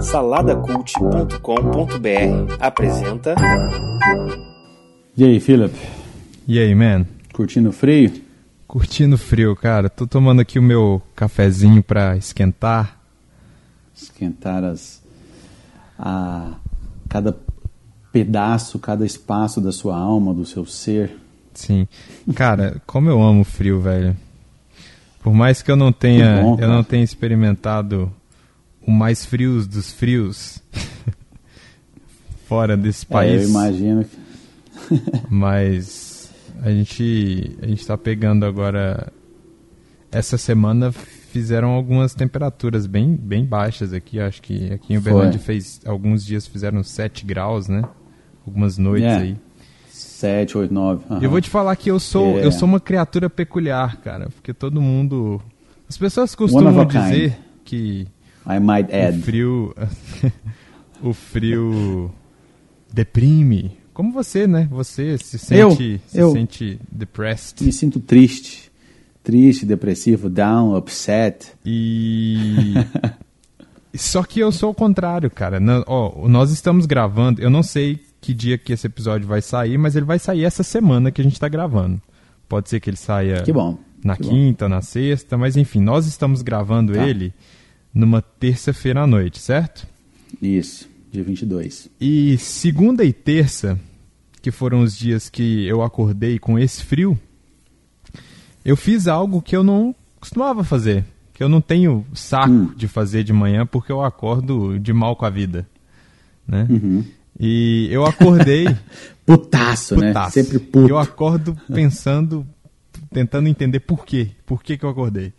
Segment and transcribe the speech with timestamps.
[0.00, 3.36] Saladacult.com.br apresenta.
[5.16, 5.74] E aí, Philip?
[6.46, 7.06] E aí, man?
[7.32, 8.12] Curtindo o frio?
[8.66, 9.88] Curtindo o frio, cara.
[9.88, 12.98] Tô tomando aqui o meu cafezinho pra esquentar.
[13.94, 15.00] Esquentar as.
[15.98, 16.52] A,
[17.08, 17.36] cada
[18.12, 21.16] pedaço, cada espaço da sua alma, do seu ser.
[21.54, 21.86] Sim.
[22.34, 24.16] Cara, como eu amo o frio, velho.
[25.22, 28.12] Por mais que eu não tenha, bom, eu não tenha experimentado
[28.88, 30.62] o mais frios dos frios
[32.48, 34.16] fora desse É, país, eu imagino que.
[35.28, 36.30] mas
[36.62, 39.12] a gente a gente tá pegando agora
[40.10, 45.12] essa semana fizeram algumas temperaturas bem bem baixas aqui, acho que aqui em Foi.
[45.12, 47.82] Uberlândia fez alguns dias fizeram 7 graus, né?
[48.46, 49.16] Algumas noites É.
[49.16, 49.36] aí.
[49.90, 51.04] 7, 8, 9.
[51.24, 52.44] Eu vou te falar que eu sou, É.
[52.46, 55.40] eu sou uma criatura peculiar, cara, porque todo mundo.
[55.88, 58.06] As pessoas costumam dizer que
[58.48, 59.22] I might o add.
[59.22, 59.74] frio.
[61.02, 62.10] o frio
[62.92, 63.76] deprime.
[63.92, 64.68] Como você, né?
[64.70, 66.32] Você se Eu, sente, se eu.
[66.32, 67.64] sente depressed.
[67.64, 68.70] Me sinto triste.
[69.22, 71.52] Triste, depressivo, down, upset.
[71.64, 72.74] E.
[73.94, 75.58] Só que eu sou o contrário, cara.
[75.58, 77.40] Não- ó, nós estamos gravando.
[77.42, 80.62] Eu não sei que dia que esse episódio vai sair, mas ele vai sair essa
[80.62, 82.00] semana que a gente tá gravando.
[82.48, 83.78] Pode ser que ele saia Que bom.
[84.04, 84.28] na que bom.
[84.30, 87.06] quinta, na sexta, mas enfim, nós estamos gravando Tá.
[87.06, 87.34] ele
[87.98, 89.84] numa terça-feira à noite, certo?
[90.40, 91.88] Isso, dia 22.
[92.00, 93.76] E segunda e terça,
[94.40, 97.18] que foram os dias que eu acordei com esse frio,
[98.64, 102.72] eu fiz algo que eu não costumava fazer, que eu não tenho saco Hum.
[102.76, 105.66] de fazer de manhã porque eu acordo de mal com a vida,
[106.46, 106.68] né?
[106.70, 107.04] Uhum.
[107.38, 108.66] E eu acordei
[109.26, 110.08] Putaço, né?
[110.08, 110.34] putaço.
[110.34, 110.88] Sempre puto.
[110.88, 112.46] Eu acordo pensando,
[113.12, 114.30] tentando entender por quê.
[114.46, 115.32] Por que, que eu acordei.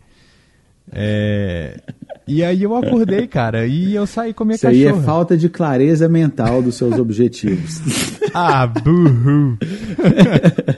[0.92, 1.80] É,
[2.26, 5.04] E aí eu acordei, cara, e eu saí com a minha Isso aí é cachorra.
[5.04, 7.80] falta de clareza mental dos seus objetivos.
[8.32, 9.58] Ah, burro.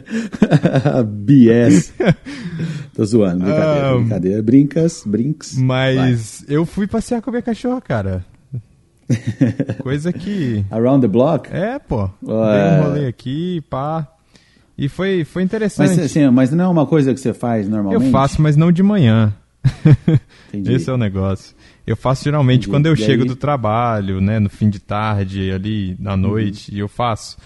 [1.06, 1.92] BS.
[2.95, 4.42] Tô zoando, brincadeira, Ah, brincadeira.
[4.42, 5.57] Brincas, brinks.
[5.58, 8.24] Mas eu fui passear com a minha cachorra, cara.
[9.83, 10.64] Coisa que...
[10.70, 10.80] Vai.
[10.80, 11.48] Around the block?
[11.52, 12.08] É, pô.
[12.23, 12.80] Dei Ué.
[12.80, 14.08] um rolê aqui, pá.
[14.79, 15.89] E foi, foi interessante.
[15.89, 18.05] Mas, assim, mas não é uma coisa que você faz normalmente?
[18.07, 19.33] Eu faço, mas não de manhã.
[20.48, 20.73] Entendi.
[20.73, 21.55] Esse é o negócio.
[21.86, 22.70] Eu faço geralmente Entendi.
[22.70, 23.28] quando eu E chego aí?
[23.28, 27.36] do trabalho, né, no fim de tarde, ali na noite, e eu faço.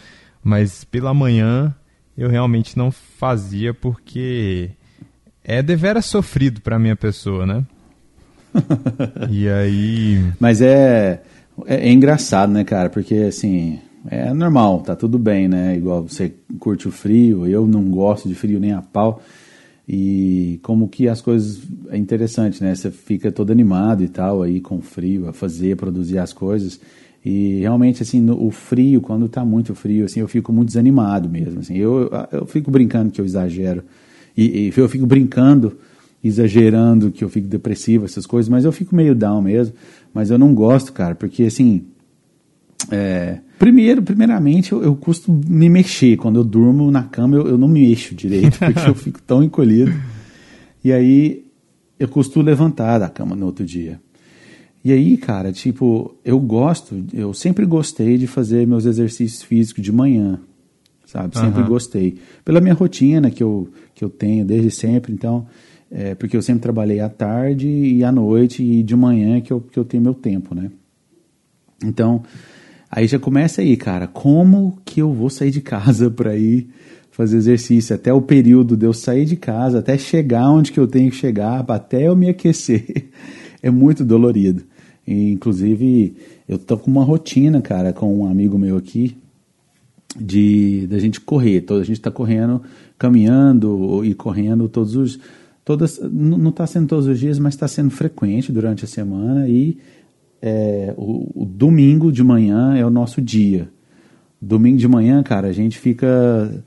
[0.43, 1.75] Mas pela manhã
[2.17, 4.71] eu realmente não fazia porque
[5.45, 7.65] é deveras sofrido pra minha pessoa, né?
[9.31, 11.23] e aí, Mas é,
[11.67, 12.89] é, é engraçado, né, cara?
[12.89, 13.79] Porque, assim,
[14.09, 15.77] é normal, tá tudo bem, né?
[15.77, 19.23] Igual você curte o frio, eu não gosto de frio nem a pau.
[19.89, 21.61] E como que as coisas...
[21.89, 22.75] É interessante, né?
[22.75, 26.81] Você fica todo animado e tal aí com frio, a fazer, produzir as coisas.
[27.25, 31.29] E realmente, assim, no- o frio, quando tá muito frio, assim, eu fico muito desanimado
[31.29, 31.77] mesmo, assim.
[31.77, 33.83] Eu, eu fico brincando que eu exagero.
[34.37, 35.77] E, e eu fico brincando
[36.23, 39.75] exagerando que eu fico depressivo, essas coisas, mas eu fico meio down mesmo.
[40.13, 41.85] Mas eu não gosto, cara, porque assim.
[42.91, 46.17] É, primeiro, primeiramente, eu, eu costumo me mexer.
[46.17, 49.43] Quando eu durmo na cama, eu, eu não me mexo direito, porque eu fico tão
[49.43, 49.93] encolhido.
[50.85, 51.45] E aí
[51.99, 54.01] eu costumo levantar da cama no outro dia.
[54.85, 59.91] E aí, cara, tipo, eu gosto, eu sempre gostei de fazer meus exercícios físicos de
[59.91, 60.39] manhã,
[61.05, 61.37] sabe?
[61.37, 61.69] Sempre Aham.
[61.69, 62.19] gostei.
[62.45, 65.47] Pela minha rotina que eu, que eu tenho desde sempre, então,
[65.91, 69.61] é, porque eu sempre trabalhei à tarde e à noite e de manhã que eu,
[69.61, 70.71] que eu tenho meu tempo, né?
[71.85, 72.23] Então,
[72.91, 76.69] aí já começa aí, cara, como que eu vou sair de casa para ir
[77.11, 77.95] fazer exercício?
[77.95, 81.17] Até o período de eu sair de casa, até chegar onde que eu tenho que
[81.17, 83.07] chegar, até eu me aquecer,
[83.63, 84.63] é muito dolorido.
[85.07, 86.17] E, inclusive,
[86.49, 89.17] eu tô com uma rotina, cara, com um amigo meu aqui,
[90.19, 91.61] de da gente correr.
[91.61, 92.63] Toda a gente está correndo,
[92.99, 95.19] caminhando e correndo todos os
[95.65, 99.77] todas não está sendo todos os dias, mas está sendo frequente durante a semana e
[100.43, 103.69] é, o, o domingo de manhã é o nosso dia.
[104.41, 106.63] Domingo de manhã, cara, a gente fica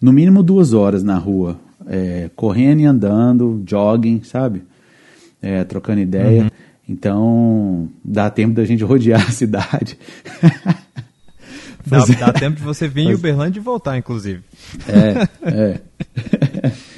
[0.00, 4.62] no mínimo duas horas na rua, é, correndo e andando, jogging, sabe?
[5.40, 6.50] É, trocando ideia.
[6.88, 9.96] Então, dá tempo da gente rodear a cidade.
[11.86, 14.42] dá, dá tempo de você vir em Uberlândia e voltar, inclusive.
[14.88, 15.80] É, é.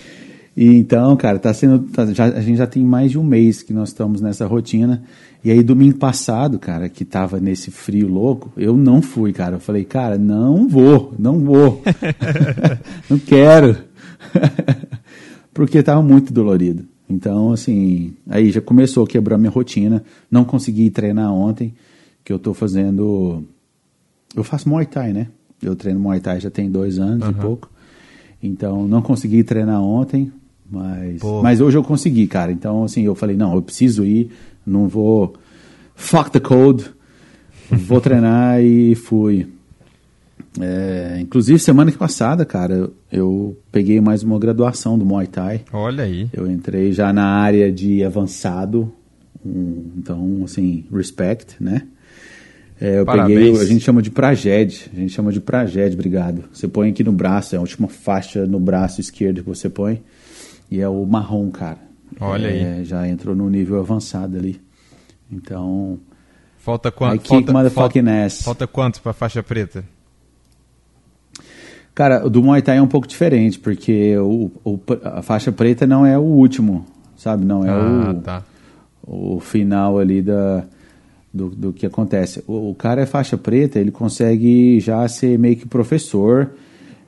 [0.56, 1.80] E então, cara, tá sendo.
[1.80, 5.02] tá- já- a gente já tem mais de um mês que nós estamos nessa rotina.
[5.46, 9.54] E aí, domingo passado, cara, que tava nesse frio louco, eu não fui, cara.
[9.54, 11.84] Eu falei, cara, não vou, não vou.
[13.08, 13.76] não quero.
[15.54, 16.84] Porque tava muito dolorido.
[17.08, 20.02] Então, assim, aí já começou a quebrar minha rotina.
[20.28, 21.72] Não consegui treinar ontem,
[22.24, 23.44] que eu tô fazendo.
[24.34, 25.28] Eu faço Muay Thai, né?
[25.62, 27.30] Eu treino Muay Thai já tem dois anos Aham.
[27.30, 27.70] e pouco.
[28.42, 30.32] Então, não consegui treinar ontem,
[30.68, 31.40] mas, Pô.
[31.40, 32.50] mas hoje eu consegui, cara.
[32.50, 34.32] Então, assim, eu falei, não, eu preciso ir,
[34.66, 35.34] não vou.
[35.94, 36.84] Fuck the code,
[37.70, 39.46] vou treinar e fui.
[40.60, 45.62] É, inclusive, semana que passada, cara, eu peguei mais uma graduação do Muay Thai.
[45.72, 46.28] Olha aí.
[46.32, 48.92] Eu entrei já na área de avançado,
[49.44, 51.82] um, então, assim, respect, né?
[52.80, 53.38] É, eu Parabéns.
[53.38, 56.44] peguei, a gente chama de Praged, a gente chama de Praged, obrigado.
[56.52, 60.02] Você põe aqui no braço, é a última faixa no braço esquerdo que você põe,
[60.70, 61.85] e é o marrom, cara.
[62.20, 64.60] Olha É, Já entrou no nível avançado ali.
[65.30, 65.98] Então,
[66.58, 67.26] Falta quanto?
[67.26, 68.42] Falta, falta, ass.
[68.42, 69.84] falta quanto pra faixa preta?
[71.94, 75.86] Cara, o do Muay Thai é um pouco diferente, porque o, o- a faixa preta
[75.86, 76.84] não é o último,
[77.16, 77.44] sabe?
[77.44, 78.42] Não é ah, o, tá.
[79.06, 80.64] o final ali da,
[81.32, 82.42] do, do que acontece.
[82.46, 86.50] O, o cara é faixa preta, ele consegue já ser meio que professor,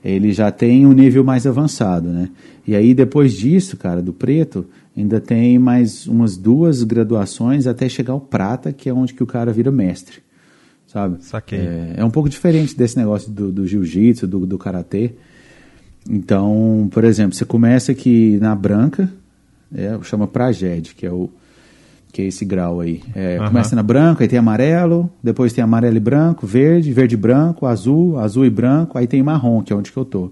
[0.03, 2.29] ele já tem um nível mais avançado, né?
[2.65, 4.65] E aí depois disso, cara, do preto,
[4.95, 9.27] ainda tem mais umas duas graduações até chegar ao prata, que é onde que o
[9.27, 10.17] cara vira mestre,
[10.87, 11.23] sabe?
[11.23, 11.59] Saquei.
[11.59, 15.13] É, é um pouco diferente desse negócio do, do jiu-jitsu, do, do karatê.
[16.09, 19.11] Então, por exemplo, você começa aqui na branca,
[19.73, 21.29] é, chama Praged, que é o
[22.11, 23.03] que é esse grau aí.
[23.13, 23.47] É, Aham.
[23.47, 27.67] Começa na branca, aí tem amarelo, depois tem amarelo e branco, verde, verde e branco,
[27.67, 30.31] azul, azul e branco, aí tem marrom, que é onde que eu tô.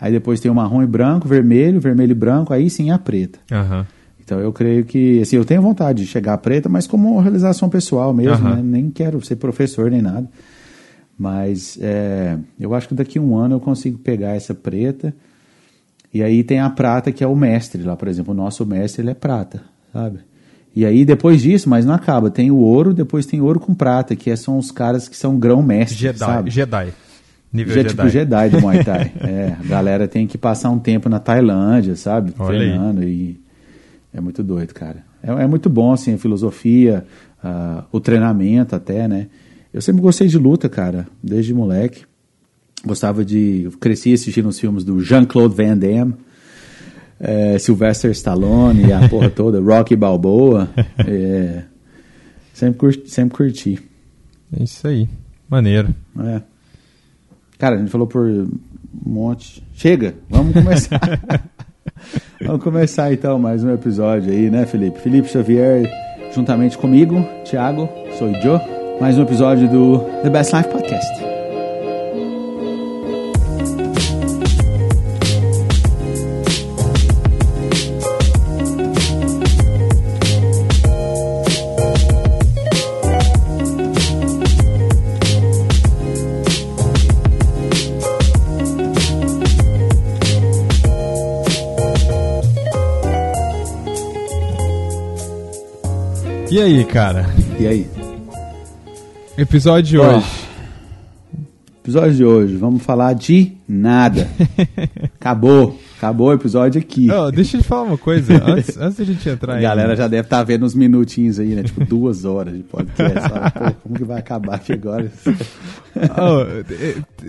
[0.00, 3.38] Aí depois tem o marrom e branco, vermelho, vermelho e branco, aí sim a preta.
[3.52, 3.86] Aham.
[4.24, 7.68] Então eu creio que, assim, eu tenho vontade de chegar a preta, mas como realização
[7.68, 8.56] pessoal mesmo, Aham.
[8.56, 8.62] né?
[8.62, 10.28] Nem quero ser professor nem nada.
[11.18, 15.12] Mas é, eu acho que daqui a um ano eu consigo pegar essa preta.
[16.14, 18.32] E aí tem a prata, que é o mestre lá, por exemplo.
[18.32, 19.62] O nosso mestre, ele é prata,
[19.92, 20.20] sabe?
[20.74, 24.14] E aí depois disso, mas não acaba, tem o ouro, depois tem ouro com prata,
[24.16, 26.18] que é- são os caras que são grão-mestre, Jedi.
[26.18, 26.50] sabe?
[26.50, 26.92] Jedi.
[27.52, 27.94] Nível Já, Jedi.
[27.96, 29.12] tipo Jedi do Muay Thai.
[29.20, 32.32] é, a galera tem que passar um tempo na Tailândia, sabe?
[32.38, 32.68] Olha aí.
[32.68, 33.40] Treinando e
[34.12, 35.04] é muito doido, cara.
[35.22, 37.04] É, é muito bom, assim, a filosofia,
[37.42, 39.26] ah, o treinamento até, né?
[39.72, 42.04] Eu sempre gostei de luta, cara, desde moleque.
[42.84, 43.62] Gostava de...
[43.64, 46.14] eu Cresci assistindo os filmes do Jean-Claude Van Damme,
[47.20, 50.70] é, Sylvester Stallone e a porra toda, Rocky Balboa.
[51.06, 51.64] é,
[52.54, 53.78] sempre, curti, sempre curti.
[54.58, 55.08] É isso aí.
[55.48, 55.94] Maneiro.
[56.18, 56.42] É.
[57.60, 58.48] Cara, a gente falou por um
[59.04, 59.62] monte.
[59.74, 60.98] Chega, vamos começar.
[62.40, 64.98] vamos começar então mais um episódio aí, né, Felipe?
[64.98, 65.86] Felipe Xavier,
[66.34, 67.86] juntamente comigo, Thiago,
[68.18, 68.58] sou o Joe.
[68.98, 71.29] Mais um episódio do The Best Life Podcast.
[96.80, 97.26] Aí, cara?
[97.58, 97.86] E aí?
[99.36, 100.26] Episódio de hoje.
[101.82, 104.28] Episódio de hoje, vamos falar de nada.
[105.18, 105.78] Acabou.
[105.98, 107.08] Acabou o episódio aqui.
[107.34, 108.42] Deixa eu te falar uma coisa.
[108.42, 109.62] Antes, antes da gente entrar A em...
[109.62, 111.62] galera já deve estar vendo uns minutinhos aí, né?
[111.62, 113.28] Tipo, duas horas de podcast.
[113.28, 115.10] Fala, Pô, como que vai acabar aqui agora?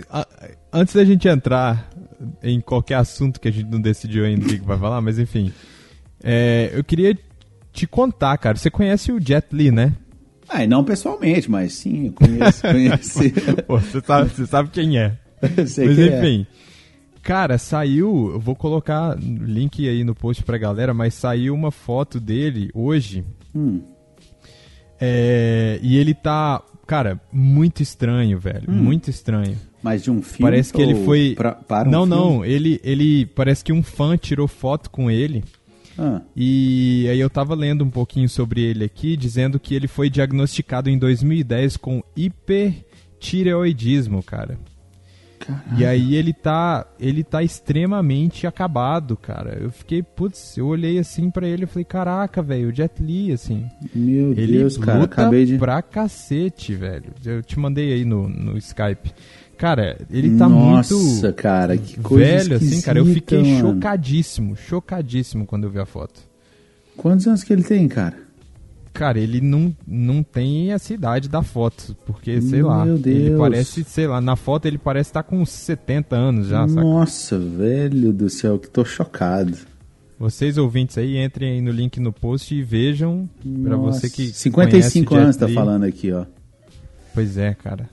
[0.09, 0.27] A-
[0.71, 1.89] antes da gente entrar
[2.41, 5.19] em qualquer assunto que a gente não decidiu ainda o que que vai falar, mas
[5.19, 5.51] enfim.
[6.23, 7.17] é, eu queria
[7.71, 8.57] te contar, cara.
[8.57, 9.93] Você conhece o Jet Li, né?
[10.49, 13.31] Ah, não pessoalmente, mas sim, eu conheço, conheci.
[13.65, 15.17] Pô, você sabe, você sabe quem é.
[15.65, 16.17] Sei Mas é.
[16.19, 16.47] enfim.
[17.23, 18.31] Cara, saiu.
[18.33, 22.69] Eu vou colocar o link aí no post pra galera, mas saiu uma foto dele
[22.73, 23.23] hoje.
[23.55, 23.81] Hum,
[24.99, 28.69] é, e ele tá, cara, muito estranho, velho.
[28.69, 28.73] Hum.
[28.73, 29.57] Muito estranho.
[29.81, 31.33] mas de um filme Parece que ele foi.
[31.35, 32.15] pra- para um não, filme?
[32.15, 32.45] não.
[32.45, 33.25] Ele, ele.
[33.27, 35.43] Parece que um fã tirou foto com ele.
[35.97, 40.09] Ah, E aí eu tava lendo um pouquinho sobre ele aqui, dizendo que ele foi
[40.09, 44.57] diagnosticado em 2010 com hipertireoidismo, cara.
[45.77, 49.57] E aí ele tá, ele tá extremamente acabado, cara.
[49.59, 53.31] Eu fiquei, putz, eu olhei assim pra ele e falei, caraca, velho, o Jet Li,
[53.31, 53.69] assim.
[53.93, 55.57] meu Ele Deus, cara, acabei de...
[55.57, 57.11] pra cacete, velho.
[57.25, 59.11] Eu te mandei aí no, no Skype.
[59.61, 62.97] Cara, ele tá Nossa, muito cara, que coisa velho, assim, cara.
[62.97, 63.59] Eu fiquei mano.
[63.59, 66.19] chocadíssimo, chocadíssimo quando eu vi a foto.
[66.97, 68.17] Quantos anos que ele tem, cara?
[68.91, 73.39] Cara, ele não, não tem essa idade da foto, porque, sei lá, Meu ele Deus.
[73.39, 76.81] parece, sei lá, na foto ele parece estar com uns 70 anos já, saca?
[76.81, 79.55] Nossa, velho do céu, que tô chocado.
[80.17, 83.29] Vocês ouvintes aí, entrem aí no link no post e vejam.
[83.63, 84.25] Pra você que.
[84.25, 86.25] 55 conhece anos tá falando aqui, ó.
[87.13, 87.87] Pois é, cara.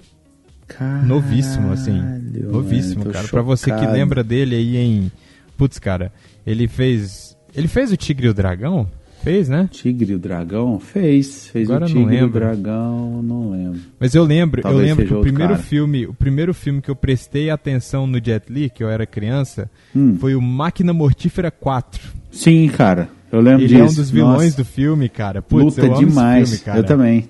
[0.68, 1.92] Caralho, Novíssimo, assim.
[1.98, 3.26] mano, Novíssimo, tô cara.
[3.26, 3.92] Pra você que chocado.
[3.92, 5.10] lembra dele aí em.
[5.56, 6.12] Putz, cara,
[6.46, 7.36] ele fez.
[7.54, 8.86] Ele fez o Tigre e o Dragão?
[9.22, 9.68] Fez, né?
[9.72, 10.78] Tigre e o Dragão?
[10.78, 11.48] Fez.
[11.48, 12.28] Fez Agora o Tigre e o.
[12.28, 13.80] Dragão, não lembro.
[13.98, 15.64] Mas eu lembro, Talvez eu lembro que o primeiro cara.
[15.64, 19.68] filme, o primeiro filme que eu prestei atenção no Jet Li, que eu era criança,
[19.96, 20.16] Hum.
[20.20, 22.00] foi o Máquina Mortífera 4.
[22.30, 23.08] Sim, cara.
[23.32, 23.80] Eu lembro Ele disso.
[23.80, 25.42] é um dos vilões Nossa, do filme, cara.
[25.42, 26.50] Putz, Luta eu demais.
[26.50, 26.78] filme, cara.
[26.78, 27.28] Eu também.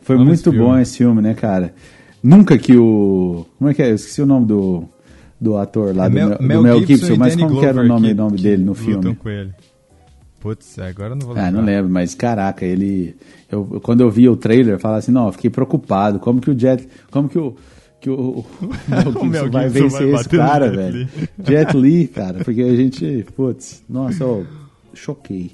[0.00, 1.74] Foi Amo muito esse bom esse filme, né, cara?
[2.22, 3.46] Nunca que o.
[3.58, 3.90] Como é que é?
[3.90, 4.84] Eu esqueci o nome do,
[5.40, 7.66] do ator lá, É do, Mel, Mel, do Mel Gibson, Gibson, mas Danny como que
[7.66, 9.14] era o nome, que- nome que dele no filme?
[9.16, 9.50] com ele.
[10.40, 11.48] Putz, agora eu não vou lembrar.
[11.48, 13.14] Ah, não lembro, mas caraca, ele.
[13.50, 16.18] Eu, quando eu vi o trailer, eu falava assim, não, eu fiquei preocupado.
[16.18, 16.88] Como que o Jet.
[17.10, 17.54] Como que o.
[18.00, 18.44] Que o,
[19.20, 21.08] o Mel Gibson vai vencer vai esse cara, velho?
[21.46, 23.24] Jet Li, cara, porque a gente.
[23.36, 24.46] Putz, nossa, eu
[24.94, 25.52] choquei.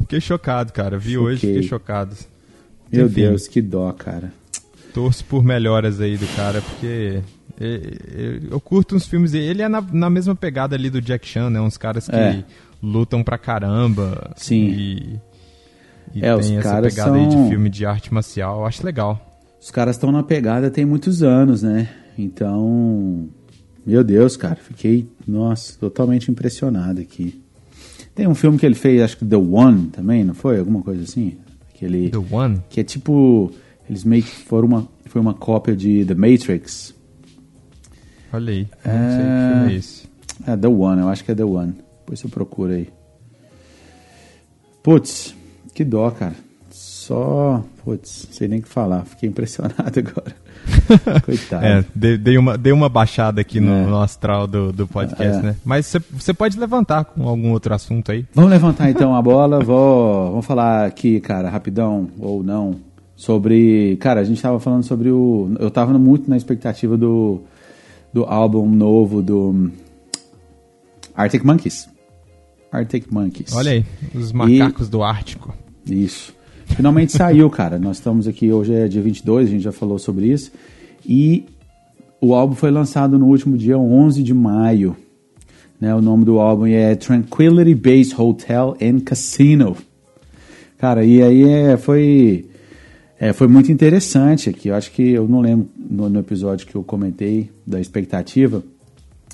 [0.00, 0.98] Fiquei chocado, cara.
[0.98, 1.54] Vi hoje, Choquei.
[1.54, 2.16] fiquei chocado.
[2.90, 3.14] Meu Enfim.
[3.22, 4.32] Deus, que dó, cara.
[4.94, 7.20] Torço por melhoras aí do cara, porque
[8.50, 9.46] eu curto uns filmes dele.
[9.46, 11.60] Ele é na, na mesma pegada ali do Jack Chan, né?
[11.60, 12.44] Uns caras que É.
[12.82, 14.32] lutam pra caramba.
[14.36, 14.66] Sim.
[14.68, 15.20] E,
[16.14, 18.60] e É, os tem essa caras pegada aí são- de filme de arte marcial.
[18.60, 19.28] Eu acho legal.
[19.60, 21.88] Os caras estão na pegada tem muitos anos, né?
[22.18, 23.28] Então,
[23.86, 27.40] meu Deus, cara, fiquei, nossa, totalmente impressionado aqui.
[28.14, 30.58] Tem um filme que ele fez, acho que The One também, não foi?
[30.58, 31.38] Alguma coisa assim?
[31.74, 32.60] Aquele The One?
[32.68, 33.50] que é tipo,
[33.88, 36.94] eles meio que foram uma, foi uma cópia de The Matrix.
[38.32, 38.68] Olha aí.
[38.84, 40.08] Não sei que filme é esse.
[40.46, 41.74] É The One, eu acho que é The One.
[42.00, 42.88] Depois você procura aí.
[44.82, 45.34] Putz,
[45.74, 46.34] que dó, cara.
[46.70, 49.04] Só, putz, sei nem o que falar.
[49.04, 50.34] Fiquei impressionado agora.
[51.24, 51.64] Coitado.
[51.64, 53.84] É, dei, dei uma, dei uma baixada aqui no, É.
[53.86, 55.42] no astral do, do podcast, É.
[55.42, 55.56] né?
[55.64, 58.24] Mas você- você pode levantar com algum outro assunto aí.
[58.34, 62.76] Vamos levantar então a bola, vou, vamos falar aqui, cara, rapidão ou não,
[63.22, 67.40] sobre, cara, a gente tava falando sobre o, eu tava muito na expectativa do,
[68.12, 69.70] do álbum novo do
[71.14, 71.88] Arctic Monkeys.
[72.72, 73.54] Arctic Monkeys.
[73.54, 75.54] Olha aí, os macacos do Ártico.
[75.88, 76.34] Isso.
[76.66, 77.78] Finalmente saiu, cara.
[77.78, 80.50] Nós estamos aqui, hoje é dia 22, a gente já falou sobre isso.
[81.06, 81.44] E
[82.20, 84.96] o álbum foi lançado no último dia 11 de maio.
[85.80, 89.76] Né, o nome do álbum é Tranquility Base Hotel and Casino.
[90.76, 92.46] Cara, e aí é, foi,
[93.22, 94.66] é, foi muito interessante aqui.
[94.66, 98.64] Eu acho que eu não lembro no, no episódio que eu comentei da expectativa,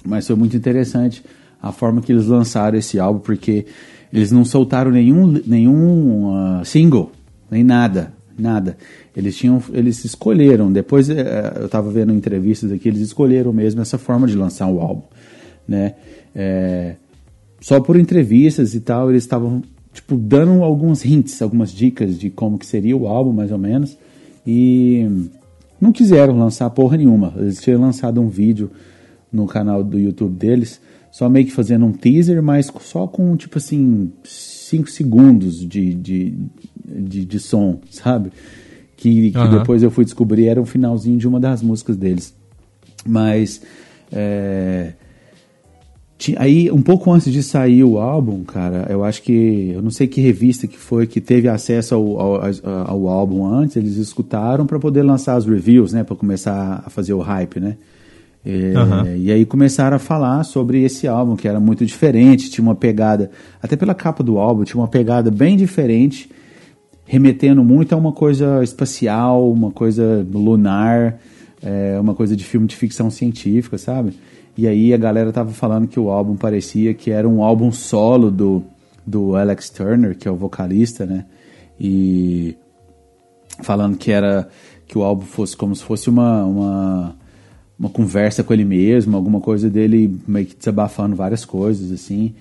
[0.05, 1.25] mas foi muito interessante
[1.63, 3.65] a forma que eles lançaram esse álbum, porque
[4.13, 7.11] eles não soltaram nenhum, nenhum ah, single,
[7.51, 8.77] nem nada, nada.
[9.17, 10.71] Eles tinham, eles escolheram.
[10.71, 14.81] Depois eh, eu estava vendo entrevistas aqui, eles escolheram mesmo essa forma de lançar o
[14.81, 15.05] álbum,
[15.67, 15.95] né?
[16.37, 16.97] É,
[17.59, 22.59] só por entrevistas e tal, eles estavam tipo dando alguns hints, algumas dicas de como
[22.59, 23.97] que seria o álbum, mais ou menos.
[24.47, 25.07] E
[25.81, 27.35] não quiseram lançar porra nenhuma.
[27.37, 28.71] Eles tinham lançado um vídeo
[29.33, 30.81] no canal do YouTube deles,
[31.11, 36.35] só meio que fazendo um teaser, mas só com tipo assim 5 segundos de, de,
[36.85, 38.31] de, de som, sabe?
[38.97, 39.59] Que, que Aham.
[39.59, 42.35] depois eu fui descobrir era o finalzinho de uma das músicas deles.
[43.07, 43.63] Mas
[44.11, 44.93] é,
[46.37, 49.71] Aí, um pouco antes de sair o álbum, cara, eu acho que.
[49.73, 52.41] Eu não sei que revista que foi que teve acesso ao, ao,
[52.87, 56.03] ao- álbum antes, eles escutaram para poder lançar as reviews, né?
[56.03, 57.77] Para começar a fazer o hype, né?
[58.45, 59.15] É, Aham.
[59.17, 63.31] E aí começaram a falar sobre esse álbum, que era muito diferente, tinha uma pegada.
[63.63, 66.29] Até pela capa do álbum, tinha uma pegada bem diferente,
[67.05, 71.19] remetendo muito a uma coisa espacial, uma coisa lunar,
[71.63, 74.13] é, uma coisa de filme de ficção científica, sabe?
[74.59, 78.29] E aí a galera tava falando que o álbum parecia que era um álbum solo
[78.29, 78.65] do,
[79.07, 81.27] do Alex Turner, que é o vocalista, né?
[81.79, 82.57] E
[83.63, 84.49] falando que era
[84.89, 87.17] que o álbum fosse como se fosse uma, uma,
[87.79, 92.35] uma conversa com ele mesmo, alguma coisa dele meio que desabafando várias coisas, assim.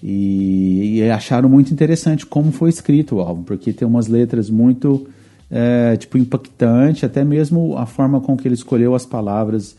[0.00, 5.08] E, e acharam muito interessante como foi escrito o álbum, porque tem umas letras muito
[5.50, 9.76] é, tipo impactante, até mesmo a forma com que ele escolheu as palavras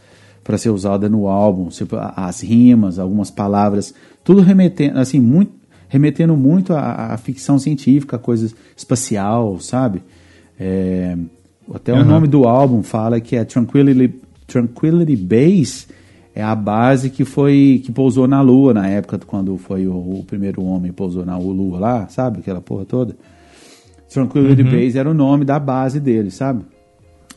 [0.47, 1.67] para ser usada no álbum,
[2.15, 5.51] as rimas, algumas palavras, tudo remetendo assim muito
[5.89, 10.01] remetendo muito à, à ficção científica, a coisa espacial, sabe?
[10.57, 11.17] É,
[11.73, 12.05] até o Aham.
[12.05, 15.87] nome do álbum fala que é Tranquility, Tranquility Base
[16.33, 20.23] é a base que foi que pousou na Lua na época quando foi o, o
[20.25, 22.39] primeiro homem pousou na Lua lá, sabe?
[22.39, 23.17] Aquela porra toda.
[24.09, 26.63] Tranquility Base era o nome da base dele, sabe?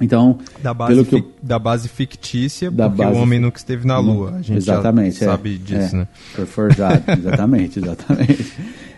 [0.01, 3.59] Então, da base, pelo que eu, da base fictícia, da porque base, o homem nunca
[3.59, 4.37] esteve na Lua.
[4.37, 6.09] A gente exatamente, sabe disso, é, né?
[6.47, 8.53] Forjado, exatamente, exatamente.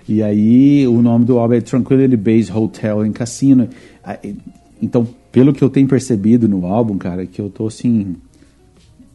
[0.08, 3.68] E aí, o nome do álbum é Tranquility Base Hotel em Cassino.
[4.80, 8.16] Então, pelo que eu tenho percebido no álbum, cara, que eu tô assim.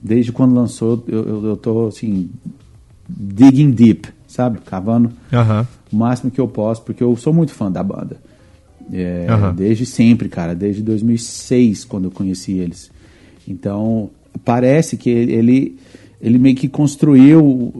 [0.01, 2.29] Desde quando lançou, eu, eu, eu tô assim.
[3.10, 4.60] Digging deep, sabe?
[4.65, 5.65] Cavando Aham.
[5.91, 8.17] o máximo que eu posso, porque eu sou muito fã da banda.
[8.91, 9.53] É, Aham.
[9.53, 12.89] Desde sempre, cara, desde 2006, quando eu conheci eles.
[13.48, 14.10] Então,
[14.44, 15.77] parece que ele,
[16.22, 17.74] ele, meio que construiu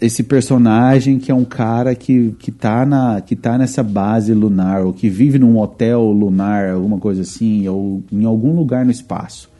[0.00, 4.82] esse personagem que é um cara que, que, tá na, que tá nessa base lunar,
[4.84, 9.50] ou que vive num hotel lunar, alguma coisa assim, ou em algum lugar no espaço.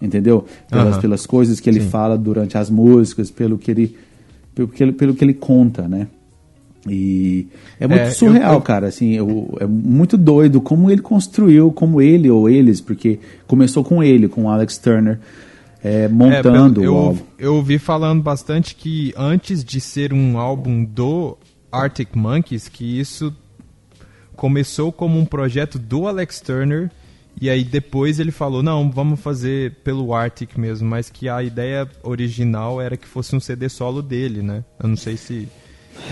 [0.00, 0.44] Entendeu?
[0.70, 1.00] Pelas, Aham.
[1.00, 1.88] pelas coisas que ele Sim.
[1.88, 3.96] fala durante as músicas, pelo que ele,
[4.54, 6.06] pelo que ele, pelo que ele conta, né?
[6.88, 7.48] E
[7.80, 12.00] é muito É, surreal, eu- cara, assim, eu- é muito doido como ele construiu, como
[12.00, 15.18] ele ou eles, porque começou com ele, com o Alex Turner,
[15.84, 17.20] é, É, montando o eu, álbum.
[17.38, 21.36] eu ouvi falando bastante que antes de ser um álbum do
[21.70, 23.32] Arctic Monkeys, que isso
[24.34, 26.90] começou como um projeto do Alex Turner
[27.40, 31.86] e aí depois ele falou, não, vamos fazer pelo Arctic mesmo, mas que a ideia
[32.02, 34.64] original era que fosse um CD solo dele, né?
[34.82, 35.46] Eu não sei se,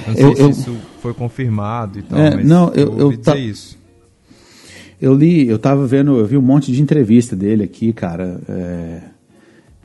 [0.07, 3.05] não sei Eu- se eu- isso foi confirmado e tal, É, mas não, eu- eu
[3.07, 3.77] ouvi ta- isso.
[5.01, 8.41] Eu li, eu tava vendo, eu vi um monte de entrevista dele aqui, cara.
[8.49, 9.01] é,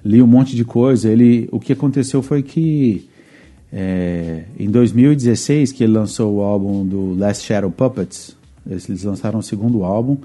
[0.06, 1.10] li um monte de coisa.
[1.10, 3.10] Ele, o que aconteceu foi que
[3.72, 8.36] é, em 2016, que ele lançou o álbum do Last Shadow Puppets,
[8.70, 10.18] eles lançaram o segundo álbum.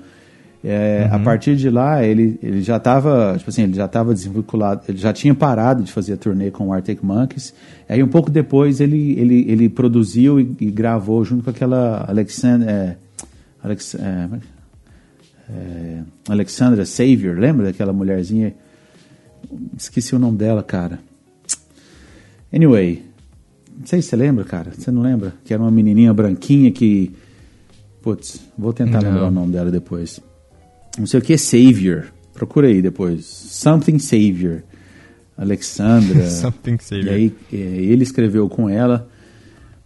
[0.66, 4.80] É, A partir de lá, ele, ele já estava, tipo assim, ele já estava desvinculado,
[4.88, 7.52] ele já tinha parado de fazer a turnê com o Arctic Monkeys.
[7.86, 12.66] Aí um pouco depois ele, ele, ele produziu e, e gravou junto com aquela Alexander,
[12.66, 12.96] é,
[13.62, 14.28] Alex, é,
[15.50, 18.54] é, Alexandra Savior, lembra daquela mulherzinha?
[19.76, 20.98] Esqueci o nome dela, cara.
[22.50, 23.04] Anyway,
[23.78, 24.72] não sei se você lembra, cara.
[24.72, 25.34] Você não lembra?
[25.44, 27.14] Que era uma menininha branquinha que.
[28.00, 29.10] Putz, vou tentar Não.
[29.10, 30.20] lembrar o nome dela depois.
[30.98, 32.06] Não sei o que, Savior.
[32.32, 33.24] Procura aí depois.
[33.24, 34.62] Something Savior.
[35.36, 36.26] Alexandra.
[36.30, 37.06] Something Savior.
[37.06, 39.08] E aí é, ele escreveu com ela,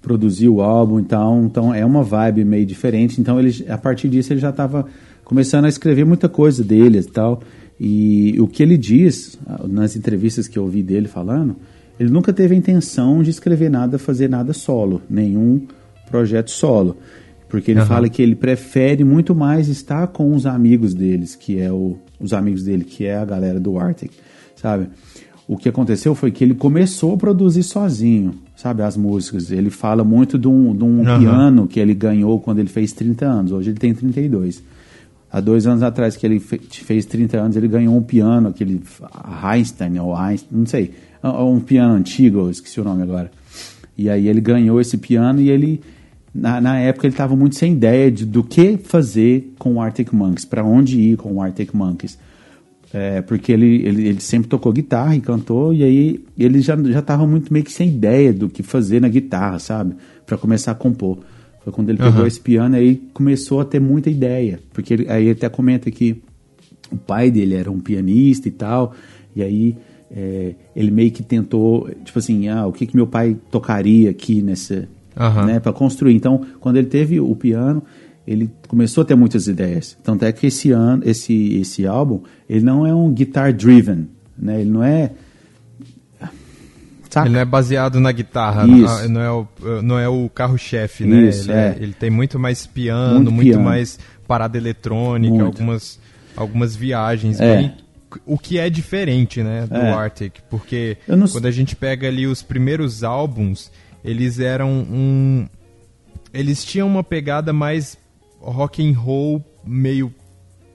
[0.03, 3.21] produziu o álbum, então, então é uma vibe meio diferente.
[3.21, 4.87] Então ele, a partir disso ele já estava
[5.25, 7.41] começando a escrever muita coisa dele e tal.
[7.81, 11.57] E o que ele diz nas entrevistas que eu ouvi dele falando,
[11.99, 15.67] ele nunca teve a intenção de escrever nada, fazer nada solo, nenhum
[16.11, 16.97] projeto solo.
[17.49, 17.89] Porque ele Aham.
[17.89, 22.33] fala que ele prefere muito mais estar com os amigos deles, que é o, os
[22.33, 24.13] amigos dele, que é a galera do Arctic,
[24.55, 24.89] sabe?
[25.47, 29.51] O que aconteceu foi que ele começou a produzir sozinho, sabe, as músicas.
[29.51, 31.19] Ele fala muito de um, de um Aham.
[31.21, 33.53] piano que ele ganhou quando ele fez 30 anos.
[33.53, 34.63] Hoje ele tem 32.
[35.33, 38.81] Há dois anos atrás que ele fe- fez 30 anos, ele ganhou um piano, aquele
[39.43, 43.31] Einstein ou Einstein, não sei, um piano antigo, eu esqueci o nome agora.
[43.97, 45.81] E aí ele ganhou esse piano e ele,
[46.39, 50.13] na, na época, ele estava muito sem ideia de, do que fazer com o Arctic
[50.13, 52.19] Monkeys, para onde ir com o Arctic Monkeys.
[52.93, 57.27] É, porque ele, ele, ele sempre tocou guitarra e cantou, e aí ele já já
[57.27, 59.95] muito meio que sem ideia do que fazer na guitarra, sabe?
[60.25, 61.19] Para começar a compor.
[61.63, 64.59] Foi quando ele pegou esse piano aí começou a ter muita ideia.
[64.73, 66.23] Porque ele, aí ele até comenta que
[66.91, 68.95] o pai dele era um pianista e tal,
[69.37, 69.77] e aí
[70.11, 74.41] é, ele meio que tentou, tipo assim, ah, o que, que meu pai tocaria aqui
[74.41, 75.45] nessa, Aham.
[75.47, 76.15] né, para construir.
[76.15, 77.83] Então, quando ele teve o piano,
[78.27, 79.97] ele começou a ter muitas ideias.
[80.05, 84.07] Tanto é que esse ano, esse esse álbum, ele não é um guitar driven,
[84.39, 84.61] né?
[84.61, 85.11] Ele não é
[87.11, 87.27] saca?
[87.27, 88.87] Ele não é baseado na guitarra, Isso.
[88.87, 89.47] ah, não é o,
[89.83, 91.29] não é o carro-chefe, né?
[91.29, 91.77] Isso, ele, é.
[91.81, 93.65] ele tem muito mais piano, Muito muito, piano.
[93.65, 95.47] mais parada eletrônica, Muito.
[95.47, 95.99] algumas,
[96.37, 97.41] algumas viagens.
[97.41, 97.57] É.
[97.57, 97.73] bem-
[98.25, 99.93] o que é diferente, né, do É.
[99.93, 103.71] Arctic, porque não quando a gente pega ali os primeiros álbuns,
[104.09, 105.47] eles eram um...
[106.33, 107.97] Eles tinham uma pegada mais
[108.41, 110.13] rock and roll, meio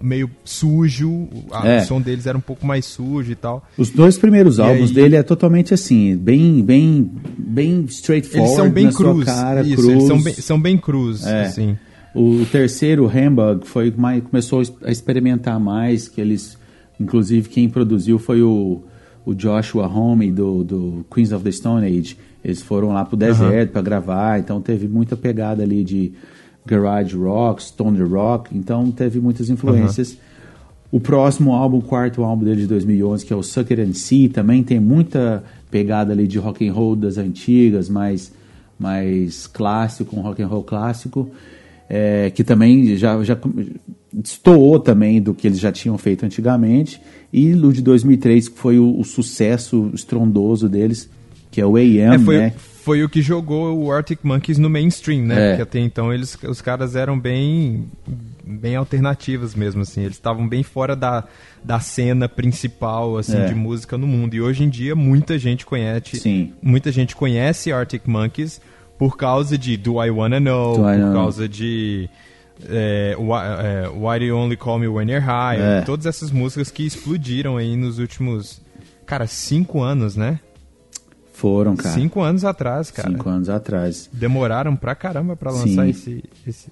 [0.02, 1.78] meio sujo, a- É.
[1.82, 3.65] o som deles era um pouco mais sujo e tal.
[3.78, 8.58] Os dois primeiros E álbuns aí- dele é totalmente assim, bem bem bem straightforward Eles
[8.58, 9.24] são bem cruz.
[9.26, 9.88] cara, Isso, cruz.
[9.89, 11.43] eles são bem, são bem cruz, É.
[11.46, 11.78] assim.
[12.13, 16.58] O terceiro, Hamburg, foi mais, começou a experimentar mais, que eles,
[17.00, 18.82] inclusive quem produziu foi o,
[19.26, 22.17] o Joshua Homme do, do Queens of the Stone Age.
[22.43, 26.13] Eles foram lá pro deserto para gravar, então teve muita pegada ali de
[26.65, 30.17] garage rock, stoner rock, então teve muitas influências.
[30.91, 34.29] O próximo álbum, o quarto álbum dele de 2011, que é o Sucker and See,
[34.29, 38.32] também tem muita pegada ali de rock and roll das antigas, mais
[38.77, 41.29] mais clássico, um rock and roll clássico.
[41.89, 43.38] é, que também já, já
[44.12, 47.01] destoou também do que eles já tinham feito antigamente,
[47.32, 51.10] e o de 2003, que foi o, o sucesso estrondoso deles,
[51.54, 52.54] que é o AM, é, foi, né?
[52.84, 55.36] Foi o que jogou o Arctic Monkeys no mainstream, né?
[55.36, 55.50] É.
[55.52, 57.88] Porque até então eles, os caras eram bem,
[58.44, 60.02] bem alternativos mesmo, assim.
[60.02, 61.24] Eles estavam bem fora da,
[61.63, 63.46] da cena principal, assim, É.
[63.46, 64.34] de música no mundo.
[64.34, 66.54] E hoje em dia muita gente conhece, Sim.
[66.62, 68.60] muita gente conhece Arctic Monkeys
[68.98, 71.13] por causa de Do I Wanna Know, Do por Know.
[71.13, 72.10] causa de
[72.70, 75.82] é, Why, é, Why Do You Only Call Me When You're High, É.
[75.82, 78.62] todas essas músicas que explodiram aí nos últimos,
[79.06, 80.39] cara, cinco anos, né?
[81.34, 81.96] Foram, cara.
[81.96, 83.10] Cinco anos atrás, cara.
[83.10, 84.10] Cinco anos atrás.
[84.13, 86.67] Demoraram pra caramba pra lançar esse, esse.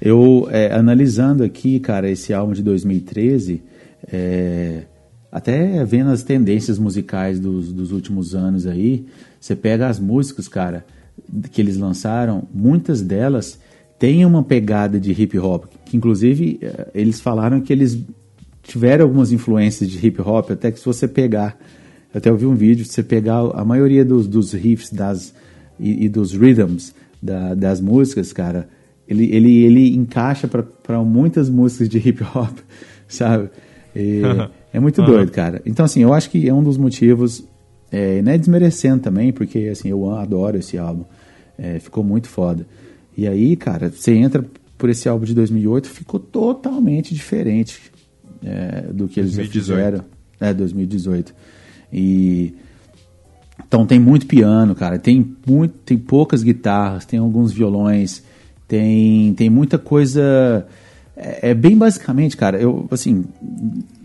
[0.00, 3.62] Eu, é, analisando aqui, cara, esse álbum de 2013,
[4.10, 4.82] é,
[5.30, 9.06] até vendo as tendências musicais dos, dos últimos anos aí,
[9.38, 10.84] você pega as músicas, cara,
[11.50, 13.58] que eles lançaram, muitas delas
[13.98, 17.98] têm uma pegada de hip hop, que inclusive é, eles falaram que eles
[18.62, 21.56] tiveram algumas influências de hip hop, até que se você pegar,
[22.16, 25.34] eu até ouvi um vídeo, se você pegar a maioria dos, dos riffs das,
[25.78, 28.70] e, e dos rhythms da- das músicas, cara,
[29.06, 32.56] ele, ele, ele encaixa para muitas músicas de hip hop,
[33.06, 33.50] sabe?
[33.94, 34.22] E
[34.72, 35.60] é muito doido, cara.
[35.66, 37.44] Então, assim, eu acho que é um dos motivos,
[37.92, 41.04] é, não é desmerecendo também, porque, assim, eu adoro esse álbum.
[41.58, 42.66] É, ficou muito foda.
[43.14, 44.42] E aí, cara, você entra
[44.78, 47.78] por esse álbum de 2008, ficou totalmente diferente
[48.42, 49.52] é, do que eles já 2018.
[49.52, 50.04] fizeram.
[50.40, 51.34] É, 2018.
[51.92, 52.54] E
[53.66, 54.98] então tem muito piano, cara.
[54.98, 58.22] Tem muito, tem poucas guitarras, tem alguns violões,
[58.68, 60.66] tem tem muita coisa.
[61.16, 62.58] É, é bem basicamente, cara.
[62.60, 63.24] Eu assim,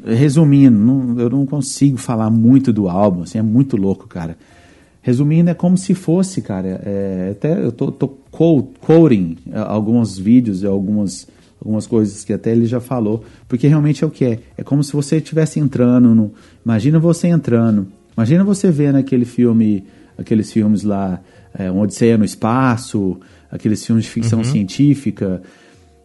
[0.06, 3.24] resumindo, não- eu não consigo falar muito do álbum.
[3.24, 4.38] Assim, é muito louco, cara.
[5.04, 6.82] Resumindo, é como se fosse, cara.
[6.86, 11.28] é, até eu tô, tô quoting é, alguns vídeos e algumas
[11.62, 14.39] algumas coisas que até ele já falou, porque realmente é o que é.
[14.58, 16.34] É como se você estivesse entrando no.
[16.65, 17.88] Imagina você entrando.
[18.17, 19.86] Imagina você vendo aquele filme,
[20.17, 21.21] aqueles filmes lá,
[21.54, 23.19] é, um Odisseia no Espaço,
[23.50, 25.41] aqueles filmes de ficção científica.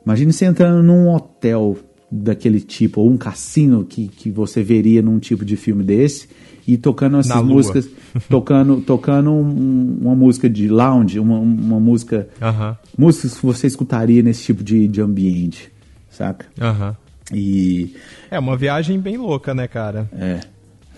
[0.05, 1.77] Imagina você entrando num hotel
[2.13, 6.29] daquele tipo, ou um cassino que, que você veria num tipo de filme desse,
[6.67, 7.89] e tocando essas músicas,
[8.29, 14.23] tocando, tocando um- uma música de lounge, uma, uma música Aham, músicas que você escutaria
[14.23, 15.71] nesse tipo de, de ambiente,
[16.11, 16.47] saca?
[16.61, 16.97] aham.
[17.33, 17.95] E
[18.31, 20.09] É uma viagem bem louca, né, cara?
[20.13, 20.41] é,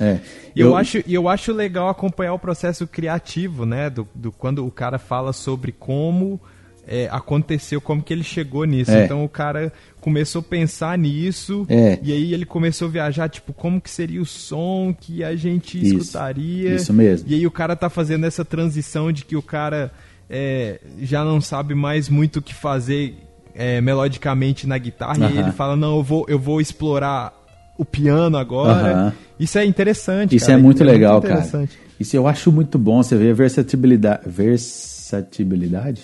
[0.00, 0.20] é.
[0.54, 3.88] E eu, acho, eu acho legal acompanhar o processo criativo, né?
[3.90, 6.40] Do, do quando o cara fala sobre como
[6.86, 8.90] é, aconteceu, como que ele chegou nisso.
[8.90, 9.04] É.
[9.04, 9.72] Então o cara
[10.08, 11.98] começou a pensar nisso É.
[12.02, 15.78] e aí ele começou a viajar, tipo, como que seria o som que a gente
[15.78, 16.74] Isso, escutaria.
[16.74, 17.28] isso mesmo.
[17.30, 19.90] E aí o cara tá fazendo essa transição de que o cara
[20.30, 23.14] é, já não sabe mais muito o que fazer
[23.54, 25.18] é, melodicamente na guitarra.
[25.18, 25.42] E aí Aham.
[25.42, 27.32] ele fala, não, eu vou, eu vou explorar
[27.76, 28.92] o piano agora.
[28.92, 29.12] Aham.
[29.38, 30.58] Isso é interessante, Isso cara.
[30.58, 31.34] é muito legal, cara.
[31.34, 31.78] interessante.
[32.00, 33.02] Isso eu acho muito bom.
[33.02, 36.02] Você vê a versatilidade, versatilidade,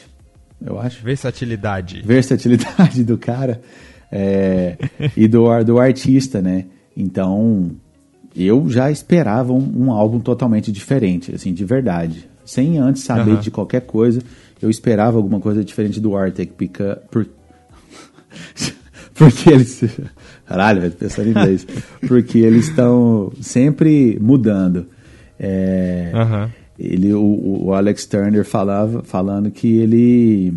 [0.64, 1.02] eu acho.
[1.04, 2.02] Versatilidade.
[2.04, 3.60] versatilidade do cara
[4.16, 4.76] é,
[5.16, 6.66] e do, do artista, né?
[6.96, 7.72] Então,
[8.36, 12.28] eu já esperava um, um álbum totalmente diferente, assim, de verdade.
[12.44, 13.40] Sem antes saber Aham.
[13.40, 14.22] de qualquer coisa,
[14.62, 16.96] eu esperava alguma coisa diferente do Arctic, porque...
[17.10, 17.26] Por,
[19.14, 19.82] porque eles...
[20.46, 21.66] Caralho, velho, pensando em inglês.
[22.06, 24.86] Porque eles estão sempre mudando.
[25.40, 26.50] É, Aham.
[26.78, 30.54] ele, o, o Alex Turner falava, falando que ele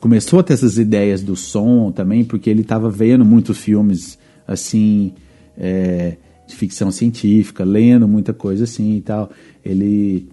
[0.00, 5.12] começou a ter essas ideias do som também, porque ele estava vendo muitos filmes assim
[5.56, 9.30] é, de ficção científica, lendo muita coisa assim e tal.
[9.64, 10.28] Ele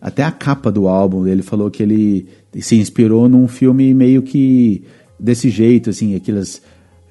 [0.00, 2.26] até a capa do álbum ele falou que ele
[2.60, 4.82] se inspirou num filme meio que
[5.20, 6.60] desse jeito, assim, aquelas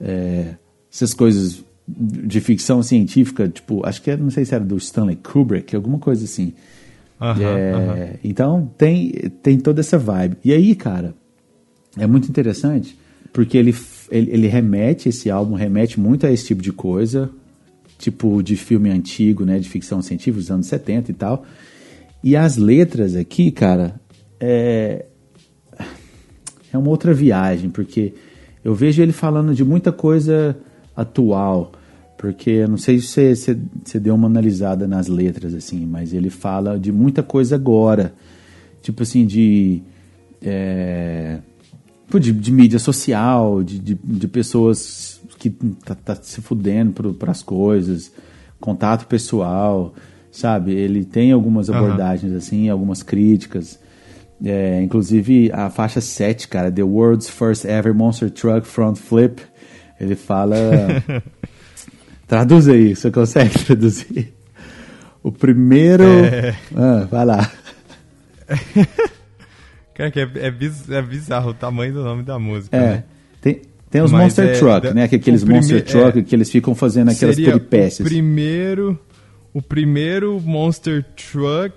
[0.01, 0.55] é,
[0.91, 5.17] essas coisas de ficção científica, tipo, acho que era, não sei se era do Stanley
[5.17, 6.53] Kubrick, alguma coisa assim.
[7.39, 8.17] É.
[8.23, 9.11] Então tem,
[9.43, 10.37] tem toda essa vibe.
[10.43, 11.13] E aí, cara,
[11.97, 12.97] é muito interessante
[13.33, 13.75] porque ele,
[14.09, 17.29] ele, ele remete, esse álbum remete muito a esse tipo de coisa,
[17.97, 21.45] tipo de filme antigo, né, de ficção científica, dos anos 70 e tal.
[22.23, 23.99] E as letras aqui, cara,
[24.39, 25.05] é,
[26.73, 28.13] é uma outra viagem, porque
[28.63, 30.57] eu vejo ele falando de muita coisa
[30.95, 31.71] atual,
[32.17, 36.29] porque não sei se você, você, você deu uma analisada nas letras, assim, mas ele
[36.29, 38.13] fala de muita coisa agora,
[38.81, 39.81] tipo assim, de.
[40.41, 41.39] é,
[42.19, 47.41] de, de mídia social, de, de, de pessoas que tá, tá se fudendo para as
[47.41, 48.11] coisas,
[48.59, 49.93] contato pessoal,
[50.31, 50.73] sabe?
[50.73, 53.79] Ele tem algumas abordagens assim, algumas críticas.
[54.43, 59.41] É, inclusive a faixa 7, cara, The World's First Ever Monster Truck Front Flip,
[59.99, 60.55] ele fala.
[62.27, 64.33] Traduz aí, você consegue traduzir?
[65.21, 66.03] O primeiro.
[66.03, 66.55] É...
[66.75, 67.51] Ah, vai lá.
[69.93, 72.75] Cara, que é, é, biz, é, bizarro o tamanho do nome da música.
[72.75, 72.79] É.
[72.79, 73.03] Né?
[73.41, 75.07] Tem, tem os Mas Monster é, Truck, da, né?
[75.07, 77.99] Que aqueles Monster Truck é, que eles ficam fazendo aquelas peripécias.
[77.99, 78.99] O primeiro.
[79.53, 81.75] O primeiro Monster Truck.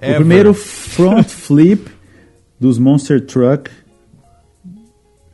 [0.00, 0.16] O ever.
[0.16, 1.90] primeiro front flip
[2.60, 3.70] dos Monster Truck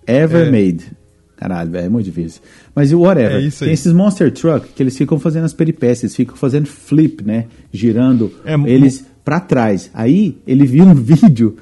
[0.07, 0.51] ever é.
[0.51, 0.99] made.
[1.37, 2.41] Caralho, velho, é muito difícil.
[2.75, 3.45] Mas o whatever.
[3.45, 7.47] É Tem esses Monster Truck que eles ficam fazendo as peripécias, ficam fazendo flip, né?
[7.73, 9.91] Girando é, eles para trás.
[9.93, 11.59] Aí ele viu um vídeo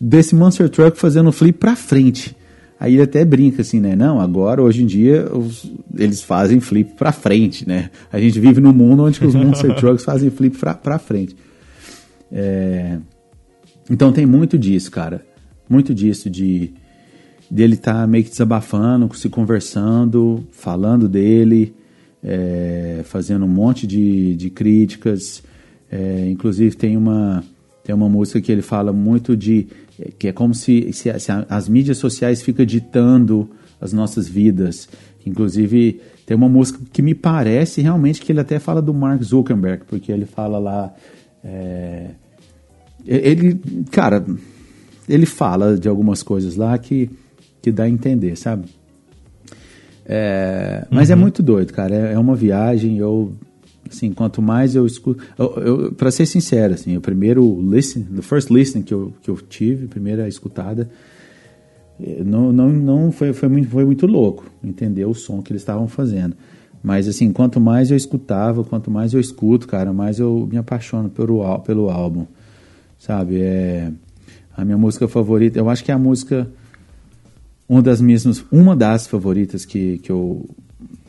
[0.00, 2.36] desse Monster Truck fazendo flip para frente.
[2.78, 3.94] Aí ele até brinca assim, né?
[3.94, 7.88] Não, agora, hoje em dia, os, eles fazem flip para frente, né?
[8.12, 11.36] A gente vive num mundo onde os Monster Trucks fazem flip para frente.
[12.32, 12.98] É...
[13.88, 15.24] Então tem muito disso, cara.
[15.70, 16.72] Muito disso de
[17.48, 21.76] dele estar tá meio que desabafando, se conversando, falando dele,
[22.24, 25.44] é, fazendo um monte de, de críticas.
[25.94, 27.44] É, inclusive tem uma,
[27.84, 29.68] tem uma música que ele fala muito de
[30.18, 33.48] que é como se, se, se as mídias sociais ficam ditando
[33.80, 34.88] as nossas vidas.
[35.24, 39.84] Inclusive tem uma música que me parece realmente que ele até fala do Mark Zuckerberg,
[39.86, 40.92] porque ele fala lá.
[41.44, 42.10] É,
[43.06, 43.60] ele,
[43.92, 44.24] cara,
[45.08, 47.08] ele fala de algumas coisas lá que
[47.62, 48.66] que dá a entender, sabe?
[50.04, 51.20] É, mas é uhum.
[51.20, 51.94] é muito doido, cara.
[51.94, 52.98] É, é, uma viagem.
[52.98, 53.32] Eu,
[53.88, 55.22] assim, quanto mais eu escuto.
[55.96, 59.86] Pra ser sincero, assim, o primeiro listen, the first listening que eu, que eu tive,
[59.86, 60.90] primeira escutada,
[62.00, 65.62] eh, não, não, não foi, foi, muito, foi muito louco entender o som que eles
[65.62, 66.36] estavam fazendo.
[66.82, 71.08] Mas, assim, quanto mais eu escutava, quanto mais eu escuto, cara, mais eu me apaixono
[71.08, 72.26] pelo, pelo álbum,
[72.98, 73.40] sabe?
[73.40, 73.90] É,
[74.54, 76.46] a minha música favorita, eu acho que é a música
[77.68, 80.48] uma das minhas, uma das favoritas que, que eu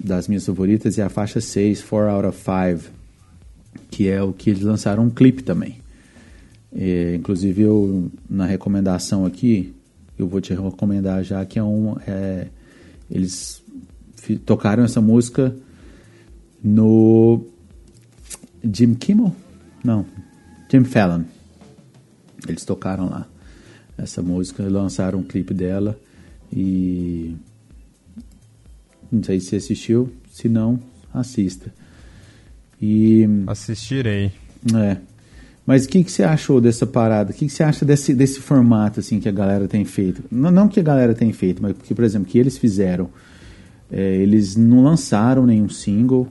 [0.06, 2.92] das minhas favoritas é a faixa 6, 4 out of 5,
[3.90, 5.78] que é o que eles lançaram um clipe também.
[6.74, 9.74] É, inclusive eu na recomendação aqui,
[10.18, 12.48] eu vou te recomendar já que é um é,
[13.10, 13.64] eles
[14.46, 15.56] tocaram essa música
[16.64, 17.46] no
[18.64, 19.36] Jim Kimmel?
[19.84, 20.06] Não,
[20.70, 21.24] Jim Fallon.
[22.48, 23.28] Eles tocaram lá
[23.98, 25.98] essa música, lançaram um clipe dela
[26.52, 27.36] e
[29.16, 30.80] não sei se assistiu, se não,
[31.14, 31.74] assista.
[32.82, 34.32] E assistirei.
[34.76, 34.98] É.
[35.66, 37.32] Mas o que, que você achou dessa parada?
[37.32, 40.24] O que, que você acha desse, desse formato assim que a galera tem feito?
[40.32, 43.10] Não, não que a galera tem feito, mas porque, por exemplo, que eles fizeram.
[43.92, 46.28] É, eles não lançaram nenhum single.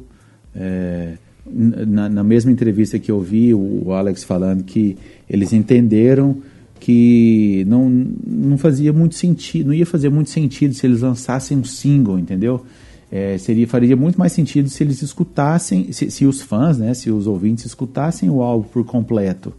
[0.54, 1.14] É,
[1.46, 4.96] na, na, mesma entrevista que eu vi o Alex falando que
[5.28, 6.40] eles entenderam
[6.84, 11.64] que não, não fazia muito sentido, não ia fazer muito sentido se eles lançassem um
[11.64, 12.62] single, entendeu?
[13.10, 17.10] É, seria faria muito mais sentido se eles escutassem, se, se, os fãs, né, se
[17.10, 19.54] os ouvintes escutassem o álbum por completo,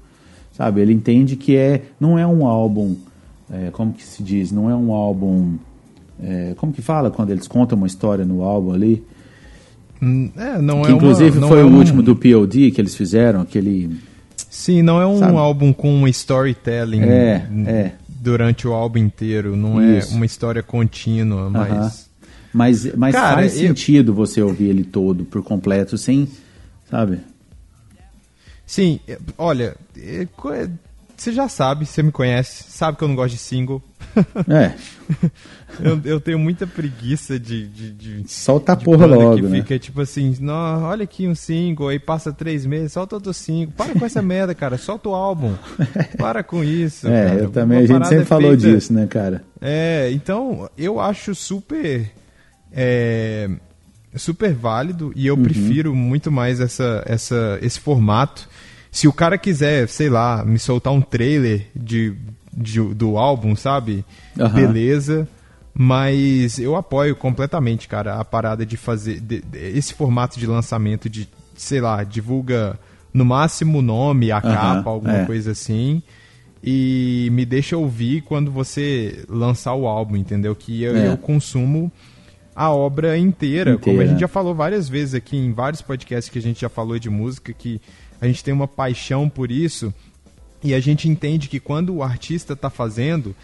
[0.53, 0.81] sabe?
[0.81, 2.95] Ele entende que é, não é um álbum,
[3.51, 5.55] é, como que se diz, não é um álbum,
[6.21, 9.03] é, como que fala quando eles contam uma história no álbum ali?
[9.99, 11.75] Hum, é, não que é inclusive uma, foi o um...
[11.75, 13.97] último do POD que eles fizeram, aquele
[14.55, 15.37] Sim, não é um Sabe?
[15.37, 17.91] álbum com storytelling é, é.
[18.07, 20.13] durante o álbum inteiro, não é Isso.
[20.13, 21.71] é uma história contínua, mas.
[21.71, 22.05] Uh -huh.
[22.53, 23.67] Mas, mas Cara, faz eu...
[23.67, 26.25] sentido você ouvir ele todo por completo, sem.
[26.89, 27.19] Sabe?
[28.65, 28.97] Sim,
[29.37, 29.75] olha,
[31.25, 33.81] você já sabe, você me conhece, sabe que eu não gosto de single.
[34.47, 34.73] É.
[35.81, 37.67] eu, eu, tenho muita preguiça de.
[37.67, 39.38] de, de solta a porra logo.
[39.38, 39.57] Que né?
[39.57, 43.73] fica tipo assim, olha aqui um single, aí passa três meses, solta outro single.
[43.75, 45.55] Para com essa merda, cara, solta o álbum.
[46.17, 47.07] Para com isso.
[47.15, 47.39] É, cara.
[47.39, 48.69] eu também, Uma a gente sempre é falou feita...
[48.69, 49.43] disso, né, cara?
[49.61, 52.11] É, então eu acho super.
[52.71, 53.49] É,
[54.15, 55.43] super válido e eu uhum.
[55.43, 58.49] prefiro muito mais essa, essa, esse formato
[58.95, 62.15] se o cara quiser, sei lá, me soltar um trailer de,
[62.55, 64.05] de do álbum, sabe?
[64.39, 64.47] Uhum.
[64.47, 65.27] Beleza.
[65.73, 71.10] Mas eu apoio completamente, cara, a parada de fazer de, de, esse formato de lançamento
[71.10, 71.27] de,
[71.58, 72.79] sei lá, divulga
[73.13, 75.25] no máximo o nome, a uhum, capa, alguma é.
[75.25, 76.01] coisa assim.
[76.63, 80.55] E me deixa ouvir quando você lançar o álbum, entendeu?
[80.55, 81.10] Que eu, é.
[81.10, 81.91] eu consumo
[82.55, 86.31] a obra inteira, inteira, como a gente já falou várias vezes aqui em vários podcasts
[86.31, 87.81] que a gente já falou de música, que
[88.19, 89.93] a gente tem uma paixão por isso
[90.63, 93.36] e a gente entende que quando o artista está fazendo,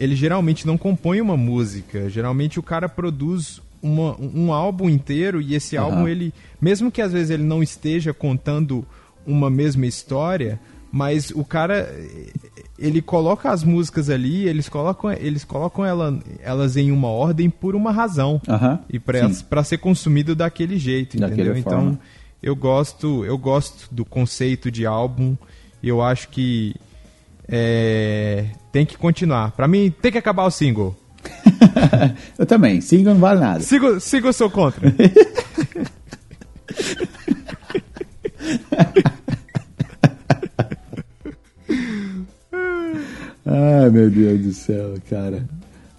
[0.00, 5.54] ele geralmente não compõe uma música, geralmente o cara produz uma, um álbum inteiro e
[5.54, 5.84] esse uhum.
[5.84, 8.86] álbum ele, mesmo que às vezes ele não esteja contando
[9.26, 10.58] uma mesma história,
[10.92, 11.90] Mas o cara,
[12.78, 17.74] ele coloca as músicas ali, eles colocam, eles colocam ela, elas em uma ordem por
[17.74, 18.38] uma razão.
[18.46, 21.62] Aham, E pra ser consumido daquele jeito, Daquela entendeu?
[21.62, 21.92] forma.
[21.92, 21.98] Então,
[22.42, 25.36] eu gosto, eu gosto do conceito de álbum
[25.82, 26.74] e eu acho que
[27.48, 29.52] é, tem que continuar.
[29.52, 30.96] Pra mim, tem que acabar o single.
[32.38, 32.80] Eu também.
[32.80, 33.60] Single não vale nada.
[33.60, 34.92] Siga ou sou contra?
[43.44, 45.46] Ai, meu Deus do céu, cara.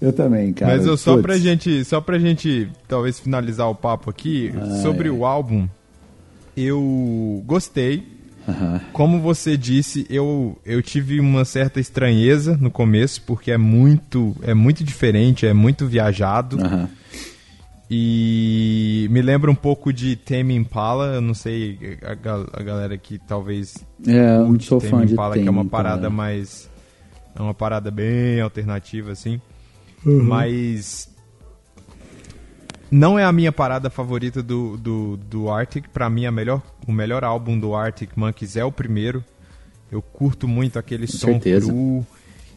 [0.01, 0.75] Eu também, cara.
[0.75, 4.51] Mas eu, só pra gente, só pra gente talvez finalizar o papo aqui
[4.81, 5.67] sobre o álbum,
[6.55, 8.07] eu gostei.
[8.47, 8.81] Aham.
[8.91, 14.53] Como você disse, eu, eu tive uma certa estranheza no começo, porque é muito, é
[14.53, 16.59] muito diferente, é muito viajado.
[16.61, 16.89] Aham.
[17.89, 23.19] E me lembra um pouco de Tame Impala, eu não sei, a, a galera que
[23.19, 23.75] talvez
[24.07, 25.83] É, eu sou Tame fã de Impala, que é uma Tame Impala.
[25.83, 26.69] parada mais...
[27.35, 29.39] É uma parada bem alternativa, assim.
[30.05, 30.23] Uhum.
[30.23, 31.12] Mas...
[32.95, 35.85] Não é a minha parada favorita do, do, do Arctic.
[35.91, 39.23] Pra mim, a melhor, o melhor álbum do Arctic Monkeys é o primeiro.
[39.91, 41.65] Eu curto muito aquele som certeza.
[41.71, 42.05] cru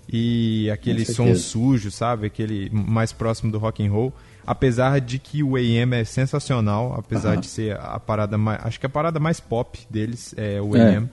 [0.06, 2.26] e aquele Com som sujo, sabe?
[2.26, 4.12] Aquele mais próximo do rock and roll.
[4.46, 7.40] Apesar de que o AM é sensacional, apesar Aham.
[7.40, 10.96] de ser a parada mais, acho que a parada mais pop deles é o É.
[10.96, 11.08] AM.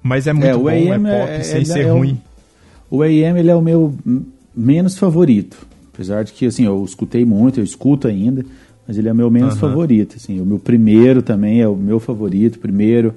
[0.00, 2.22] Mas é muito É, o bom, é AM pop é- sem é- ser é ruim.
[2.88, 3.98] O AM ele é o meu
[4.54, 5.66] menos favorito.
[5.96, 8.44] Apesar de que assim, eu escutei muito, eu escuto ainda,
[8.86, 9.60] mas ele é o meu menos Aham.
[9.62, 10.16] favorito.
[10.16, 12.58] Assim, o meu primeiro também é o meu favorito.
[12.58, 13.14] Primeiro,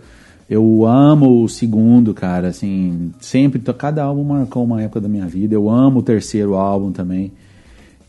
[0.49, 2.47] eu amo o segundo, cara.
[2.47, 5.53] Assim, sempre, cada álbum marcou uma época da minha vida.
[5.53, 7.33] Eu amo o terceiro álbum também,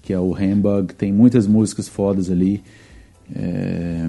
[0.02, 0.94] que é o Hamburg.
[0.94, 2.62] Tem muitas músicas fodas ali.
[3.34, 4.08] É,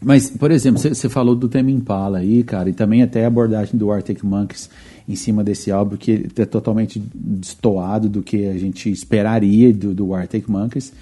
[0.00, 3.78] Mas, por exemplo, você falou do Tame Impala aí, cara, e também até a abordagem
[3.78, 4.70] do Arctic Monkeys
[5.12, 10.14] em cima desse álbum, que é totalmente destoado do que a gente esperaria do, do
[10.14, 10.92] Arctic Monkeys.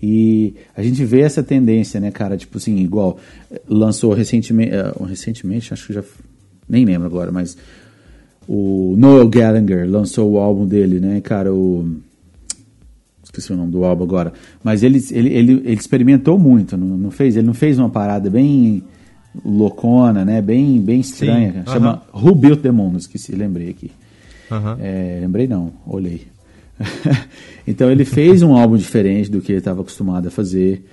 [0.00, 2.36] E a gente vê essa tendência, né, cara?
[2.36, 3.18] Tipo assim, igual
[3.68, 6.04] lançou recentemente, eh, recentemente, acho que já
[6.68, 7.56] nem lembro agora, mas
[8.46, 11.52] o Noel Gallagher lançou o álbum dele, né, cara?
[11.52, 11.96] O
[13.24, 14.32] esqueci o nome do álbum agora,
[14.64, 17.36] mas ele, ele, ele, ele experimentou muito, não, não fez?
[17.36, 18.82] Ele não fez uma parada bem
[19.44, 20.40] loucona, né?
[20.42, 21.52] Bem, bem estranha.
[21.52, 21.72] Sim, cara.
[21.72, 23.90] Chama Who Built the Moon, esqueci, lembrei aqui.
[24.50, 24.78] Aham.
[24.80, 26.26] É, lembrei não, olhei.
[27.66, 30.84] então ele fez um álbum diferente do que ele estava acostumado a fazer.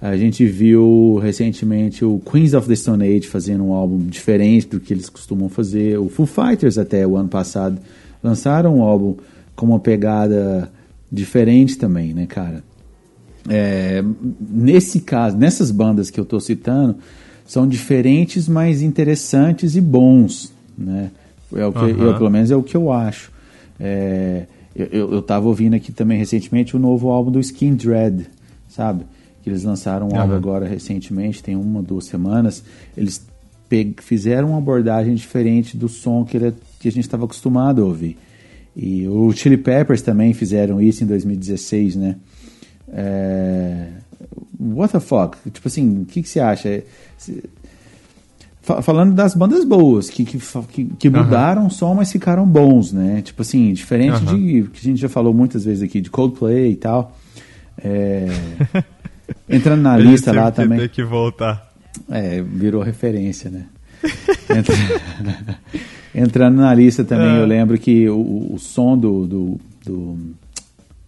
[0.00, 4.80] A gente viu recentemente o Queens of the Stone Age fazendo um álbum diferente do
[4.80, 5.98] que eles costumam fazer.
[5.98, 7.78] O Foo Fighters até o ano passado
[8.22, 9.16] lançaram um álbum
[9.56, 10.70] com uma pegada
[11.10, 12.62] diferente também, né, cara?
[13.48, 14.02] É,
[14.40, 16.96] nesse caso, nessas bandas que eu estou citando,
[17.46, 21.10] são diferentes, mas interessantes e bons, né?
[21.54, 21.88] É o que, Aham.
[21.90, 23.30] eu, pelo menos é o que eu acho.
[23.78, 28.26] É, eu, eu, eu tava ouvindo aqui também recentemente o novo álbum do Skin Dread,
[28.68, 29.04] sabe?
[29.42, 30.36] Que eles lançaram um álbum Aham.
[30.36, 32.64] agora recentemente, tem uma, duas semanas.
[32.96, 33.24] Eles
[34.02, 38.16] fizeram uma abordagem diferente do som que, ele- que a gente estava acostumado a ouvir.
[38.76, 42.16] E o Chili Peppers também fizeram isso em 2016, né?
[42.92, 43.88] É...
[44.64, 45.36] What the fuck?
[45.50, 46.82] Tipo assim, o que, que você acha?
[48.82, 50.38] Falando das bandas boas, que, que,
[50.98, 53.20] que, mudaram o som, mas ficaram bons, né?
[53.20, 54.36] Tipo assim, diferente Aham.
[54.36, 57.14] de que a gente já falou muitas vezes aqui, de Coldplay e tal.
[57.76, 58.26] É,
[59.50, 60.78] Entrando na lista lá também.
[60.78, 61.70] Tem que voltar.
[62.10, 63.66] É, virou referência, né?
[64.48, 65.58] Entra-
[66.14, 67.40] Entrando na lista também, É.
[67.40, 70.18] eu lembro que o, o som do, do, do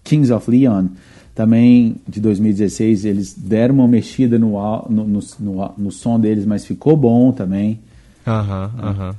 [0.04, 0.88] Kings of Leon,
[1.36, 4.52] também de 2016, eles deram uma mexida no,
[4.88, 7.78] no, no, no, no som deles, mas ficou bom também.
[8.26, 9.16] Aham, aham.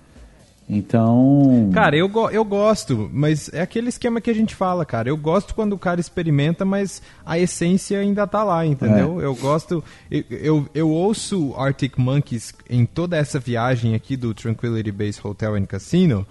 [0.69, 1.69] Então.
[1.73, 5.07] Cara, eu, go- eu gosto, mas é aquele esquema que a gente fala, cara.
[5.07, 9.21] Eu gosto quando o cara experimenta, mas a essência ainda tá lá, entendeu?
[9.21, 9.81] Eu gosto.
[10.11, 15.55] Eu, eu, eu ouço Arctic Monkeys em toda essa viagem aqui do Tranquility Base Hotel
[15.55, 16.27] and Casino.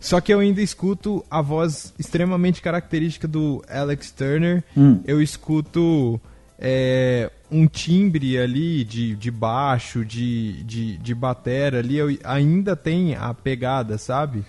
[0.00, 4.64] Só que eu ainda escuto a voz extremamente característica do Alex Turner.
[4.76, 4.98] Hum.
[5.06, 6.18] Eu escuto
[6.58, 11.98] é, um timbre ali de, de baixo, de, de, de batera ali.
[11.98, 14.42] Eu, ainda tem a pegada, sabe?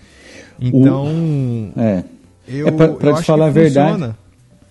[0.60, 1.06] Então.
[1.76, 2.02] é.
[2.48, 4.16] Eu, É, pra- pra eu te falar a verdade, funciona.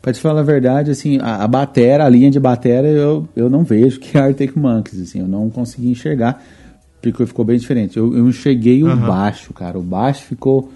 [0.02, 3.50] Pra te falar a verdade, assim, a, a batera, a linha de batera, eu, eu
[3.50, 6.44] não vejo que é Arctic Monkeys, assim, eu não consegui enxergar,
[7.02, 7.98] porque ficou bem diferente.
[7.98, 9.08] Eu, eu enxerguei o Aham.
[9.08, 10.72] baixo, cara, o baixo ficou,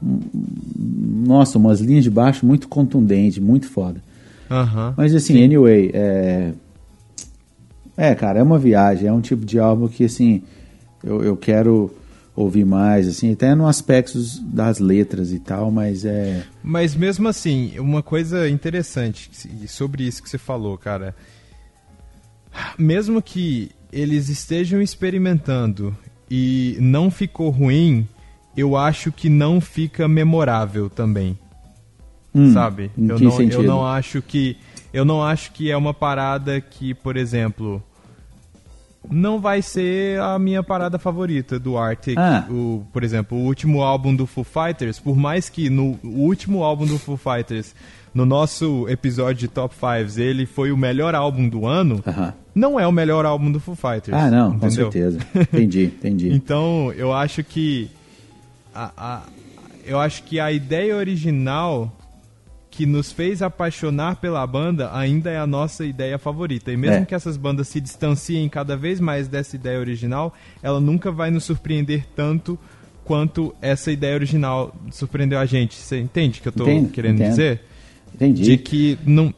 [0.00, 4.00] nossa, umas linhas de baixo muito contundente, muito foda.
[4.50, 4.94] Aham.
[4.96, 6.52] Mas assim, anyway, é...
[7.96, 10.42] É, cara, é uma viagem, é um tipo de álbum que, assim,
[11.02, 11.90] eu, eu quero
[12.34, 16.44] ouvir mais, assim, até no aspecto das letras e tal, mas é.
[16.62, 19.30] Mas mesmo assim, uma coisa interessante
[19.66, 21.16] sobre isso que você falou, cara.
[22.78, 25.96] Mesmo que eles estejam experimentando
[26.30, 28.08] e não ficou ruim,
[28.56, 31.38] eu acho que não fica memorável também.
[32.34, 32.90] Hum, sabe?
[32.96, 34.56] Eu não, eu não acho que
[34.92, 37.82] eu não acho que é uma parada que, por exemplo,
[39.10, 42.18] não vai ser a minha parada favorita do Arctic.
[42.18, 42.46] Ah.
[42.50, 46.86] O, por exemplo, o último álbum do Foo Fighters, por mais que no último álbum
[46.86, 47.74] do Foo Fighters,
[48.16, 52.32] no nosso episódio de Top 5, ele foi o melhor álbum do ano, uh -huh.
[52.54, 54.16] não é o melhor álbum do Foo Fighters.
[54.16, 54.60] Ah, não, entendeu?
[54.60, 55.18] com certeza.
[55.36, 56.32] Entendi, entendi.
[56.32, 57.90] então, eu acho que
[58.74, 59.22] a, a,
[59.84, 61.92] eu acho que a ideia original
[62.70, 66.72] que nos fez apaixonar pela banda ainda é a nossa ideia favorita.
[66.72, 67.04] E mesmo é.
[67.04, 71.44] que essas bandas se distanciem cada vez mais dessa ideia original, ela nunca vai nos
[71.44, 72.58] surpreender tanto
[73.04, 75.74] quanto essa ideia original surpreendeu a gente.
[75.74, 77.28] Você entende o que eu estou querendo entendo.
[77.28, 77.60] dizer?
[78.14, 78.42] Entendi.
[78.42, 79.32] De que não.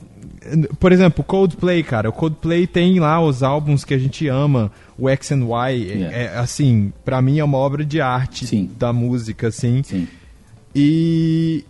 [0.78, 2.08] Por exemplo, Coldplay, cara.
[2.08, 5.70] O Coldplay tem lá os álbuns que a gente ama, o X and Y.
[5.72, 6.16] Yeah.
[6.16, 8.70] É, é, assim, para mim é uma obra de arte Sim.
[8.78, 9.82] da música, assim.
[9.82, 10.08] Sim.
[10.74, 11.64] E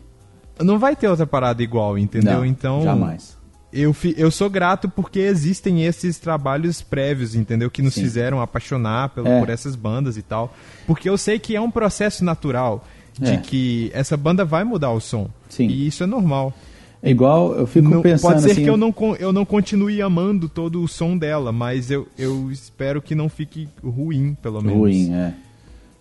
[0.62, 2.34] não vai ter outra parada igual, entendeu?
[2.34, 2.82] Não, então.
[2.82, 3.38] Jamais.
[3.70, 7.70] Eu, eu sou grato porque existem esses trabalhos prévios, entendeu?
[7.70, 8.03] Que nos Sim.
[8.03, 9.38] fizeram apaixonar pelo, é.
[9.38, 10.55] por essas bandas e tal.
[10.86, 12.84] Porque eu sei que é um processo natural
[13.18, 13.36] de é.
[13.36, 15.28] que essa banda vai mudar o som.
[15.51, 15.66] Sim.
[15.68, 16.55] E isso é normal.
[17.03, 20.03] É igual, eu fico não, pensando Pode ser assim, que eu não, eu não continue
[20.03, 24.78] amando todo o som dela, mas eu, eu espero que não fique ruim, pelo menos.
[24.78, 25.32] Ruim, é.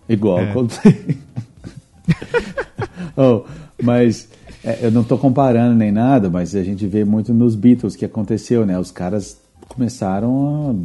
[0.10, 0.54] Igual é.
[3.16, 3.43] oh,
[3.82, 4.30] mas
[4.64, 8.06] é, eu não estou comparando nem nada, mas a gente vê muito nos Beatles que
[8.06, 8.80] aconteceu, né?
[8.80, 9.38] Os caras
[9.68, 10.76] começaram a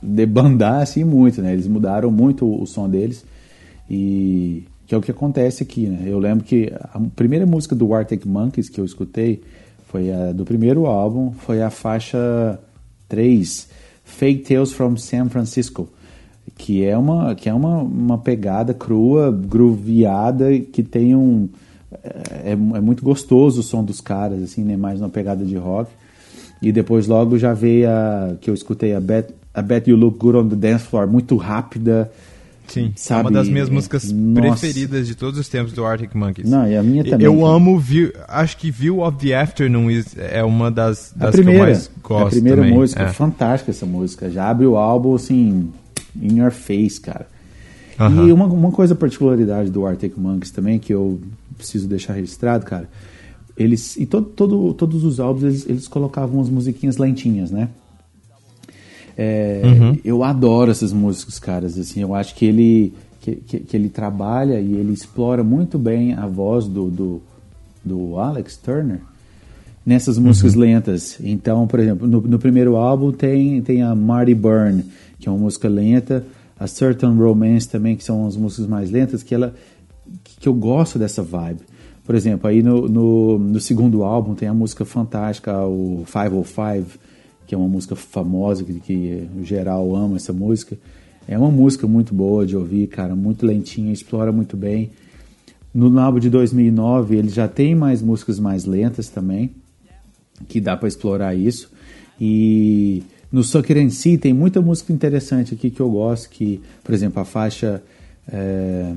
[0.00, 1.52] debandar assim muito, né?
[1.52, 3.24] Eles mudaram muito o som deles
[3.90, 6.04] e que é o que acontece aqui, né?
[6.06, 9.42] Eu lembro que a primeira música do Arctic Monkeys que eu escutei
[9.88, 12.58] foi a do primeiro álbum, foi a faixa
[13.08, 13.68] 3,
[14.04, 15.88] Fake Tales from San Francisco,
[16.56, 21.48] que é uma que é uma, uma pegada crua, grooveada que tem um
[22.02, 24.76] é, é, muito gostoso o som dos caras, assim, né?
[24.76, 25.90] Mais uma pegada de rock.
[26.60, 30.18] E depois logo já veio a que eu escutei a Bet, a Bet You Look
[30.18, 32.10] Good on the Dance Floor, muito rápida.
[32.66, 33.20] Sim, sabe?
[33.20, 34.40] é uma das minhas músicas Nossa.
[34.40, 36.48] preferidas de todos os tempos do Arctic Monkeys.
[36.48, 37.26] Não, e a minha também.
[37.26, 41.58] Eu amo, view, acho que View of the Afternoon é uma das, das a primeira,
[41.58, 42.26] que eu mais gosto.
[42.26, 42.74] A primeira também.
[42.74, 43.08] música, é.
[43.08, 44.30] fantástica essa música.
[44.30, 45.70] Já abre o álbum assim,
[46.20, 47.26] in your face, cara.
[47.98, 48.28] Uh -huh.
[48.28, 51.20] E uma, uma coisa particularidade do Arctic Monkeys também, que eu
[51.56, 52.88] preciso deixar registrado, cara.
[53.56, 57.68] Eles, e todo, todo, todos os álbuns eles, eles colocavam umas musiquinhas lentinhas, né?
[59.16, 59.98] É, uhum.
[60.04, 61.78] Eu adoro essas músicas, caras.
[61.78, 66.14] Assim, eu acho que ele, que, que, que, ele trabalha e ele explora muito bem
[66.14, 67.22] a voz do, do,
[67.84, 69.00] do Alex Turner
[69.84, 70.60] nessas músicas uhum.
[70.60, 71.18] lentas.
[71.20, 74.84] Então, por exemplo, no, no, primeiro álbum tem, tem a Marty Byrne,
[75.18, 76.24] que é uma música lenta,
[76.58, 79.54] a Certain Romance também, que são as músicas mais lentas, que ela
[80.38, 81.60] que eu gosto dessa vibe.
[82.04, 86.98] Por exemplo, aí no, no, no, segundo álbum tem a música fantástica, o 505,
[87.54, 90.76] que é uma música famosa, que, que geral ama essa música.
[91.28, 94.90] É uma música muito boa de ouvir, cara, muito lentinha, explora muito bem.
[95.72, 99.52] No álbum de 2009 ele já tem mais músicas mais lentas também,
[100.48, 101.70] que dá para explorar isso.
[102.20, 106.92] E no Sucker em si tem muita música interessante aqui que eu gosto, que, por
[106.92, 107.80] exemplo, a faixa
[108.28, 108.92] é,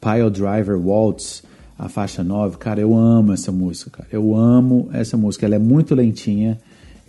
[0.00, 1.42] Pile Driver Waltz,
[1.78, 4.08] a faixa 9, cara, eu amo essa música, cara.
[4.12, 5.46] Eu amo essa música.
[5.46, 6.58] Ela é muito lentinha,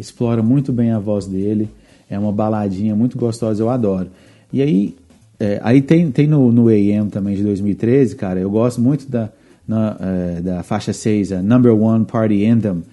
[0.02, 1.70] explora muito bem a voz dele.
[2.10, 4.10] É uma baladinha muito gostosa, eu adoro.
[4.52, 4.96] E aí,
[5.40, 9.30] é, aí tem, tem no, no AM também de 2013, cara, eu gosto muito da,
[9.66, 12.84] na, é, da faixa 6, a Number One Party Anthem,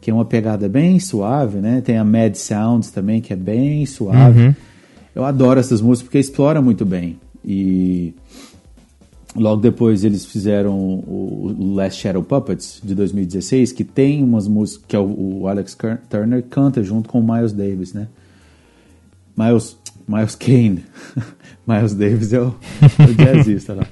[0.00, 1.82] que é uma pegada bem suave, né?
[1.82, 4.40] Tem a Mad Sounds também, que é bem suave.
[4.40, 4.54] Uhum.
[5.14, 7.18] Eu adoro essas músicas porque explora muito bem.
[7.44, 8.14] E
[9.36, 14.94] Logo depois eles fizeram o Last Shadow Puppets de 2016, que tem umas músicas que
[14.94, 15.76] é o Alex
[16.08, 18.06] Turner canta junto com o Miles Davis, né?
[19.36, 19.76] Miles,
[20.06, 20.84] Miles Kane.
[21.66, 23.86] Miles Davis é o, o jazzista lá.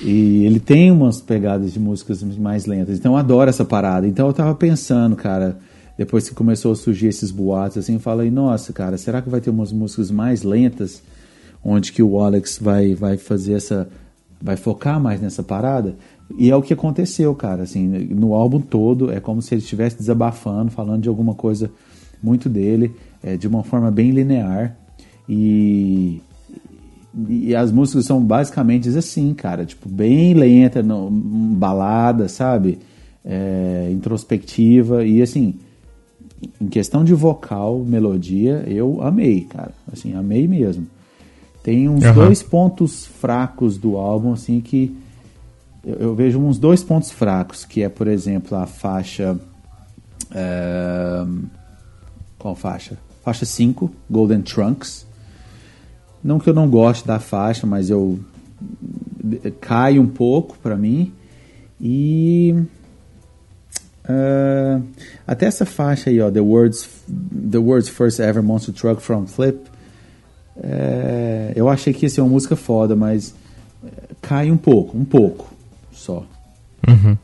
[0.00, 2.98] E ele tem umas pegadas de músicas mais lentas.
[2.98, 4.06] Então eu adoro essa parada.
[4.06, 5.58] Então eu tava pensando, cara,
[5.98, 9.40] depois que começou a surgir esses boatos assim, eu falei, nossa, cara, será que vai
[9.40, 11.02] ter umas músicas mais lentas
[11.64, 13.88] onde que o Alex vai vai fazer essa
[14.42, 15.96] vai focar mais nessa parada.
[16.36, 17.62] E é o que aconteceu, cara.
[17.62, 21.70] Assim, no álbum todo, é como se ele estivesse desabafando, falando de alguma coisa
[22.22, 24.76] muito dele, é, de uma forma bem linear.
[25.28, 26.20] E,
[27.28, 32.78] e as músicas são basicamente assim, cara, tipo, bem lenta, no, balada, sabe?
[33.24, 35.54] É, introspectiva e assim,
[36.60, 39.72] em questão de vocal, melodia, eu amei, cara.
[39.92, 40.86] Assim, amei mesmo.
[41.62, 42.14] Tem uns uhum.
[42.14, 44.96] dois pontos fracos do álbum, assim, que
[45.84, 49.38] eu, eu, vejo uns dois pontos fracos, que é, por exemplo, a faixa.
[50.32, 51.24] É,
[52.38, 52.98] qual faixa?
[53.22, 55.06] Faixa 5, Golden Trunks.
[56.22, 58.18] Não que eu não goste da faixa, mas eu
[59.60, 61.12] cai um pouco para mim.
[61.80, 62.54] E
[64.04, 64.82] uh,
[65.26, 66.88] até essa faixa aí, ó, The Words,
[67.50, 69.71] The Words First Ever Monster Truck from Flip.
[70.56, 73.34] É, eu achei que ia ser uma música foda, mas
[74.20, 75.52] cai um pouco, um pouco
[75.92, 76.24] só.
[76.88, 77.16] Uhum.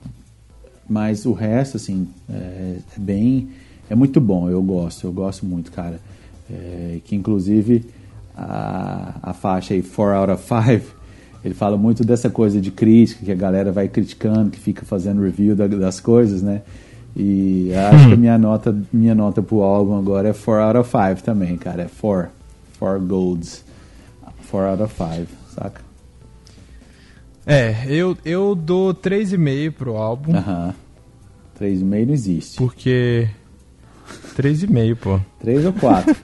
[0.88, 3.48] Mas o resto, assim, é, é, bem.
[3.90, 6.00] É muito bom, eu gosto, eu gosto muito, cara.
[6.50, 7.86] É, que inclusive
[8.36, 10.98] a, a faixa aí 4 out of 5
[11.44, 15.22] ele fala muito dessa coisa de crítica, que a galera vai criticando, que fica fazendo
[15.22, 16.62] review da, das coisas, né?
[17.16, 20.90] E acho que a minha nota, minha nota pro álbum agora é 4 out of
[20.90, 21.82] 5 também, cara.
[21.82, 22.30] É 4.
[22.78, 23.64] 4 golds.
[24.50, 25.80] 4 out of 5, saca?
[27.46, 30.36] É, eu, eu dou 3,5 pro álbum.
[30.36, 30.74] Aham.
[31.58, 32.56] 3,5 não existe.
[32.56, 33.28] Porque.
[34.36, 35.20] 3,5, pô.
[35.40, 36.16] 3 ou 4?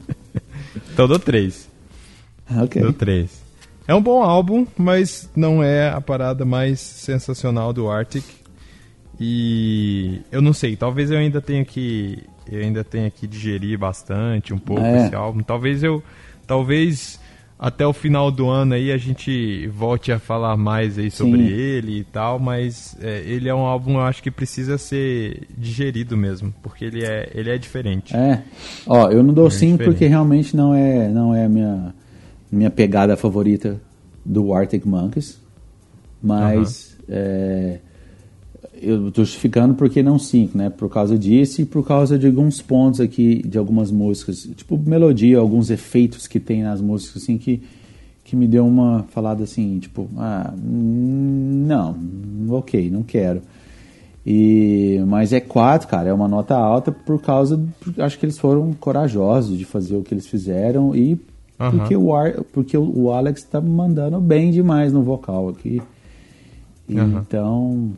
[0.92, 1.68] então dou 3.
[2.56, 2.82] Ok.
[2.82, 3.42] Dou 3.
[3.86, 8.24] É um bom álbum, mas não é a parada mais sensacional do Arctic.
[9.24, 12.18] E eu não sei, talvez eu ainda tenha que
[12.50, 15.06] eu ainda tenha que digerir bastante um pouco é.
[15.06, 15.44] esse álbum.
[15.44, 16.02] Talvez eu
[16.44, 17.20] talvez
[17.56, 21.54] até o final do ano aí a gente volte a falar mais aí sobre Sim.
[21.54, 26.16] ele e tal, mas é, ele é um álbum eu acho que precisa ser digerido
[26.16, 28.16] mesmo, porque ele é, ele é diferente.
[28.16, 28.42] É.
[28.84, 31.94] Ó, eu não dou 5 é porque realmente não é não é a minha
[32.50, 33.80] minha pegada favorita
[34.26, 35.40] do Arctic Monkeys,
[36.20, 37.14] mas uh -huh.
[37.14, 37.78] é,
[38.80, 40.70] eu estou justificando porque não 5, né?
[40.70, 45.38] Por causa disso e por causa de alguns pontos aqui, de algumas músicas, tipo melodia,
[45.38, 47.62] alguns efeitos que tem nas músicas, assim, que,
[48.24, 51.96] que me deu uma falada assim, tipo, ah, não,
[52.50, 53.42] ok, não quero.
[54.24, 57.60] E, mas é 4, cara, é uma nota alta por causa,
[57.98, 61.14] acho que eles foram corajosos de fazer o que eles fizeram e
[61.58, 61.70] uhum.
[61.70, 65.82] porque, o, Ar, porque o Alex tá mandando bem demais no vocal aqui.
[66.88, 67.18] Uhum.
[67.18, 67.92] Então,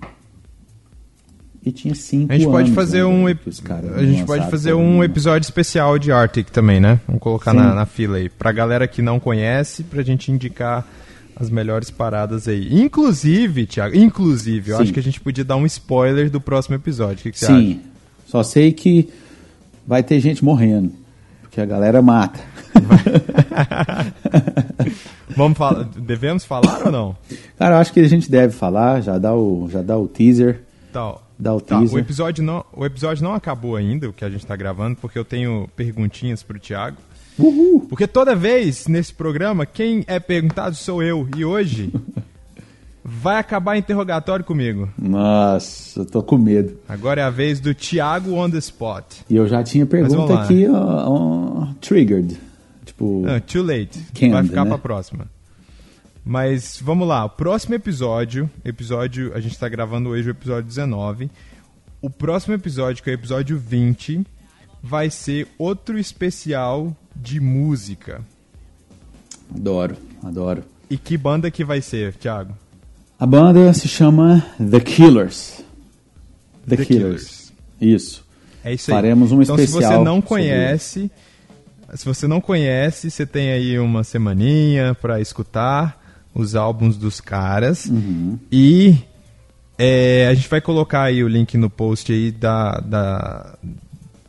[1.64, 5.98] e tinha cinco A gente pode fazer um a gente pode fazer um episódio especial
[5.98, 7.00] de Arctic também, né?
[7.06, 10.86] Vamos colocar na, na, fila aí pra galera que não conhece, pra gente indicar
[11.34, 12.68] as melhores paradas aí.
[12.70, 14.82] Inclusive, Thiago, inclusive, eu Sim.
[14.82, 17.20] acho que a gente podia dar um spoiler do próximo episódio.
[17.20, 17.70] O que, que você Sim.
[17.70, 17.80] acha?
[18.26, 19.08] Só sei que
[19.86, 20.92] vai ter gente morrendo,
[21.40, 22.40] porque a galera mata.
[25.36, 27.16] Vamos falar, devemos falar ou não?
[27.58, 30.60] Cara, eu acho que a gente deve falar, já dá o, já dá o teaser.
[30.90, 34.30] Então, Dá o, tá, o episódio não O episódio não acabou ainda, o que a
[34.30, 36.96] gente está gravando, porque eu tenho perguntinhas para o Thiago.
[37.38, 37.86] Uhul.
[37.88, 41.28] Porque toda vez nesse programa, quem é perguntado sou eu.
[41.36, 41.92] E hoje
[43.04, 44.88] vai acabar interrogatório comigo.
[44.96, 46.78] Nossa, eu tô com medo.
[46.88, 49.04] Agora é a vez do Thiago on the spot.
[49.28, 52.38] E eu já tinha pergunta aqui, uh, uh, triggered.
[52.84, 53.22] Tipo.
[53.22, 53.98] Uh, too late.
[54.14, 54.70] Canned, vai ficar né?
[54.70, 55.33] pra próxima.
[56.24, 61.30] Mas vamos lá, o próximo episódio, episódio, a gente está gravando hoje o episódio 19.
[62.00, 64.24] O próximo episódio, que é o episódio 20,
[64.82, 68.22] vai ser outro especial de música.
[69.54, 70.64] Adoro, adoro.
[70.88, 72.56] E que banda que vai ser, Thiago?
[73.18, 75.62] A banda se chama The Killers.
[76.66, 76.92] The, The Killers.
[76.96, 77.52] Killers.
[77.78, 78.24] Isso.
[78.64, 78.94] É isso aí.
[78.96, 79.82] Faremos um então, especial.
[79.82, 81.10] Se você não conhece,
[81.94, 86.02] se você não conhece, você tem aí uma semaninha para escutar
[86.34, 87.86] os álbuns dos caras.
[87.86, 88.38] Uhum.
[88.50, 88.98] E
[89.78, 93.58] é, a gente vai colocar aí o link no post aí da, da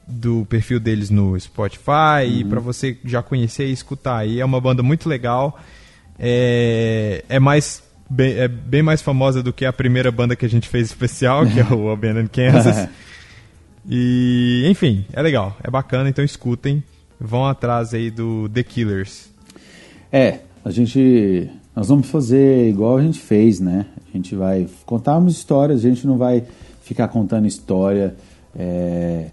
[0.07, 2.31] do perfil deles no Spotify uhum.
[2.31, 4.39] e para você já conhecer e escutar aí.
[4.39, 5.59] É uma banda muito legal.
[6.19, 10.49] É, é mais bem, é bem mais famosa do que a primeira banda que a
[10.49, 12.87] gente fez especial, que é o Abandoned Kansas.
[13.89, 16.83] e, enfim, é legal, é bacana, então escutem.
[17.19, 19.29] Vão atrás aí do The Killers.
[20.11, 23.85] É, a gente nós vamos fazer igual a gente fez, né?
[24.07, 26.43] A gente vai contar umas histórias, a gente não vai
[26.81, 28.15] ficar contando história,
[28.55, 29.27] é,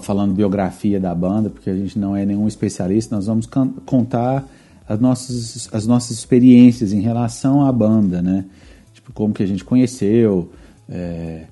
[0.00, 3.14] falando biografia da banda, porque a gente não é nenhum especialista.
[3.14, 3.46] Nós vamos
[3.84, 4.48] contar
[4.88, 8.46] as nossas, as nossas experiências em relação à banda, né?
[8.94, 10.50] Tipo, como que a gente conheceu,
[10.88, 11.44] é,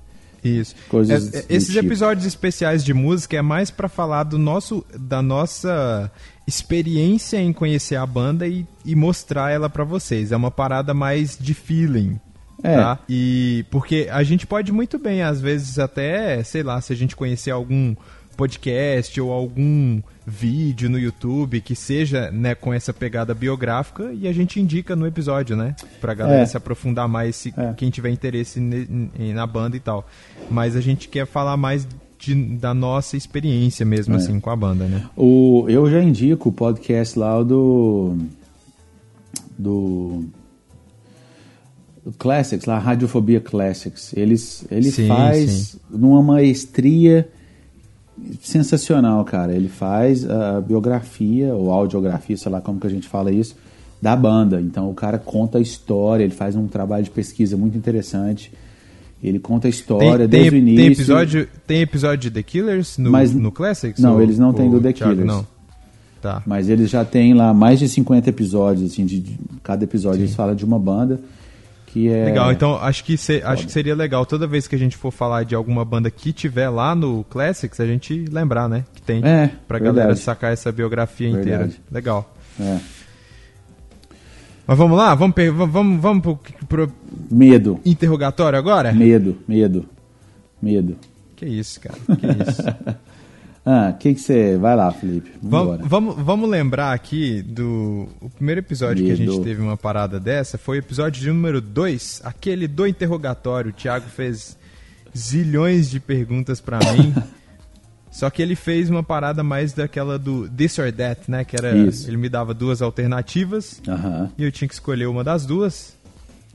[0.43, 0.75] Isso.
[1.09, 1.85] É, é, esses tipo.
[1.85, 6.11] episódios especiais de música é mais pra falar do nosso, da nossa
[6.45, 10.31] experiência em conhecer a banda e, e mostrar ela pra vocês.
[10.31, 12.19] É uma parada mais de feeling.
[12.63, 12.77] É.
[12.77, 12.99] Tá?
[13.09, 17.15] E porque a gente pode muito bem, às vezes até, sei lá, se a gente
[17.15, 17.95] conhecer algum
[18.37, 24.33] podcast ou algum vídeo no YouTube que seja, né, com essa pegada biográfica e a
[24.33, 26.45] gente indica no episódio, né, pra galera É.
[26.45, 27.73] se aprofundar mais se É.
[27.73, 28.87] quem tiver interesse ne-
[29.33, 30.07] na banda e tal.
[30.49, 31.85] Mas a gente quer falar mais
[32.25, 34.17] de- da nossa experiência mesmo É.
[34.17, 35.09] assim com a banda, né?
[35.15, 37.41] O, eu já indico o podcast lá.
[37.43, 38.17] Do.
[39.57, 40.25] do
[42.17, 44.11] Classics, lá, Radiofobia Classics.
[44.15, 45.79] Eles, ele Sim, faz sim.
[45.89, 47.29] numa maestria
[48.41, 49.53] sensacional, cara.
[49.55, 53.55] Ele faz a biografia, ou audiografia, sei lá como que a gente fala isso,
[54.01, 54.59] da banda.
[54.59, 58.51] Então o cara conta a história, ele faz um trabalho de pesquisa muito interessante.
[59.23, 60.77] Ele conta a história tem, desde tem, o início.
[60.83, 64.01] tem episódio, tem episódio de The Killers no, Mas- no Classics?
[64.01, 65.27] não, ou- eles não têm do The Thiago, Killers.
[65.37, 65.47] Não.
[66.21, 66.41] Tá.
[66.45, 70.35] Mas eles já têm lá mais de 50 episódios, assim, de, de- cada episódio eles
[70.35, 71.19] falam de uma banda
[71.87, 72.25] que é...
[72.25, 75.11] Legal, então acho que, se- acho que seria legal toda vez que a gente for
[75.11, 78.83] falar de alguma banda que tiver lá no Classics, a gente lembrar, né?
[78.95, 79.17] Que tem.
[79.23, 79.97] É, pra verdade.
[79.97, 81.57] galera sacar essa biografia inteira.
[81.59, 81.81] Verdade.
[81.91, 82.33] Legal.
[82.59, 82.77] é,
[84.65, 85.13] Mas vamos lá?
[85.13, 85.35] Vamos,
[85.71, 86.91] vamos, vamos pro, pro
[87.33, 88.91] medo, interrogatório agora?
[88.93, 89.85] medo, medo,
[90.61, 90.95] medo.
[91.35, 91.97] Que isso, cara.
[92.17, 92.61] Que isso.
[93.65, 94.57] Ah, o que você...
[94.57, 98.09] Vai lá, Felipe, Vamos, vamos, vamos lembrar aqui do.
[98.19, 99.41] O primeiro episódio que a gente Medo.
[99.41, 103.69] teve uma parada dessa foi o episódio de número 2, aquele do interrogatório.
[103.69, 104.57] O Thiago fez
[105.17, 107.13] zilhões de perguntas pra mim.
[108.11, 111.45] Só que ele fez uma parada mais daquela do This or That, né?
[111.45, 111.73] Que era.
[111.73, 112.09] Isso.
[112.09, 114.29] Ele me dava duas alternativas Aham.
[114.37, 115.97] e eu tinha que escolher uma das duas.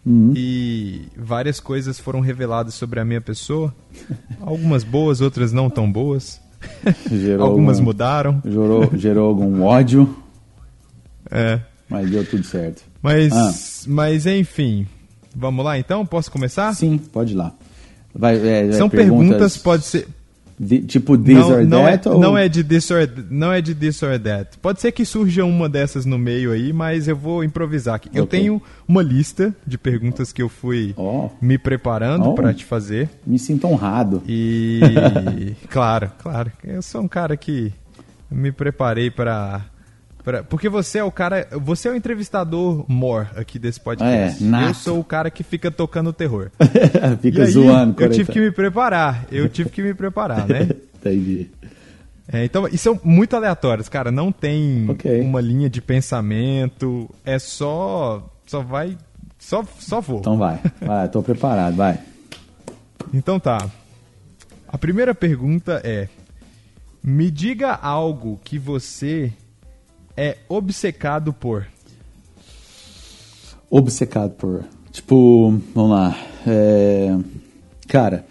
[0.08, 0.32] Uhum.
[0.34, 3.74] E várias coisas foram reveladas sobre a minha pessoa.
[4.40, 6.40] Algumas boas, outras não tão boas.
[7.38, 8.42] Algumas algum- mudaram.
[8.44, 10.16] Gerou, gerou algum ódio,
[11.30, 11.60] É.
[11.88, 12.82] mas deu tudo certo.
[13.02, 13.52] Mas, Ah.
[13.86, 14.86] mas enfim,
[15.36, 16.04] vamos lá então?
[16.06, 16.72] Posso começar?
[16.74, 17.52] Sim, pode ir lá.
[18.14, 20.08] Vai, é, é, São perguntas, pode ser.
[20.58, 22.08] De- tipo this Não, or não, é, that?
[22.08, 22.18] ou...
[22.20, 24.58] não é de this or, não é de this or that.
[24.58, 28.10] Pode ser que surja uma dessas no meio aí, mas eu vou improvisar aqui.
[28.12, 28.38] Eu Ok.
[28.38, 32.34] tenho uma lista de perguntas que eu fui Ó, me preparando Oh.
[32.34, 33.08] pra te fazer.
[33.26, 34.22] me sinto honrado.
[34.26, 34.80] E
[35.70, 37.72] claro, claro, eu sou um cara que
[38.30, 39.62] me preparei pra
[40.28, 44.42] pra- porque você é o cara, você é o entrevistador more aqui desse podcast.
[44.44, 44.68] É, nato.
[44.68, 46.50] eu sou o cara que fica tocando terror.
[47.22, 47.92] Fica aí, zoando.
[47.92, 48.14] eu 40.
[48.14, 49.26] tive que me preparar.
[49.32, 50.68] Eu tive que me preparar, né?
[51.00, 51.50] Entendi.
[52.30, 54.10] É, então, e são muito aleatórios, cara.
[54.10, 55.20] Não tem Ok.
[55.22, 57.08] uma linha de pensamento.
[57.24, 58.30] É só.
[58.46, 58.98] Só vai.
[59.38, 60.18] Só, só vou.
[60.18, 61.98] Então vai, vai, tô preparado, vai.
[63.14, 63.66] Então tá.
[64.68, 66.08] A primeira pergunta é:
[67.02, 69.32] Me diga algo que você
[70.18, 71.66] é obcecado por.
[73.70, 74.64] Obcecado por.
[74.90, 76.16] Tipo, vamos lá.
[76.46, 77.16] é,
[77.86, 78.26] Cara,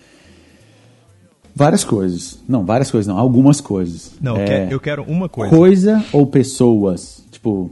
[1.55, 2.39] várias coisas.
[2.47, 4.11] Não, várias coisas não, algumas coisas.
[4.19, 5.55] Não, eu É, quero- eu quero uma coisa.
[5.55, 7.23] Coisa ou pessoas?
[7.31, 7.71] Tipo,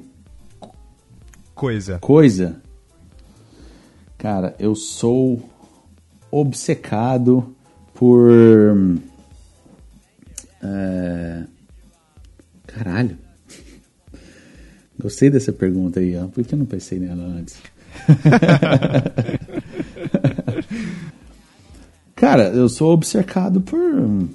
[1.53, 1.99] Coisa.
[1.99, 2.61] coisa.
[4.17, 5.41] Cara, eu sou
[6.31, 7.55] obcecado
[7.93, 8.31] por.
[10.63, 11.43] é,
[12.67, 13.17] Caralho.
[15.05, 16.25] Gostei dessa pergunta aí, ó.
[16.25, 17.57] Por que eu não pensei nela antes?
[22.15, 23.79] Cara, eu sou obcecado por.
[23.79, 24.27] Não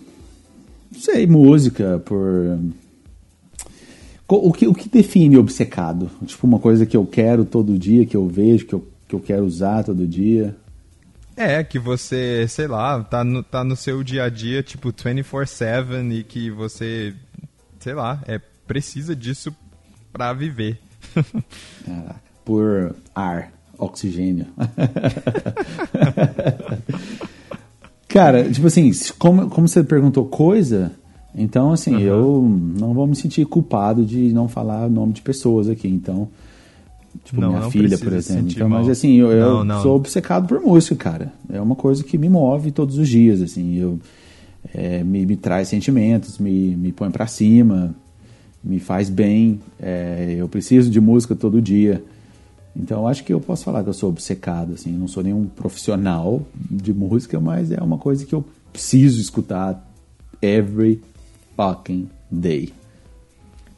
[0.97, 2.61] sei, música, por.
[4.29, 6.09] O que, o que define obcecado?
[6.25, 9.19] Tipo, uma coisa que eu quero todo dia, que eu vejo, que eu, que eu
[9.19, 10.55] quero usar todo dia.
[11.37, 16.13] É, que você, sei lá, tá no, tá no seu dia a dia, tipo, 24-7
[16.13, 17.13] e que você,
[17.81, 19.53] sei lá, é, precisa disso
[20.13, 20.79] pra viver.
[21.85, 22.21] Caraca.
[22.45, 24.47] Por ar, oxigênio.
[28.09, 30.91] Cara, tipo assim, como, como você perguntou coisa,
[31.35, 32.43] então assim, eu
[32.77, 35.87] não vou me sentir culpado de não falar o nome de pessoas aqui.
[35.87, 36.29] Então,
[37.25, 38.51] tipo, Não, minha não filha, por exemplo.
[38.51, 39.83] Então, mas assim, eu, eu Não, não.
[39.83, 41.33] sou obcecado por música, cara.
[41.49, 43.77] É uma coisa que me move todos os dias, assim.
[43.77, 44.01] Eu,
[44.75, 47.95] é, me, me traz sentimentos, me, me põe pra cima,
[48.63, 49.61] me faz bem.
[49.81, 52.03] é, eu preciso de música todo dia.
[52.77, 54.93] Então, acho que eu posso falar que eu sou obcecado, assim.
[54.93, 56.41] Não sou nenhum profissional
[56.71, 59.85] de música, mas é uma coisa que eu preciso escutar
[60.41, 61.03] every
[61.57, 62.73] fucking day.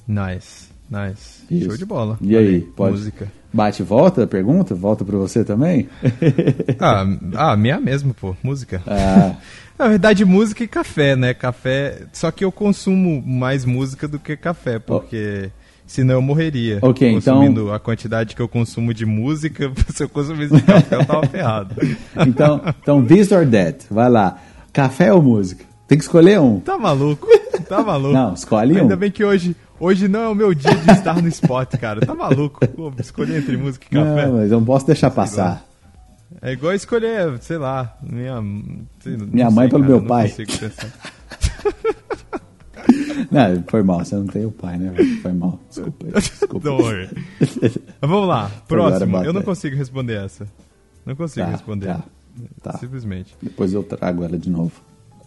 [0.07, 1.43] Nice, Nice.
[1.51, 1.65] Isso.
[1.67, 2.19] Show de bola.
[2.21, 2.73] E aí, Valeu.
[2.77, 3.33] pode- Música.
[3.53, 4.75] Bate e volta a pergunta?
[4.75, 5.89] Volta pra você também?
[6.81, 7.05] Ah,
[7.53, 8.35] ah, minha mesmo, pô.
[8.43, 8.83] Música.
[8.87, 9.35] Ah,
[9.79, 11.35] Na verdade, música e café, né?
[11.35, 12.03] Café.
[12.13, 15.51] Só que eu consumo mais música do que café, porque
[15.87, 16.79] senão eu morreria.
[16.83, 21.05] Ok, então- Consumindo a quantidade que eu consumo de música, se eu consumisse café, eu
[21.05, 21.75] tava ferrado.
[22.27, 23.85] então, então, this or that.
[23.91, 24.39] Vai lá.
[24.73, 25.65] Café ou música?
[25.89, 26.61] Tem que escolher um.
[26.61, 27.27] Tá maluco?
[27.69, 28.15] Tá maluco?
[28.15, 28.99] Não, escolhe Ainda um.
[28.99, 32.01] bem que hoje, hoje não é o meu dia de estar no spot, cara.
[32.05, 32.61] Tá maluco?
[32.99, 34.27] Escolher entre música e café.
[34.27, 35.65] Não, mas eu não posso deixar passar.
[36.41, 38.43] É igual escolher, sei lá, minha.
[39.01, 40.33] sei- Minha mãe sei, pelo cara, meu pai.
[43.31, 44.05] Não, foi mal.
[44.05, 44.93] Você não tem o pai, né?
[45.23, 45.59] Foi mal.
[45.69, 46.07] Desculpa.
[46.07, 46.69] aí, Desculpa.
[48.01, 49.19] Vamos lá, próximo.
[49.25, 50.47] Eu não consigo responder essa.
[51.07, 51.87] Não consigo Tá, responder.
[51.87, 52.03] tá,
[52.63, 52.79] tá.
[52.79, 53.37] Simplesmente.
[53.43, 54.73] Depois eu trago ela de novo.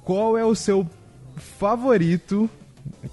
[0.04, 0.86] Qual é o seu
[1.36, 2.50] favorito?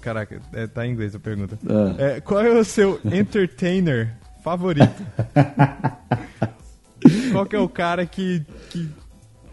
[0.01, 1.57] Caraca, é, tá em inglês a pergunta.
[1.67, 1.95] Ah.
[2.01, 4.13] É, qual é o seu entertainer
[4.43, 5.03] favorito?
[7.31, 8.89] qual que é o cara que, que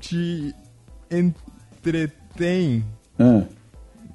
[0.00, 0.54] te
[1.10, 2.84] entretém
[3.18, 3.42] Ah,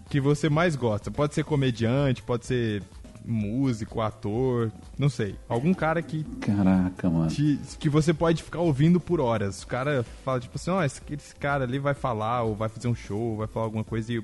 [0.10, 1.10] que você mais gosta?
[1.12, 2.84] Pode ser comediante, pode ser
[3.28, 5.36] músico, ator, não sei.
[5.50, 7.28] Algum cara que caraca, mano.
[7.32, 9.64] te- que você pode ficar ouvindo por horas.
[9.64, 12.88] O cara fala, tipo assim, ó, esse, esse cara ali vai falar, ou vai fazer
[12.88, 14.24] um show, ou vai falar alguma coisa e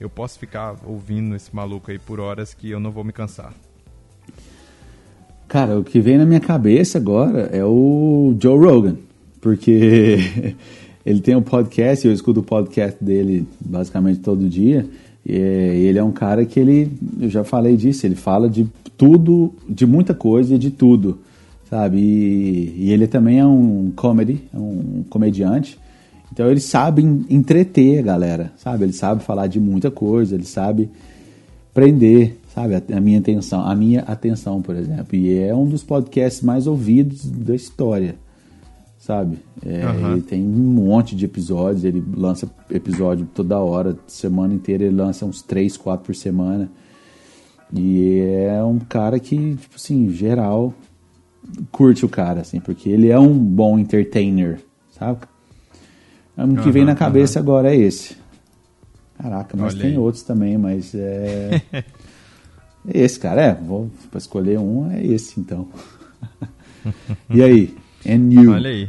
[0.00, 3.52] eu, posso ficar ouvindo esse maluco aí por horas que eu não vou me cansar.
[5.46, 8.96] Cara, o que vem na minha cabeça agora é o Joe Rogan.
[9.40, 10.18] Porque
[11.04, 14.86] ele tem um podcast, eu escuto o podcast dele basicamente todo dia.
[15.24, 16.90] E ele é um cara que ele,
[17.20, 21.18] eu já falei disso, ele fala de tudo, de muita coisa e de tudo,
[21.68, 21.98] sabe?
[21.98, 25.78] E, e ele também é um comedy, é um comediante.
[26.38, 28.84] Então ele sabe en- entreter a galera, sabe?
[28.84, 30.88] Ele sabe falar de muita coisa, ele sabe
[31.74, 35.16] prender, sabe, a, a minha atenção, a minha atenção, por exemplo.
[35.16, 38.14] E é um dos podcasts mais ouvidos da história,
[39.00, 39.40] sabe?
[39.66, 40.12] É, Aham.
[40.12, 45.26] Ele tem um monte de episódios, ele lança episódio toda hora, semana inteira ele lança
[45.26, 46.70] uns três, quatro por semana.
[47.74, 50.72] E é um cara que, tipo assim, geral
[51.72, 54.60] curte o cara, assim, porque ele é um bom entertainer,
[54.96, 55.18] sabe?
[56.44, 58.16] O que vem Aham, na cabeça agora é esse.
[59.20, 61.60] Caraca, mas Olha tem outros também, mas é.
[61.72, 61.84] é
[62.94, 63.54] esse, cara, é.
[63.54, 65.68] Vou pra escolher um, é esse então.
[67.28, 67.74] e aí?
[68.06, 68.52] And you?
[68.52, 68.88] Olha aí.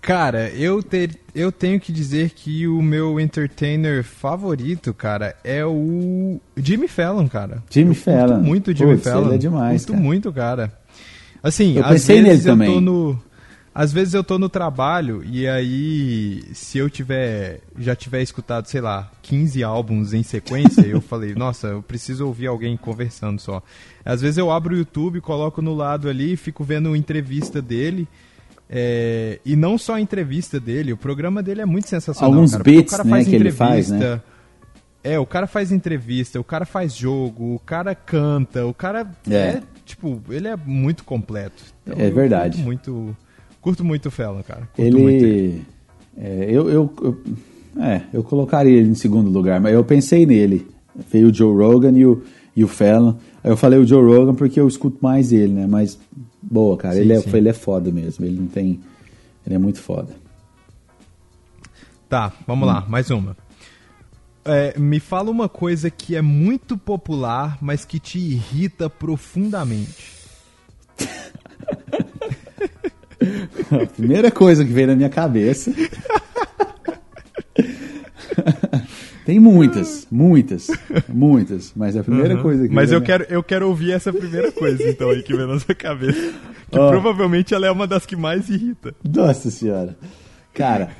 [0.00, 6.40] Cara, eu, ter, eu tenho que dizer que o meu entertainer favorito, cara, é o
[6.56, 7.62] Jimmy Fallon, cara.
[7.68, 8.40] Jimmy eu Fallon.
[8.40, 9.26] Muito Jimmy Putz, Fallon.
[9.26, 10.04] ele é demais, Curto cara.
[10.04, 10.72] muito, cara.
[11.42, 12.80] Assim, Eu às pensei vezes nele eu tô também.
[12.80, 13.20] no
[13.78, 18.80] às vezes eu tô no trabalho e aí se eu tiver já tiver escutado, sei
[18.80, 23.62] lá, 15 álbuns em sequência, eu falei, nossa, eu preciso ouvir alguém conversando só.
[24.02, 28.08] Às vezes eu abro o YouTube, coloco no lado ali, e fico vendo entrevista dele.
[28.70, 32.32] é, e não só a entrevista dele, o programa dele é muito sensacional.
[32.32, 34.22] Alguns cara, beats, o cara né, faz que ele faz, né?
[35.04, 39.34] É, o cara faz entrevista, o cara faz jogo, o cara canta, o cara É.
[39.34, 41.62] é, tipo, ele é muito completo.
[41.82, 42.62] Então, É verdade.
[42.62, 43.14] Muito,
[43.66, 44.68] curto muito o Fallon, cara.
[44.76, 45.64] Curto muito Ele.
[46.16, 47.22] é, eu, eu, eu-
[47.82, 50.68] é, eu colocaria ele em segundo lugar, mas eu pensei nele.
[51.10, 52.22] Veio o Joe Rogan e o,
[52.54, 53.14] e o Fallon.
[53.42, 55.66] Aí eu falei o Joe Rogan porque eu escuto mais ele, né?
[55.66, 55.98] Mas,
[56.40, 57.30] boa, cara, Sim, ele, é, sim.
[57.36, 58.24] ele é foda mesmo.
[58.24, 58.78] Ele não tem.
[59.44, 60.14] Ele é muito foda.
[62.08, 63.36] Tá, vamos lá, mais uma.
[64.44, 70.14] É, me fala uma coisa que é muito popular, mas que te irrita profundamente.
[73.82, 75.72] A primeira coisa que veio na minha cabeça.
[79.24, 80.68] Tem muitas, muitas,
[81.08, 82.42] muitas, mas a primeira Uhum.
[82.42, 85.20] coisa que Mas veio eu na quero, eu quero ouvir essa primeira coisa, então, aí
[85.22, 86.32] que vem na sua cabeça.
[86.70, 86.90] Que Ó.
[86.90, 88.92] provavelmente ela é uma das que mais irrita.
[89.08, 89.96] Nossa senhora.
[90.52, 90.90] Cara,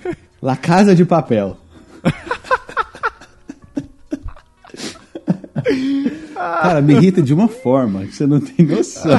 [0.41, 1.57] La Casa de Papel.
[6.37, 9.19] Cara, me irrita de uma forma que você não tem noção.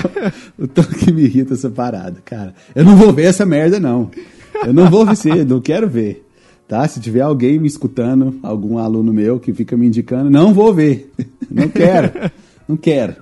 [0.58, 2.54] O tanto que me irrita essa parada, cara.
[2.76, 4.10] Eu não vou ver essa merda, não.
[4.66, 6.24] Eu não vou ver, não quero ver.
[6.68, 6.88] Tá?
[6.88, 11.12] Se tiver alguém me escutando, algum aluno meu que fica me indicando, não vou ver.
[11.50, 12.12] Não quero.
[12.68, 13.16] Não quero.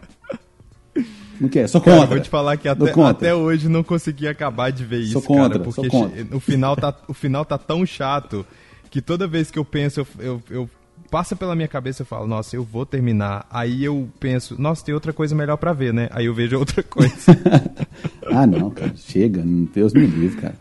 [1.39, 1.68] Não quero.
[1.68, 2.16] Sou Cara, contra.
[2.16, 3.12] vou te falar que Sou até, contra.
[3.12, 5.72] até hoje não consegui acabar de ver isso, Sou contra, cara.
[5.72, 6.18] sou Porque contra.
[6.24, 8.46] che- o final, tá, o final tá tão chato
[8.89, 10.70] que toda vez que eu penso, eu, eu, eu-
[11.16, 13.47] passa pela minha cabeça eu falo, nossa, eu vou terminar.
[13.49, 16.09] Aí eu penso, nossa, tem outra coisa melhor pra ver, né?
[16.11, 17.16] Aí eu vejo outra coisa.
[18.28, 19.41] Ah, não, cara, chega,
[19.74, 20.55] Deus me livre, cara.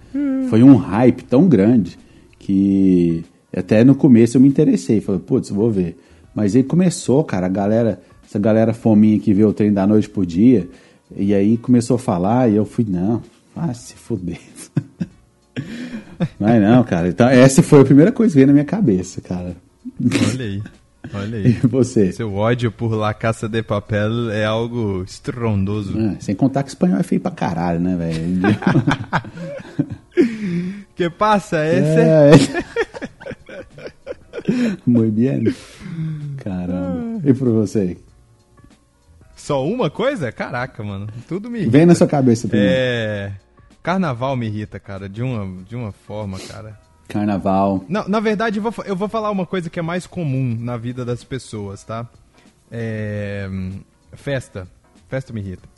[0.49, 1.99] Foi um hype tão grande
[2.39, 3.25] que
[3.57, 5.99] até no começo eu me interessei, falei, putz, vou ver.
[6.33, 10.09] Mas aí começou, cara, a galera, essa galera fominha que vê o trem da noite
[10.09, 10.69] por dia.
[11.17, 13.21] E aí começou a falar e eu fui, não,
[13.57, 14.39] vai se fuder.
[16.39, 17.09] Mas não, cara.
[17.09, 19.64] Então, essa foi a primeira coisa que veio na minha cabeça, cara.
[20.01, 20.63] Olha aí.
[21.13, 21.59] Olha aí.
[21.65, 22.13] E você?
[22.13, 25.99] Seu ódio por La Caça de Papel é algo estrondoso.
[25.99, 28.41] É, sem contar que espanhol é feio pra caralho, né, velho?
[30.97, 32.01] que passa esse?
[32.01, 32.31] É.
[34.87, 35.55] Muito bem.
[36.39, 37.21] Caramba.
[37.29, 37.97] E pra você?
[39.37, 40.33] Só uma coisa?
[40.33, 41.07] Caraca, mano.
[41.29, 41.73] Tudo me irrita.
[41.73, 42.73] Vem na sua cabeça primeiro.
[42.75, 43.33] É.
[43.83, 46.79] Carnaval me irrita, cara, de uma, de uma forma, cara.
[47.09, 47.85] Carnaval.
[47.89, 50.77] Não, na verdade, eu vou, eu vou falar uma coisa que é mais comum na
[50.77, 52.07] vida das pessoas, tá?
[52.71, 53.49] É.
[54.13, 54.67] Festa.
[55.09, 55.69] Festa me irrita.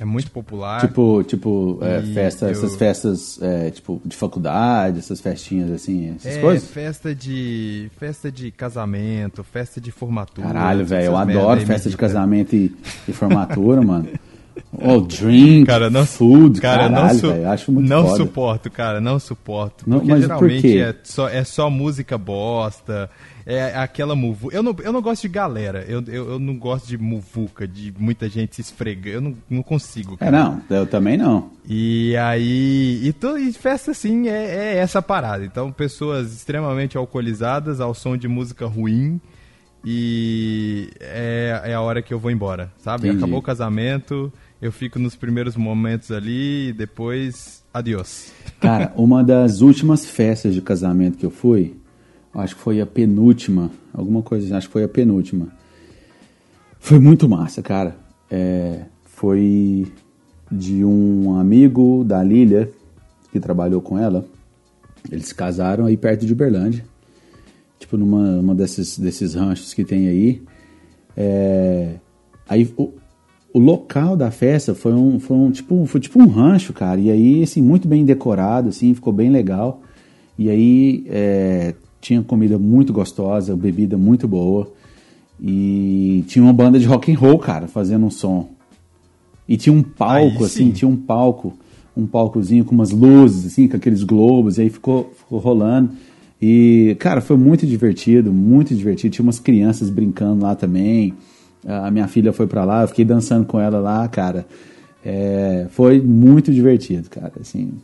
[0.00, 0.80] É muito popular.
[0.80, 6.36] Tipo, tipo é, festa, eu- essas festas é, tipo, de faculdade, essas festinhas assim, essas
[6.38, 6.70] é, coisas?
[6.70, 7.90] festa de.
[7.98, 10.46] Festa de casamento, festa de formatura.
[10.46, 12.74] Caralho, velho, eu adoro festa de casamento e,
[13.06, 14.08] e formatura, mano.
[14.72, 18.16] Oh, drink, Cara, não, food, cara, caralho, não, su- velho, acho muito não foda.
[18.16, 19.84] suporto, cara, não suporto.
[19.88, 20.78] Não, porque por geralmente quê?
[20.78, 23.10] é só, é só música bosta,
[23.44, 24.50] é aquela muvu.
[24.52, 27.92] Eu não, eu não gosto de galera, eu, eu, eu não gosto de muvuca, de
[27.98, 30.14] muita gente se esfrega, eu não, não consigo.
[30.14, 30.30] É, Cara.
[30.30, 31.50] não, eu também não.
[31.68, 33.00] E aí.
[33.04, 35.44] E, to, e festa, assim, é, é essa parada.
[35.44, 39.20] Então, pessoas extremamente alcoolizadas ao som de música ruim.
[39.84, 43.08] E é, é a hora que eu vou embora, sabe?
[43.08, 43.22] Entendi.
[43.22, 47.62] Acabou o casamento, eu fico nos primeiros momentos ali e depois.
[47.72, 48.32] Adiós.
[48.60, 51.76] Cara, uma das últimas festas de casamento que eu fui,
[52.34, 55.48] acho que foi a penúltima, alguma coisa assim, acho que foi a penúltima.
[56.78, 57.96] Foi muito massa, cara.
[58.30, 59.90] É, foi
[60.50, 62.70] de um amigo da Lilia,
[63.30, 64.26] que trabalhou com ela.
[65.10, 66.84] Eles se casaram aí perto de Uberlândia.
[67.80, 70.42] Tipo, numa uma desses, desses ranchos que tem aí.
[71.16, 71.94] É,
[72.48, 72.92] aí o,
[73.52, 77.00] o local da festa foi um, foi um tipo foi tipo um rancho, cara.
[77.00, 79.82] E aí assim muito bem decorado, assim, ficou bem legal.
[80.38, 84.72] E aí é, tinha comida muito gostosa, bebida muito boa
[85.42, 88.50] e tinha uma banda de rock and roll, cara, fazendo um som.
[89.48, 90.72] E tinha um palco, assim, sim.
[90.72, 91.54] tinha um palco,
[91.96, 95.92] um palcozinho com umas luzes, assim, com aqueles globos, e aí ficou, ficou rolando.
[96.40, 99.14] E, cara, foi muito divertido, muito divertido.
[99.14, 101.14] Tinha umas crianças brincando lá também.
[101.66, 104.46] A minha filha foi pra lá, eu fiquei dançando com ela lá, cara.
[105.04, 107.74] É, foi muito divertido, cara, assim,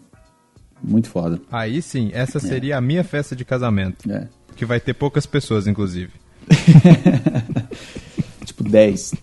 [0.82, 1.40] muito foda.
[1.50, 4.10] Aí sim, essa seria a minha festa de casamento.
[4.10, 4.28] É.
[4.54, 6.12] Que vai ter poucas pessoas, inclusive.
[8.44, 9.14] Tipo 10.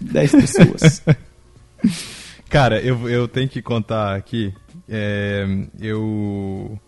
[0.00, 1.02] 10 pessoas.
[2.48, 4.52] Cara, eu, eu tenho que contar aqui.
[4.88, 5.46] é,
[5.80, 6.78] eu.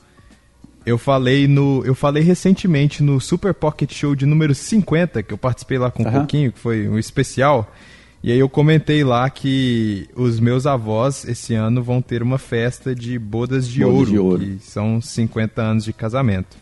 [0.86, 1.84] Eu falei no.
[1.84, 6.02] Eu falei recentemente no Super Pocket Show de número 50, que eu participei lá com
[6.02, 7.72] um pouquinho, que foi um especial.
[8.22, 12.94] E aí eu comentei lá que os meus avós esse ano vão ter uma festa
[12.94, 14.40] de bodas de, Bodas ouro, de ouro.
[14.40, 16.56] que são 50 anos de casamento.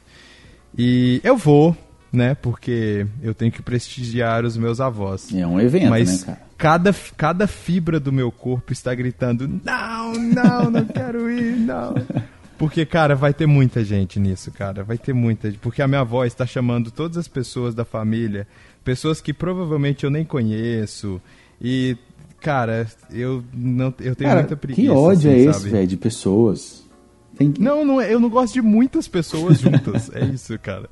[0.76, 1.76] E eu vou,
[2.12, 2.34] né?
[2.34, 5.32] Porque eu tenho que prestigiar os meus avós.
[5.32, 6.40] É um evento, Mas né, cara?
[6.58, 11.94] cada, cada fibra do meu corpo está gritando: não, não, não quero ir, não.
[12.62, 14.84] Porque, cara, vai ter muita gente nisso, cara.
[14.84, 15.58] Vai ter muita gente.
[15.58, 18.46] Porque a minha avó está chamando todas as pessoas da família,
[18.84, 21.20] pessoas que provavelmente eu nem conheço.
[21.60, 21.96] E,
[22.40, 24.80] cara, eu não eu tenho Cara, muita preguiça.
[24.80, 26.84] que ódio assim, é esse, velho, de pessoas?
[27.36, 27.60] Que...
[27.60, 30.08] Não, não, é- eu não gosto de muitas pessoas juntas.
[30.14, 30.88] é isso, cara.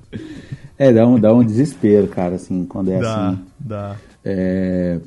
[0.77, 3.39] É, dá um, dá um desespero, cara, assim, quando é dá, assim.
[3.61, 3.97] dá.
[4.25, 4.99] É,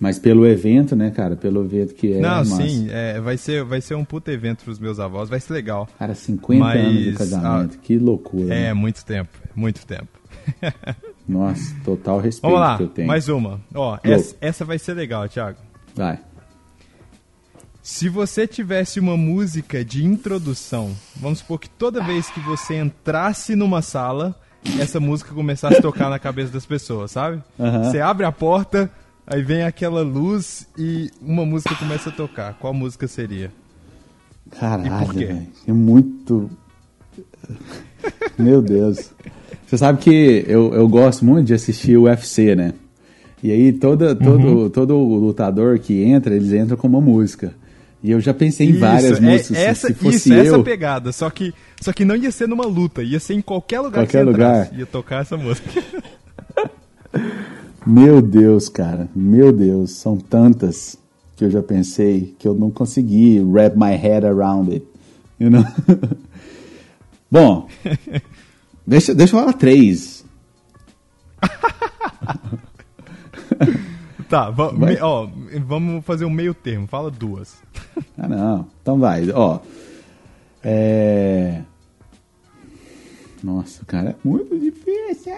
[0.00, 1.34] Mas pelo evento, né, cara?
[1.34, 2.20] Pelo evento que é.
[2.20, 2.56] não, massa.
[2.56, 5.88] sim, é, vai, ser, vai ser um puta evento pros meus avós, vai ser legal.
[5.98, 8.54] Cara, 50 Mas, anos de casamento, que loucura.
[8.54, 8.74] É, né?
[8.74, 10.08] muito tempo, muito tempo.
[11.28, 13.08] Nossa, total respeito Vamos lá, que eu tenho.
[13.08, 13.60] mais uma.
[13.74, 15.58] Ó, essa, essa vai ser legal, Thiago.
[15.94, 16.20] Vai.
[17.82, 23.56] Se você tivesse uma música de introdução, vamos supor que toda vez que você entrasse
[23.56, 24.38] numa sala,
[24.78, 27.42] essa música começasse a tocar na cabeça das pessoas, sabe?
[27.58, 27.84] Aham.
[27.84, 28.90] Você abre a porta,
[29.28, 32.54] aí vem aquela luz e uma música começa a tocar.
[32.54, 33.52] Qual música seria?
[34.58, 35.46] Caralho, velho.
[35.66, 36.50] É muito.
[38.38, 39.10] Meu Deus.
[39.66, 42.72] Você sabe que eu, eu gosto muito de assistir o UFC, né?
[43.42, 44.70] E aí toda, todo, Uhum.
[44.70, 47.52] todo lutador que entra, eles entram com uma música.
[48.02, 49.56] E eu já pensei em várias Isso, é- músicas.
[49.58, 51.12] essa, se fosse isso, essa eu, pegada.
[51.12, 54.18] Só que, só que não ia ser numa luta, ia ser em qualquer lugar Qualquer
[54.20, 54.56] que você lugar.
[54.64, 54.74] entrasse.
[54.78, 55.68] Ia tocar essa música.
[57.88, 59.08] Meu Deus, cara.
[59.14, 59.92] Meu Deus.
[59.92, 60.98] São tantas
[61.34, 64.86] que eu já pensei que eu não consegui wrap my head around it.
[65.40, 65.64] You know?
[67.30, 67.66] Bom,
[68.86, 70.24] deixa, deixa eu falar três.
[74.28, 75.26] Tá, va me, ó,
[75.66, 76.86] vamos fazer um meio termo.
[76.86, 77.56] Fala duas.
[78.18, 78.66] Ah, não.
[78.82, 79.30] Então vai.
[79.30, 79.58] Ó.
[80.62, 81.62] É...
[83.42, 85.32] Nossa, cara, é muito difícil.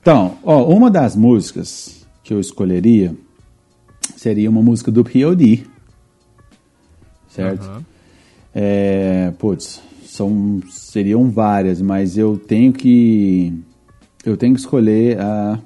[0.00, 3.14] Então, ó, uma das músicas que eu escolheria
[4.16, 5.64] seria uma música do P.O.D.
[7.28, 7.64] Certo?
[7.64, 7.84] Aham.
[8.54, 13.52] É, putz, são, seriam várias, mas eu tenho que
[14.24, 15.58] eu tenho que escolher a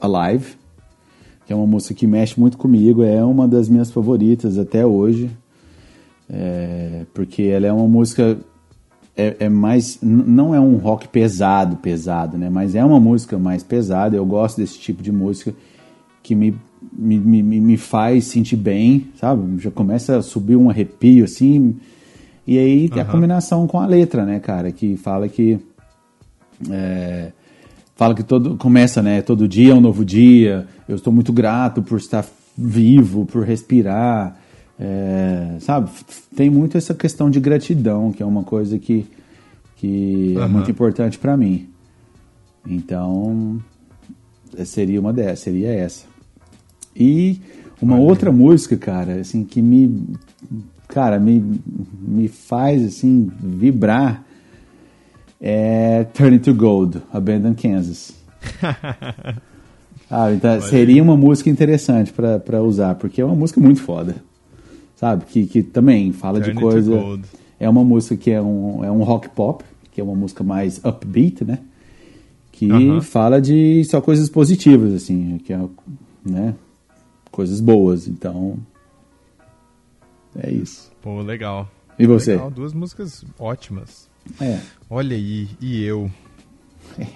[0.00, 0.56] Alive,
[1.46, 5.30] que é uma música que mexe muito comigo, é uma das minhas favoritas até hoje,
[6.28, 8.38] é, porque ela é uma música
[9.18, 12.48] é, é mais não é um rock pesado, pesado, né?
[12.48, 14.16] Mas é uma música mais pesada.
[14.16, 15.52] Eu gosto desse tipo de música
[16.22, 16.54] que me
[16.92, 19.60] me, me, me- faz sentir bem, sabe?
[19.60, 21.74] Já começa a subir um arrepio assim.
[22.46, 24.70] E aí tem a combinação com a letra, né, cara?
[24.70, 25.58] Que fala que.
[26.70, 27.32] é,
[27.96, 28.56] fala que todo.
[28.56, 29.20] Começa, né?
[29.22, 30.66] Todo dia é um novo dia.
[30.88, 32.24] Eu estou muito grato por estar
[32.56, 34.36] vivo, por respirar.
[34.78, 35.90] É, sabe?
[36.36, 39.06] Tem muito essa questão de gratidão, que é uma coisa que,
[39.76, 40.48] que é Aham.
[40.48, 41.68] muito importante para mim.
[42.66, 43.60] Então,
[44.64, 46.06] seria uma dessas, seria essa.
[46.94, 47.40] E
[47.80, 50.06] uma outra música, cara, assim, que me,
[50.88, 51.60] cara, me,
[52.00, 54.24] me faz, assim, vibrar
[55.40, 58.12] é Turn to Gold, Abandon Kansas.
[60.10, 64.16] ah, então seria uma música interessante pra usar, porque é uma música muito foda,
[64.98, 65.24] sabe?
[65.26, 66.92] Que, que também fala Turn de coisa...
[67.60, 70.78] É uma música que é um, é um rock pop, que é uma música mais
[70.84, 71.58] upbeat, né?
[72.52, 73.00] Que Aham.
[73.00, 75.60] fala de só coisas positivas, assim, que é,
[76.24, 76.54] né?
[77.30, 78.58] Coisas boas, então...
[80.36, 80.92] É isso.
[81.02, 81.68] Pô, legal.
[81.98, 82.32] E você?
[82.32, 84.08] Legal, duas músicas ótimas.
[84.40, 86.10] É, Olha aí, e eu?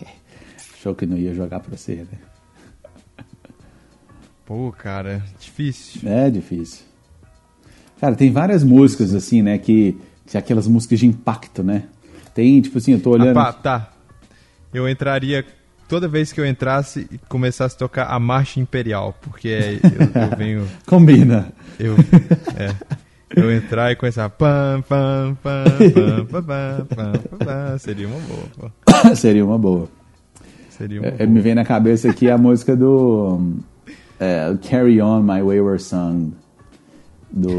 [0.74, 2.18] achou que não ia jogar pra você, né?
[4.44, 6.08] Pô, cara, difícil.
[6.08, 6.91] É difícil.
[8.02, 9.56] Cara, tem várias músicas, assim, né?
[9.58, 9.96] Que,
[10.26, 11.84] que aquelas músicas de impacto, né?
[12.34, 13.38] Tem, tipo assim, eu tô olhando.
[13.38, 13.92] Ah, tá.
[14.74, 15.44] Eu entraria.
[15.88, 20.30] Toda vez que eu entrasse e começasse a tocar a Marcha Imperial, porque é, eu,
[20.30, 20.68] eu, venho.
[20.84, 21.52] Combina!
[21.78, 21.94] Eu,
[22.56, 22.74] é,
[23.36, 24.28] eu entrar e começar.
[24.30, 28.44] Pam, pam, pam, pam, pam, pam, pam, Seria uma boa.
[28.58, 29.14] Pô.
[29.14, 29.88] Seria uma boa.
[30.70, 31.30] Seria uma é, é, boa.
[31.30, 33.58] Me vem na cabeça aqui a música do.
[34.18, 36.32] É, Carry On My Wayward Son
[37.32, 37.50] do.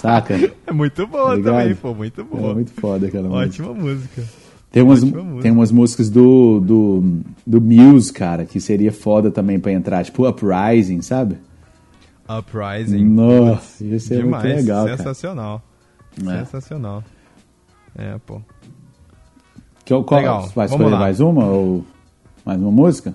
[0.00, 0.34] saca?
[0.66, 1.54] É muito boa Ligado?
[1.60, 1.94] também, pô.
[1.94, 2.54] Muito É boa.
[2.54, 3.46] muito foda aquela música.
[3.62, 4.22] Ótima música.
[4.70, 5.42] Tem umas, ótima música.
[5.42, 10.04] tem umas músicas do, do, do Muse, cara, que seria foda também pra entrar.
[10.04, 11.36] Tipo Uprising, sabe?
[12.28, 13.04] Uprising.
[13.04, 14.44] Nossa, isso é Demais.
[14.44, 14.96] muito legal, cara.
[14.96, 15.62] Sensacional.
[16.26, 16.38] É.
[16.44, 17.04] Sensacional.
[17.96, 18.40] É, pô.
[19.84, 21.44] Que, qual, Legal, Vai escolher mais uma?
[21.44, 21.84] Ou
[22.44, 23.14] mais uma música?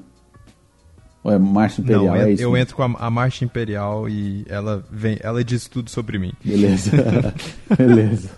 [1.27, 2.05] Ou é Marcha Imperial?
[2.05, 2.43] Não, é eu, isso?
[2.43, 6.31] eu entro com a, a Marcha Imperial e ela vem, ela diz tudo sobre mim.
[6.41, 6.89] Beleza.
[7.77, 8.29] Beleza.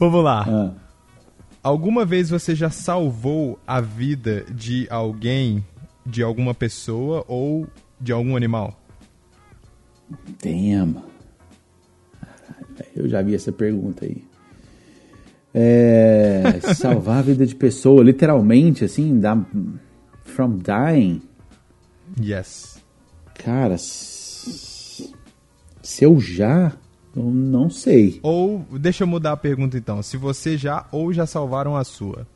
[0.00, 0.44] Vamos lá.
[0.48, 0.70] Ah.
[1.62, 5.64] Alguma vez você já salvou a vida de alguém,
[6.04, 7.68] de alguma pessoa ou
[8.00, 8.76] de algum animal?
[10.42, 10.96] Damn.
[12.96, 14.24] Eu já vi essa pergunta aí.
[15.54, 19.38] É, salvar a vida de pessoa, literalmente, assim, da,
[20.26, 21.22] from dying.
[22.20, 22.82] Yes.
[23.34, 25.12] Cara, se
[26.00, 26.72] eu já,
[27.14, 28.20] eu não sei.
[28.22, 30.02] Ou, deixa eu mudar a pergunta então.
[30.02, 32.26] Se você já ou já salvaram a sua.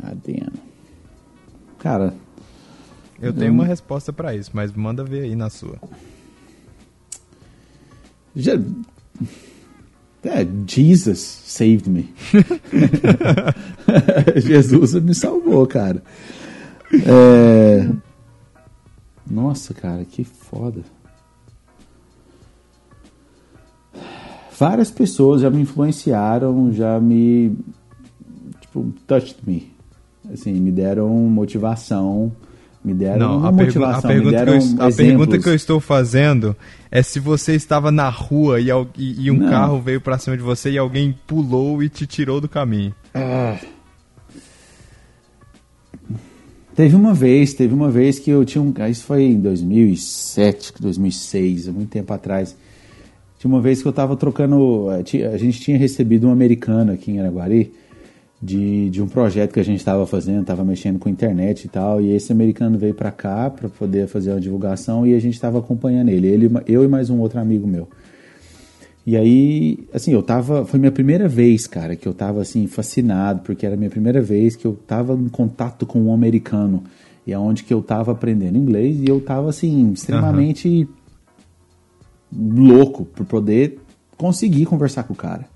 [0.00, 0.52] Damn.
[1.78, 2.14] Cara,
[3.20, 5.78] Eu tenho uma resposta pra isso, mas manda ver aí na sua.
[8.36, 8.52] já,
[10.24, 12.12] é, Jesus saved me.
[14.36, 16.02] Jesus me salvou, cara.
[17.06, 17.88] É,
[19.30, 20.82] Nossa, cara, que foda.
[24.58, 27.56] Várias pessoas já me influenciaram, já me.
[28.60, 29.72] Tipo, touched me.
[30.32, 32.32] Assim, me deram motivação.
[32.84, 35.48] Me deram Não, a, pergu- a motivação, me pergunta, que deram eu, a pergunta que
[35.48, 36.54] eu estou fazendo
[36.90, 38.68] é se você estava na rua e,
[38.98, 39.48] e- e um Não.
[39.48, 42.94] carro veio pra cima de você e alguém pulou e te tirou do caminho.
[43.14, 43.56] Ah.
[46.74, 48.72] Teve uma vez, teve uma vez que eu tinha um.
[48.80, 52.56] ah, Isso foi em 2007, 2006, há muito tempo atrás.
[53.38, 54.88] Tinha uma vez que eu tava trocando.
[54.90, 57.72] eh, A gente tinha recebido um americano aqui em Araguari
[58.44, 61.98] de, de um projeto que a gente estava fazendo, estava mexendo com internet e tal.
[61.98, 65.58] E esse americano veio para cá para poder fazer uma divulgação e a gente estava
[65.58, 66.26] acompanhando ele.
[66.26, 66.50] ele.
[66.66, 67.88] Eu e mais um outro amigo meu.
[69.06, 70.66] E aí, assim, eu tava.
[70.66, 74.20] Foi minha primeira vez, cara, que eu tava assim, fascinado, porque era a minha primeira
[74.20, 76.84] vez que eu tava em contato com um americano.
[77.26, 80.86] E é onde que eu tava aprendendo inglês e eu tava assim, extremamente
[82.30, 83.78] louco por poder
[84.18, 85.46] conseguir conversar com o cara,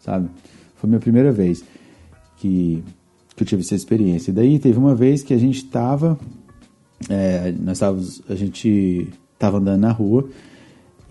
[0.00, 0.28] sabe?
[0.74, 1.62] Foi a minha primeira vez
[2.42, 2.82] que,
[3.36, 4.30] que eu tive essa experiência.
[4.30, 6.18] E daí teve uma vez que a gente tava,
[7.08, 10.28] é, nós távamos, a gente tava andando na rua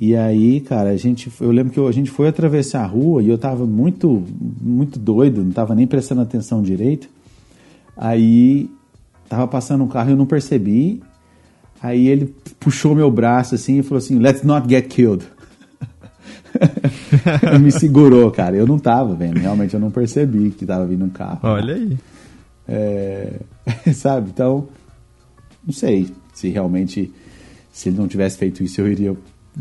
[0.01, 3.29] e aí, cara, a gente, eu lembro que a gente foi atravessar a rua e
[3.29, 4.23] eu tava muito,
[4.59, 7.07] muito doido, não tava nem prestando atenção direito.
[7.95, 8.67] Aí
[9.29, 11.03] tava passando um carro e eu não percebi.
[11.79, 15.23] Aí ele puxou meu braço assim e falou assim: Let's not get killed.
[17.60, 18.56] me segurou, cara.
[18.56, 21.39] Eu não tava vendo, realmente eu não percebi que tava vindo um carro.
[21.43, 21.97] Olha aí.
[22.68, 23.34] É,
[23.93, 24.30] sabe?
[24.30, 24.68] Então,
[25.66, 27.12] não sei se realmente,
[27.72, 29.16] se ele não tivesse feito isso, eu iria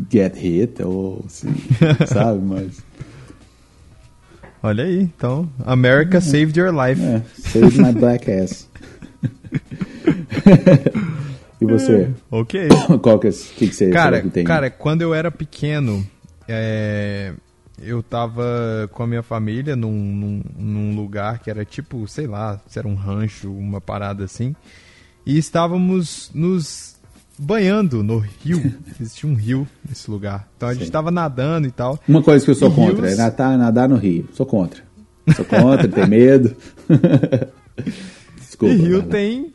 [0.09, 1.47] get hit ou se,
[2.07, 2.41] sabe?
[2.43, 2.83] Mas.
[4.63, 6.21] Olha aí, então, America é.
[6.21, 7.01] saved your life.
[7.01, 8.69] É, saved my black ass.
[11.59, 12.09] e você?
[12.29, 12.67] Ok.
[13.01, 14.43] Qual que, é, que, que você cara, que tem?
[14.43, 16.05] Cara, quando eu era pequeno,
[16.51, 17.33] é,
[17.81, 22.59] eu tava com a minha família num, num, num, lugar que era tipo, sei lá,
[22.67, 24.55] se era um rancho, uma parada assim.
[25.25, 26.95] E estávamos nos
[27.37, 28.73] banhando no rio.
[28.99, 30.47] Existia um rio nesse lugar.
[30.57, 31.99] Então a gente estava nadando e tal.
[32.07, 33.19] Uma coisa que eu sou e contra rios...
[33.19, 34.27] é nadar, nadar no rio.
[34.33, 34.83] Sou contra.
[35.35, 36.55] Sou contra, tem medo.
[38.37, 38.73] Desculpa.
[38.73, 39.53] E rio tem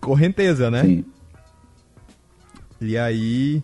[0.00, 0.84] correnteza, né?
[0.84, 1.04] Sim.
[2.80, 3.62] E aí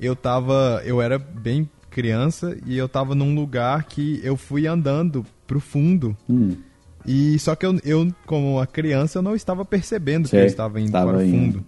[0.00, 0.82] eu tava.
[0.84, 6.16] Eu era bem criança e eu tava num lugar que eu fui andando pro fundo.
[6.28, 6.56] Hum.
[7.06, 10.48] E só que eu, eu, como uma criança, eu não estava percebendo Sei, que eu
[10.48, 11.64] estava indo para o fundo.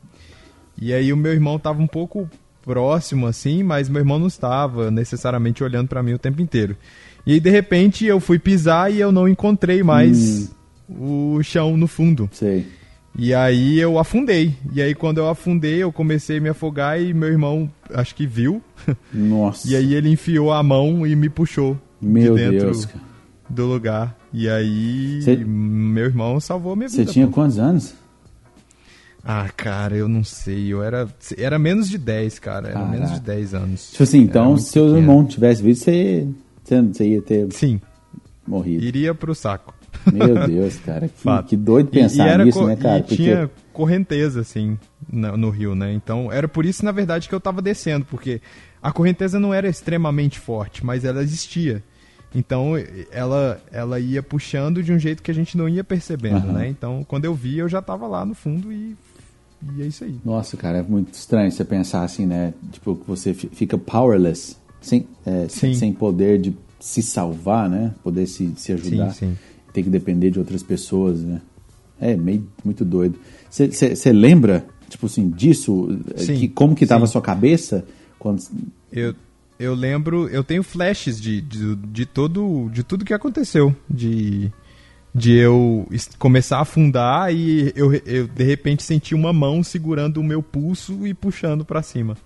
[0.81, 2.29] E aí o meu irmão tava um pouco
[2.63, 6.77] próximo assim, mas meu irmão não estava necessariamente olhando para mim o tempo inteiro.
[7.27, 10.53] E aí de repente eu fui pisar e eu não encontrei mais
[10.89, 11.37] hum.
[11.37, 12.29] o chão no fundo.
[12.33, 12.67] Sei.
[13.17, 14.55] E aí eu afundei.
[14.73, 18.27] E aí quando eu afundei, eu comecei a me afogar e meu irmão acho que
[18.27, 18.63] viu.
[19.13, 19.69] Nossa.
[19.71, 22.89] e aí ele enfiou a mão e me puxou meu de dentro Deus.
[23.49, 24.17] do lugar.
[24.33, 25.37] E aí Cê...
[25.37, 27.05] meu irmão salvou minha vida.
[27.05, 27.35] Você tinha pô.
[27.35, 27.95] quantos anos?
[29.25, 30.73] Ah, cara, eu não sei.
[30.73, 32.69] Eu era era menos de 10, cara.
[32.69, 32.93] Era Caraca.
[32.93, 33.91] menos de 10 anos.
[33.91, 36.27] Tipo assim, então se seu irmão tivesse visto, você,
[36.65, 37.81] você ia ter Sim.
[38.47, 38.83] morrido.
[38.85, 39.75] Iria pro saco.
[40.13, 41.09] Meu Deus, cara.
[41.09, 42.99] Que, que doido pensar e, e nisso, né, cara?
[42.99, 43.17] E Porque...
[43.17, 44.79] tinha correnteza, assim,
[45.11, 45.93] no, no, rio, né?
[45.93, 48.41] Então, era por isso, na verdade, que eu tava descendo, porque
[48.83, 51.83] a correnteza não era extremamente forte, mas ela existia.
[52.35, 52.73] Então,
[53.11, 56.53] ela, ela ia puxando de um jeito que a gente não ia percebendo, uhum.
[56.55, 56.69] né?
[56.69, 58.97] Então, quando eu vi, eu já tava lá no fundo e,
[59.77, 60.19] e é isso aí.
[60.25, 62.55] Nossa, cara, é muito estranho você pensar assim, né?
[62.71, 67.93] Tipo, que você fica powerless, sem, é, sem poder de se salvar, né?
[68.03, 69.11] Poder se, se ajudar.
[69.13, 71.41] Sim, sim tem que depender de outras pessoas, né?
[72.01, 73.19] É meio muito doido.
[73.49, 75.89] Você lembra, tipo assim, disso?
[76.17, 77.85] Sim, que, como que tava a sua cabeça
[78.19, 78.43] quando?
[78.91, 79.15] Eu
[79.59, 84.51] eu lembro, eu tenho flashes de, de, de todo de tudo que aconteceu, de
[85.15, 85.87] de eu
[86.19, 91.07] começar a afundar e eu, eu de repente senti uma mão segurando o meu pulso
[91.07, 92.17] e puxando para cima.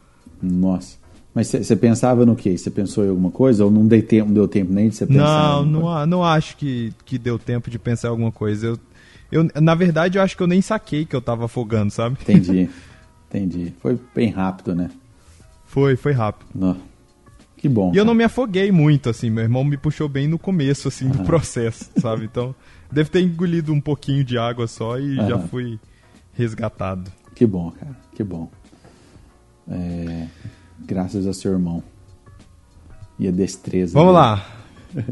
[0.41, 0.97] Nossa.
[1.37, 2.57] Mas você pensava no quê?
[2.57, 5.07] Você pensou em alguma coisa ou não deu tempo, não deu tempo nem de você
[5.07, 5.63] pensar?
[5.63, 8.69] Não, não, não acho que, que deu tempo de pensar em alguma coisa.
[8.69, 8.79] Eu,
[9.31, 12.17] eu, na verdade, eu acho que eu nem saquei que eu tava afogando, sabe?
[12.23, 12.71] Entendi.
[13.29, 13.75] Entendi.
[13.83, 14.91] Foi bem rápido, né?
[15.67, 16.49] Foi, foi rápido.
[16.55, 16.75] Não.
[17.59, 17.89] Que bom.
[17.89, 17.99] E cara.
[17.99, 19.29] eu não me afoguei muito, assim.
[19.29, 22.25] Meu irmão me puxou bem no começo, assim, do processo, sabe?
[22.25, 22.55] Então,
[22.91, 25.79] deve ter engolido um pouquinho de água só e já fui
[26.33, 27.13] resgatado.
[27.35, 27.95] Que bom, cara.
[28.15, 28.51] Que bom.
[29.69, 30.29] É...
[30.81, 31.83] Graças a seu irmão.
[33.19, 33.95] E a destreza.
[33.95, 34.25] Vamos dele.
[34.25, 34.47] lá.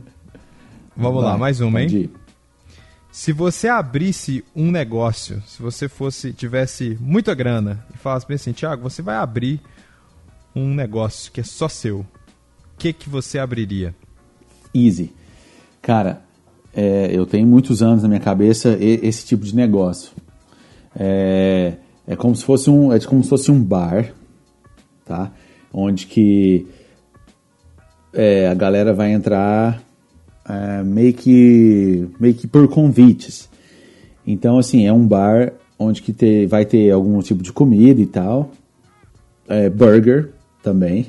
[0.97, 1.89] Vamos Vai, lá, mais uma, hein?
[1.91, 2.11] Ir.
[3.11, 8.53] Se você abrisse um negócio, se você fosse tivesse muita grana e falasse bem assim,
[8.53, 9.61] Tiago, você vai abrir
[10.55, 12.01] um negócio que é só seu.
[12.01, 12.07] O
[12.77, 13.95] que que você abriria?
[14.74, 15.12] Easy.
[15.81, 16.23] Cara,
[16.74, 20.11] é, eu tenho muitos anos na minha cabeça esse tipo de negócio.
[20.97, 21.74] É,
[22.07, 24.12] é como se fosse um, é como se fosse um bar,
[25.05, 25.32] tá?
[25.75, 26.67] Onde que
[28.13, 29.83] é, a galera vai entrar
[30.49, 33.49] é, meio, que, meio que por convites.
[34.25, 38.07] Então, assim, é um bar onde que ter, vai ter algum tipo de comida e
[38.07, 38.53] tal.
[39.49, 40.31] É, burger
[40.63, 41.09] também.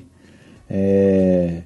[0.67, 1.61] É,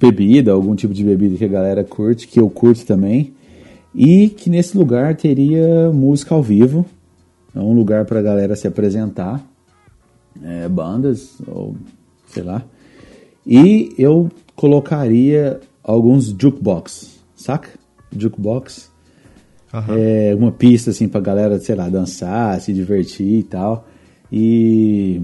[0.00, 3.34] bebida, algum tipo de bebida que a galera curte, que eu curto também.
[3.92, 6.86] E que nesse lugar teria música ao vivo.
[7.54, 9.44] É um lugar para a galera se apresentar
[10.42, 11.76] é, bandas, ou
[12.26, 12.64] sei lá.
[13.46, 17.70] E eu colocaria alguns jukebox, saca?
[18.16, 18.90] Jukebox.
[19.72, 19.96] Aham.
[19.98, 23.86] é, uma pista assim pra galera, sei lá, dançar, se divertir e tal.
[24.32, 25.22] E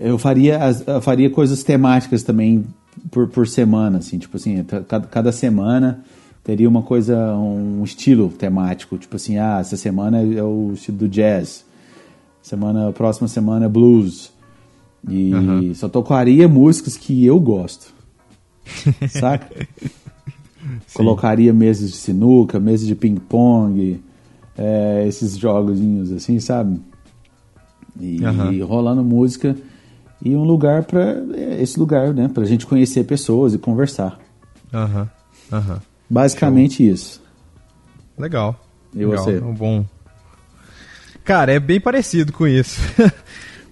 [0.00, 2.64] eu faria eu faria coisas temáticas também
[3.10, 6.04] por, por semana, assim, tipo assim, cada, cada semana
[6.44, 11.08] teria uma coisa, um estilo temático, tipo assim, ah, essa semana é o estilo do
[11.08, 11.64] jazz,
[12.42, 14.32] semana, próxima semana é blues.
[15.08, 15.74] E Aham.
[15.74, 17.92] só tocaria músicas que eu gosto.
[19.08, 19.66] Saca?
[20.94, 24.00] Colocaria mesas de sinuca, mesas de ping-pong,
[24.56, 26.80] é, esses jogozinhos assim, sabe?
[27.98, 28.64] E, Aham.
[28.64, 29.56] rolando música
[30.24, 31.16] e um lugar para
[31.58, 34.18] esse lugar, né, pra gente conhecer pessoas e conversar.
[34.72, 35.08] Aham.
[35.50, 35.80] Aham.
[36.08, 37.20] Basicamente isso.
[38.16, 38.58] Legal.
[38.94, 39.24] E Legal.
[39.24, 39.38] você?
[39.38, 39.84] É um bom.
[41.24, 42.80] Cara, é bem parecido com isso.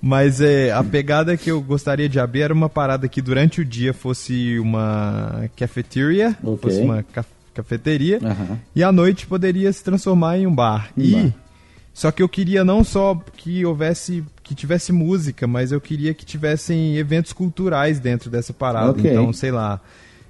[0.02, 3.64] Mas é, a pegada que eu gostaria de abrir era uma parada que durante o
[3.64, 6.59] dia fosse uma cafeteria, Ok.
[6.70, 8.18] fosse uma ca- cafeteria,
[8.74, 10.90] e à noite poderia se transformar em um bar.
[10.97, 11.35] Um e bar.
[11.93, 16.24] só que eu queria não só que houvesse que tivesse música, mas eu queria que
[16.24, 18.93] tivessem eventos culturais dentro dessa parada.
[18.93, 19.10] Ok.
[19.10, 19.81] Então, sei lá,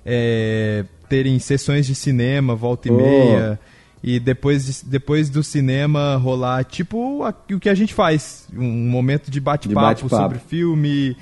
[0.05, 2.97] é, terem sessões de cinema, volta e Oh.
[2.97, 3.61] meia.
[4.03, 8.89] E depois, de- depois do cinema rolar, tipo a- o que a gente faz, um
[8.89, 10.17] momento de bate-papo bate-papo.
[10.17, 11.17] sobre filme,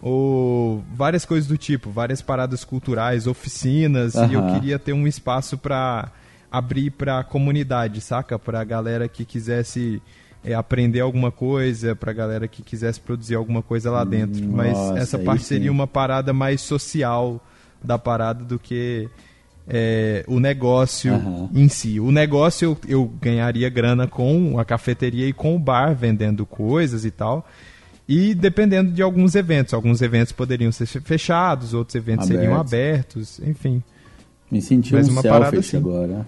[0.00, 5.58] ou várias coisas do tipo, várias paradas culturais, oficinas, e eu queria ter um espaço
[5.58, 6.10] pra
[6.50, 8.38] abrir pra comunidade, saca?
[8.38, 10.00] Pra galera que quisesse
[10.42, 14.42] é, aprender alguma coisa, pra galera que quisesse produzir alguma coisa lá dentro.
[14.48, 17.44] Mas essa parte seria uma parada mais social
[17.84, 19.06] da parada do que
[19.72, 21.48] é, o negócio Aham.
[21.54, 22.00] em si.
[22.00, 27.04] O negócio eu, eu ganharia grana com a cafeteria e com o bar vendendo coisas
[27.04, 27.46] e tal.
[28.08, 29.72] E dependendo de alguns eventos.
[29.72, 33.38] Alguns eventos poderiam ser fechados, outros eventos seriam Abertos.
[33.40, 33.82] enfim.
[34.50, 35.76] Me senti Mas um uma parada assim.
[35.76, 36.26] agora.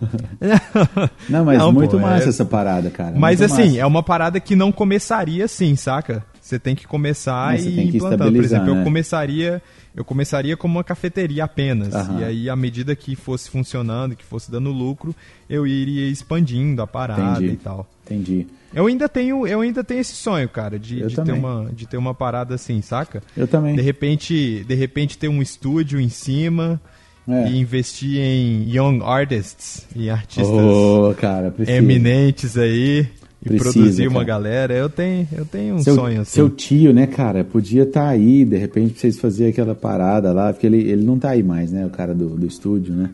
[1.28, 3.14] Não, mas Não, muito pô, massa é- essa parada, cara.
[3.16, 3.78] Mas muito assim, massa.
[3.78, 6.24] é uma parada que não começaria assim, saca?
[6.46, 8.32] Você tem que começar Mas e que implantando.
[8.32, 8.80] Por exemplo, né?
[8.80, 9.60] eu começaria,
[9.96, 11.92] eu começaria como uma cafeteria apenas.
[11.92, 12.20] Aham.
[12.20, 15.12] E aí, à medida que fosse funcionando, que fosse dando lucro,
[15.50, 17.54] eu iria expandindo a parada Entendi.
[17.54, 17.84] e tal.
[18.04, 18.46] Entendi.
[18.72, 21.96] Eu ainda tenho, eu ainda tenho esse sonho, cara, de, de ter uma, de ter
[21.96, 23.20] uma parada assim, saca?
[23.36, 23.74] Eu também.
[23.74, 26.80] De repente, de repente ter um estúdio em cima
[27.26, 27.48] É.
[27.50, 33.08] e investir em young artists, em artistas Ô, cara, eminentes aí
[33.46, 34.24] e Precisa, produzir uma cara.
[34.26, 34.74] galera.
[34.74, 36.30] Eu tenho, eu tenho um seu, sonho assim.
[36.32, 40.52] Seu tio, né, cara, podia estar aí, de repente, pra vocês fazerem aquela parada lá,
[40.52, 43.10] porque ele, ele não tá aí mais, né, o cara do, do estúdio, né?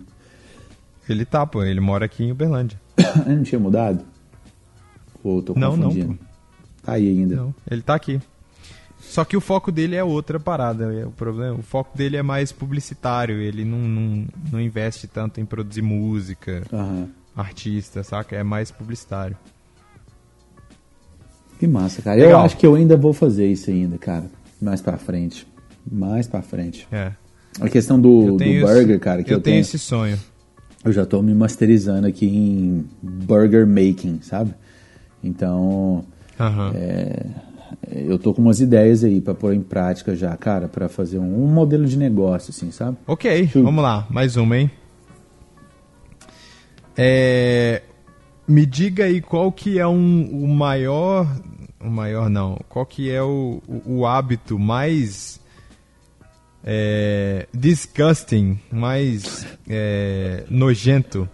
[1.09, 2.81] Ele tá, pô, ele mora aqui em Uberlândia.
[3.27, 4.05] Ele não tinha mudado?
[5.25, 6.19] Ou tô Não, não, confundindo?
[6.83, 7.37] Tá aí ainda.
[7.37, 8.21] Não, ele tá aqui.
[9.01, 10.93] Só que o foco dele é outra parada.
[10.95, 13.41] é O problema, o foco dele é mais publicitário.
[13.41, 17.09] Ele não, não, não investe tanto em produzir música, Aham.
[17.37, 18.37] artista, saca?
[18.37, 19.37] É mais publicitário.
[21.62, 22.18] Que massa, cara.
[22.18, 22.44] Eu Legal.
[22.44, 24.24] acho que eu ainda vou fazer isso ainda, cara.
[24.60, 25.47] Mais pra frente.
[25.89, 26.89] Mais pra frente.
[26.90, 27.12] É.
[27.60, 30.18] A questão do, Eu do burger, esse- cara, que eu, eu, tenho tenho, esse sonho.
[30.84, 34.52] eu já tô me masterizando aqui em burger making, sabe?
[35.22, 36.05] Então,
[36.40, 36.72] Aham.
[36.74, 37.26] é,
[37.93, 41.44] eu tô com umas ideias aí pra pôr em prática já, cara, pra fazer um,
[41.44, 42.97] um modelo de negócio, assim, sabe?
[43.06, 43.62] Ok, Sim.
[43.62, 44.68] vamos lá, mais uma, hein?
[46.97, 47.82] É,
[48.53, 51.27] me diga aí qual que é um, o maior,
[51.81, 55.41] o maior não, qual que é o, o, o hábito mais
[56.62, 61.27] é, disgusting, mais é, nojento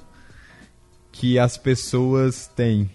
[1.10, 2.88] que as pessoas têm.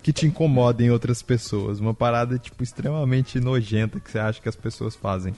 [0.00, 1.80] Que te incomoda em outras pessoas.
[1.80, 5.34] Uma parada, tipo, extremamente nojenta que você acha que as pessoas fazem.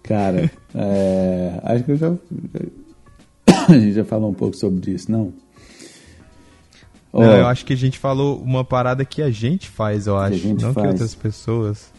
[0.04, 2.12] Cara, é, acho que eu já.
[3.70, 5.34] A gente já falou um pouco sobre isso, não?
[7.14, 10.48] Não, eu acho que a gente falou uma parada que a gente faz, eu acho,
[10.48, 10.86] não faz.
[10.86, 11.92] que outras pessoas.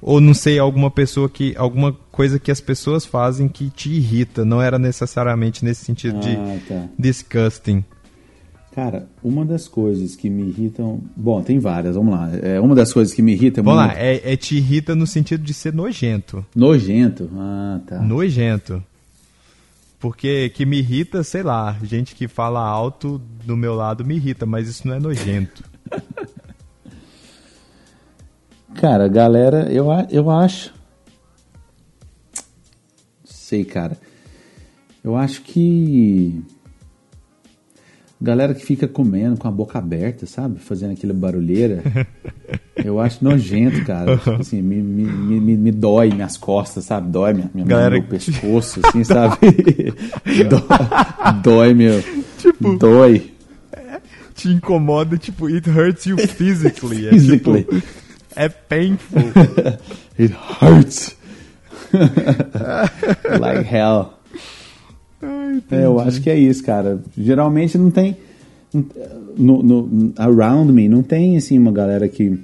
[0.00, 1.54] Ou não sei, alguma pessoa que.
[1.56, 4.44] alguma coisa que as pessoas fazem que te irrita.
[4.44, 6.88] Não era necessariamente nesse sentido de Ah, tá.
[6.98, 7.84] disgusting.
[8.76, 11.00] Cara, uma das coisas que me irritam.
[11.16, 12.28] Bom, tem várias, vamos lá.
[12.42, 13.96] É, uma das coisas que me irrita Vamos muito.
[13.96, 16.44] lá, é, é te irrita no sentido de ser nojento.
[16.54, 17.30] Nojento.
[17.38, 18.02] Ah, tá.
[18.02, 18.84] Nojento.
[19.98, 24.44] Porque que me irrita, sei lá, gente que fala alto do meu lado me irrita,
[24.44, 25.64] mas isso não é nojento.
[28.78, 30.74] Cara, galera, eu, eu acho.
[33.24, 33.96] Sei, cara.
[35.02, 36.44] Eu acho que.
[38.20, 40.58] Galera que fica comendo com a boca aberta, sabe?
[40.58, 41.82] Fazendo aquela barulheira.
[42.82, 44.16] Eu acho nojento, cara.
[44.16, 45.04] Tipo assim, me, me,
[45.40, 47.10] me, me dói minhas costas, sabe?
[47.10, 49.36] Dói minha, minha Galera- meu pescoço, assim, sabe?
[50.48, 52.02] dói, dói, meu.
[52.38, 53.32] Tipo- Dói.
[54.34, 57.06] Te incomoda, tipo, it hurts you physically.
[57.06, 57.64] É, Physically.
[57.64, 57.82] tipo,
[58.34, 59.22] é painful.
[60.18, 61.16] It hurts.
[63.40, 64.15] like hell.
[65.70, 67.00] É, eu acho que é isso, cara.
[67.16, 68.16] Geralmente não tem.
[69.36, 72.38] No, no- around me, não tem assim uma galera que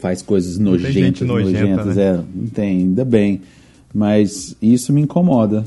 [0.00, 2.02] faz coisas tem nojentas, gente nojenta, nojentas, né?
[2.04, 3.40] é, não tem, ainda bem.
[3.94, 5.64] Mas isso me incomoda.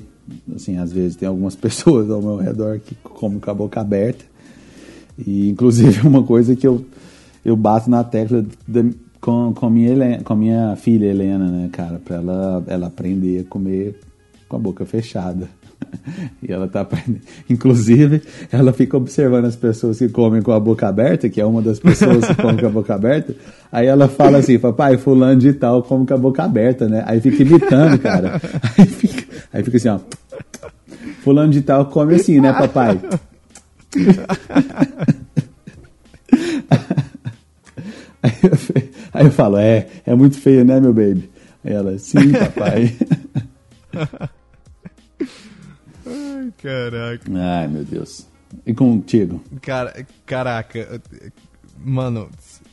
[0.55, 4.23] Assim, às vezes tem algumas pessoas ao meu redor que comem com a boca aberta.
[5.17, 6.85] E inclusive uma coisa que eu,
[7.43, 8.85] eu bato na tecla da-
[9.19, 13.43] com, com, minha Helena, com minha filha Helena, né, cara, pra ela, ela aprender a
[13.43, 13.99] comer
[14.47, 15.49] com a boca fechada.
[16.41, 17.21] E ela tá aprendendo.
[17.49, 18.21] Inclusive,
[18.51, 21.79] ela fica observando as pessoas que comem com a boca aberta, que é uma das
[21.79, 23.35] pessoas que come com a boca aberta.
[23.71, 27.03] Aí ela fala assim, papai, fulano de tal come com a boca aberta, né?
[27.05, 28.41] Aí fica imitando, cara.
[28.77, 29.99] Aí fica, aí fica assim, ó.
[31.21, 32.99] Fulano de tal come assim, né, papai?
[38.21, 38.51] Aí eu,
[39.13, 41.29] aí eu falo, é, é muito feio, né, meu baby?
[41.63, 42.93] Aí ela, sim, papai.
[46.61, 47.23] Caraca.
[47.35, 48.27] Ai, meu Deus.
[48.65, 49.43] E contigo?
[49.61, 51.01] Cara, caraca.
[51.77, 52.29] Mano,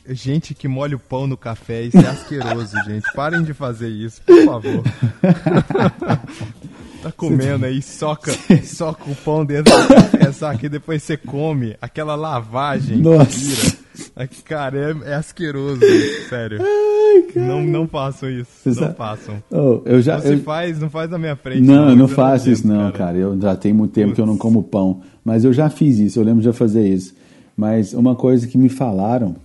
[0.09, 3.05] gente que molha o pão no café, isso é asqueroso, gente.
[3.13, 4.83] Parem de fazer isso, por favor.
[7.01, 8.31] tá comendo aí, soca,
[8.63, 10.65] soca o pão dentro do café, saca?
[10.65, 12.97] E depois você come aquela lavagem.
[12.97, 13.31] que Nossa.
[13.31, 13.86] vira.
[14.17, 15.79] É que, Cara, é, é asqueroso,
[16.29, 16.59] sério.
[17.35, 18.49] Não, não façam isso.
[18.63, 19.43] Você não sabe- façam.
[19.51, 20.19] Oh, eu já.
[20.19, 21.61] Você eu- faz, não faz na minha frente.
[21.61, 23.17] Não, eu não faço isso não, cara.
[23.17, 24.41] Eu já tenho muito tempo que eu não Putz.
[24.41, 25.01] como pão.
[25.23, 27.13] Mas eu já fiz isso, eu lembro de fazer isso.
[27.55, 29.35] Mas uma coisa que me falaram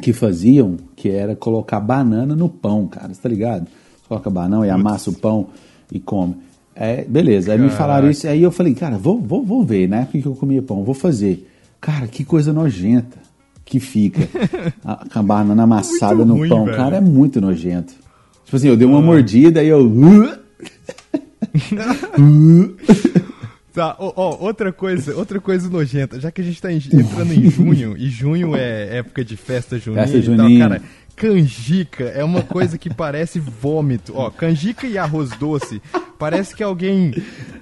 [0.00, 3.12] que faziam, que era colocar banana no pão, cara.
[3.12, 3.64] Você tá ligado?
[3.66, 5.48] Você coloca banana e amassa o pão
[5.92, 6.36] e come.
[6.74, 7.78] É, beleza, aí me Caraca.
[7.82, 10.06] falaram isso, aí eu falei, cara, vou, vou, vou ver, né?
[10.10, 11.46] Porque eu comia pão, vou fazer.
[11.80, 13.18] Cara, que coisa nojenta
[13.70, 14.28] que fica
[14.84, 16.64] a, com a banana amassada Muito no ruim, pão.
[16.66, 16.76] velho.
[16.76, 17.94] Cara, é muito nojento.
[18.44, 19.02] Tipo assim, eu dei uma Ah.
[19.02, 19.80] mordida e eu.
[23.72, 27.96] Tá, ó, outra coisa, outra coisa nojenta, já que a gente tá entrando em junho,
[27.96, 30.68] e junho é época de festa junina Festa tal, junina.
[30.68, 30.82] cara,
[31.14, 34.12] canjica é uma coisa que parece vômito.
[34.16, 35.80] Ó, canjica e arroz doce,
[36.20, 37.12] parece que alguém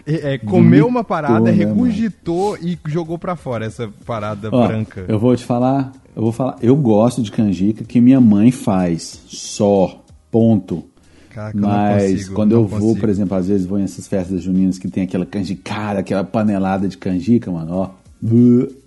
[0.05, 5.05] é, é, comeu uma parada, né, regurgitou e jogou pra fora essa parada Ó, branca.
[5.07, 9.23] Eu vou te falar, eu vou falar, eu gosto de canjica que minha mãe faz,
[9.29, 10.85] só, ponto.
[11.31, 13.01] Caraca, eu não Mas consigo, quando eu vou, consigo.
[13.01, 16.89] por exemplo, às vezes vou em essas festas juninas que tem aquela canjicada, aquela panelada
[16.89, 17.91] de canjica, mano, ó.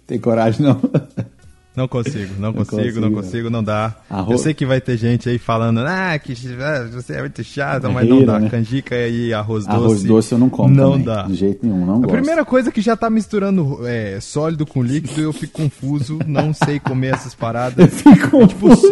[0.06, 0.78] Tem coragem não?
[1.74, 3.16] Não consigo, não consigo, consigo, não né?
[3.16, 3.96] consigo, não dá.
[4.30, 7.84] Eu sei que vai ter gente aí falando, ah, que ah, você é muito chato,
[7.90, 8.40] mas Guerreira, não dá.
[8.42, 8.50] né?
[8.50, 9.78] Canjica e arroz doce.
[9.78, 11.22] Arroz doce eu não como Não também, dá.
[11.24, 12.12] de jeito nenhum, não A gosto.
[12.12, 16.78] primeira coisa que já tá misturando é, sólido com líquido, eu fico confuso, não sei
[16.78, 17.90] comer essas paradas.
[18.02, 18.92] Fico confuso.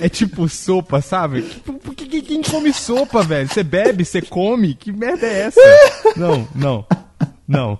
[0.00, 1.42] É tipo sopa, sabe?
[1.42, 3.48] Tipo, por que- quem come sopa, velho?
[3.48, 4.74] Você bebe, você come?
[4.74, 5.60] Que merda é essa?
[6.16, 6.86] Não, não,
[7.46, 7.78] não.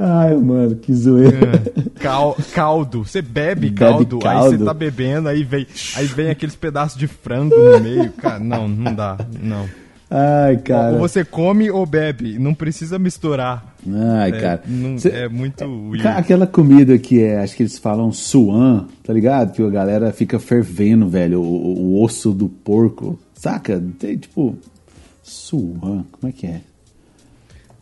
[0.00, 1.60] Ai, mano, que zoeira.
[1.76, 2.00] É.
[2.00, 3.04] Cal- caldo.
[3.04, 4.58] Você bebe Bebe caldo, aí caldo.
[4.58, 5.66] você tá bebendo, aí vem,
[5.96, 8.12] aí vem aqueles pedaços de frango no meio.
[8.12, 9.68] Cara, não, não dá, não.
[10.10, 10.92] Ai, cara.
[10.94, 13.74] Ou você come ou bebe, não precisa misturar.
[13.86, 14.62] Ai, É, cara.
[14.66, 16.06] não- Cê- é muito weird.
[16.06, 19.52] Aquela comida que é, acho que eles falam suan, tá ligado?
[19.52, 23.18] Que a galera fica fervendo, velho, o, o osso do porco.
[23.34, 23.82] Saca?
[23.98, 24.56] Tem tipo.
[25.22, 26.60] Suan, como é que é?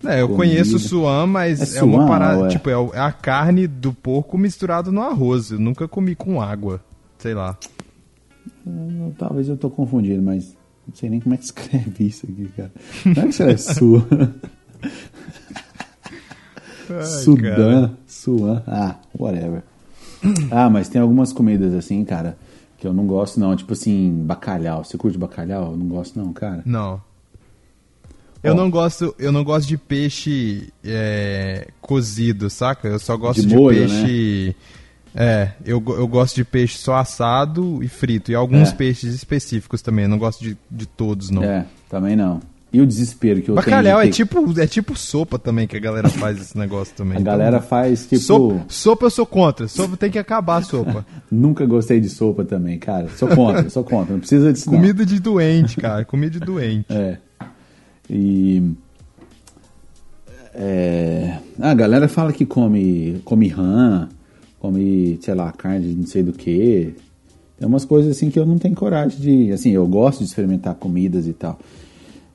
[0.05, 0.37] É, eu Comida.
[0.37, 2.49] conheço suan, mas É é, uma suan, parada, ou é?
[2.49, 5.51] tipo, é é a carne do porco misturado no arroz.
[5.51, 6.81] Eu nunca comi com água,
[7.19, 7.57] sei lá.
[8.67, 10.55] Eu- talvez eu tô confundindo, mas
[10.87, 12.73] não sei nem como é que escreve isso aqui, cara.
[13.03, 14.07] Como é que suan?
[16.89, 17.93] Ai, Sudã, cara.
[18.07, 19.63] suan, ah, whatever.
[20.51, 22.37] Ah, mas tem algumas comidas assim, cara,
[22.79, 23.55] que eu não gosto não.
[23.57, 24.85] Tipo assim, bacalhau.
[24.85, 25.73] Você curte bacalhau?
[25.73, 26.63] Eu não gosto não, cara.
[26.65, 27.01] Não.
[28.43, 32.87] Eu não gosto, eu não gosto de peixe é, cozido, saca?
[32.89, 33.87] Eu só gosto De de, molho, né?
[33.87, 34.57] peixe.
[35.19, 38.31] É, eu, eu gosto de peixe só assado e frito.
[38.31, 38.73] E alguns É.
[38.75, 40.05] peixes específicos também.
[40.05, 41.43] Eu não gosto de, de todos, não.
[41.43, 42.41] É, também não.
[42.73, 45.67] E o desespero que eu Bacalhau é tenho de ter- tipo, é tipo sopa também
[45.67, 47.17] que a galera faz esse negócio também.
[47.17, 48.19] A Então, galera faz tipo.
[48.21, 49.67] sopa, sopa eu sou contra.
[49.69, 51.07] Sopa tem que acabar a sopa.
[51.33, 53.09] Nunca gostei de sopa também, cara.
[53.17, 54.13] Sou contra, sou contra.
[54.13, 54.71] Não precisa disso.
[54.71, 54.79] não.
[54.79, 56.05] Comida de doente, cara.
[56.05, 56.87] Comida de doente.
[56.91, 57.17] É.
[58.09, 58.63] E.
[60.55, 64.09] É, a galera fala que come, come rã,
[64.59, 66.95] come, sei lá, carne de não sei do que.
[67.59, 69.53] Tem umas coisas assim que eu não tenho coragem de.
[69.53, 71.59] Assim, eu gosto de experimentar comidas e tal.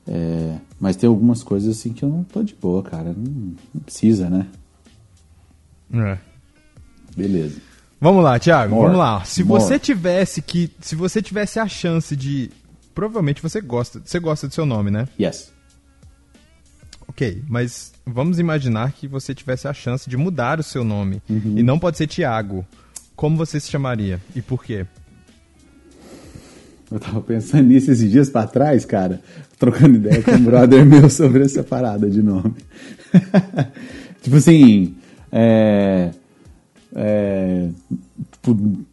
[0.06, 3.14] É, mas tem algumas coisas assim que eu não tô de boa, cara.
[3.16, 4.46] Não, não precisa, né?
[5.94, 6.18] É.
[7.16, 7.60] Beleza.
[8.00, 8.86] Vamos lá, Thiago, More.
[8.86, 9.24] vamos lá.
[9.24, 9.62] Se More.
[9.62, 10.70] você tivesse que.
[10.80, 12.50] Se você tivesse a chance de.
[12.92, 14.02] Provavelmente você gosta.
[14.04, 15.06] Você gosta do seu nome, né?
[15.20, 15.51] Yes.
[17.08, 21.22] Ok, mas vamos imaginar que você tivesse a chance de mudar o seu nome.
[21.28, 21.58] Uhum.
[21.58, 22.64] E não pode ser Thiago.
[23.14, 24.20] Como você se chamaria?
[24.34, 24.86] E por quê?
[26.90, 29.20] Eu tava pensando nisso esses dias pra trás, cara,
[29.58, 32.54] trocando ideia com um brother meu sobre essa parada de nome.
[34.22, 34.94] tipo assim,
[35.30, 36.10] é.
[36.94, 37.68] É.
[38.32, 38.84] Tipo.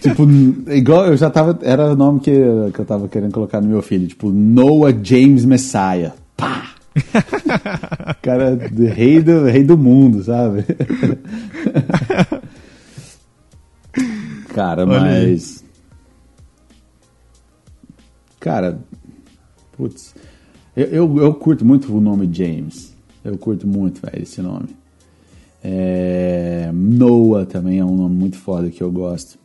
[0.00, 0.26] Tipo,
[0.70, 1.58] igual eu já tava.
[1.62, 2.32] Era o nome que,
[2.72, 6.14] que eu tava querendo colocar no meu filho, tipo, Noah James Messiah.
[6.36, 6.74] Pá!
[8.22, 8.56] Cara,
[8.94, 10.64] rei do, rei do mundo, sabe?
[14.54, 15.32] Cara, Olha aí.
[15.32, 15.64] mas.
[18.40, 18.78] Cara,
[19.76, 20.14] putz.
[20.76, 22.94] Eu, eu, eu curto muito o nome James.
[23.24, 24.68] Eu curto muito, velho, esse nome.
[25.64, 29.36] É, Noah também é um nome muito foda que eu gosto.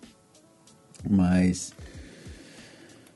[1.10, 1.74] Mas.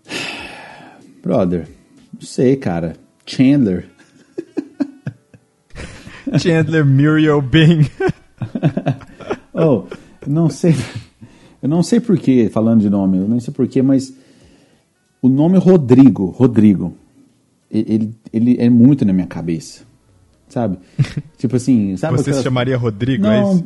[1.23, 1.67] Brother,
[2.13, 2.95] não sei, cara.
[3.25, 3.87] Chandler.
[6.39, 7.89] Chandler Muriel Bing.
[9.57, 9.85] Oh,
[10.27, 10.75] não sei.
[11.63, 14.13] Eu não sei porquê, falando de nome, eu não sei porquê, mas
[15.21, 16.93] o nome Rodrigo, Rodrigo,
[17.71, 19.83] e- ele, ele é muito na minha cabeça.
[20.47, 20.77] Sabe?
[21.37, 22.17] tipo assim, sabe?
[22.17, 23.65] você se aquelas- chamaria Rodrigo, é Não, isso?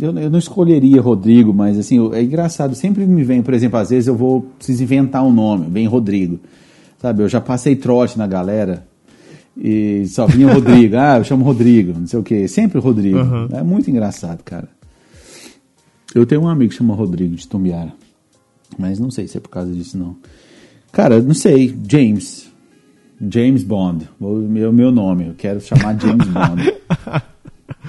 [0.00, 2.74] eu, eu não escolheria Rodrigo, mas assim, eu- é engraçado.
[2.74, 6.38] Sempre me vem, por exemplo, às vezes eu vou preciso inventar um nome, vem Rodrigo.
[7.00, 7.22] Sabe?
[7.22, 8.86] Eu já passei trote na galera
[9.56, 10.96] e só vinha Rodrigo.
[10.96, 12.46] ah, eu chamo Rodrigo, não sei o quê.
[12.46, 13.18] Sempre Rodrigo.
[13.18, 13.48] Uhum.
[13.52, 14.68] É muito engraçado, cara.
[16.14, 17.92] Eu tenho um amigo que chama Rodrigo de Tumbiara.
[18.78, 20.16] Mas não sei se é por causa disso, não.
[20.92, 21.74] Cara, não sei.
[21.90, 22.41] James.
[23.30, 24.08] James Bond.
[24.20, 25.28] O meu, meu nome.
[25.28, 26.74] Eu quero chamar James Bond.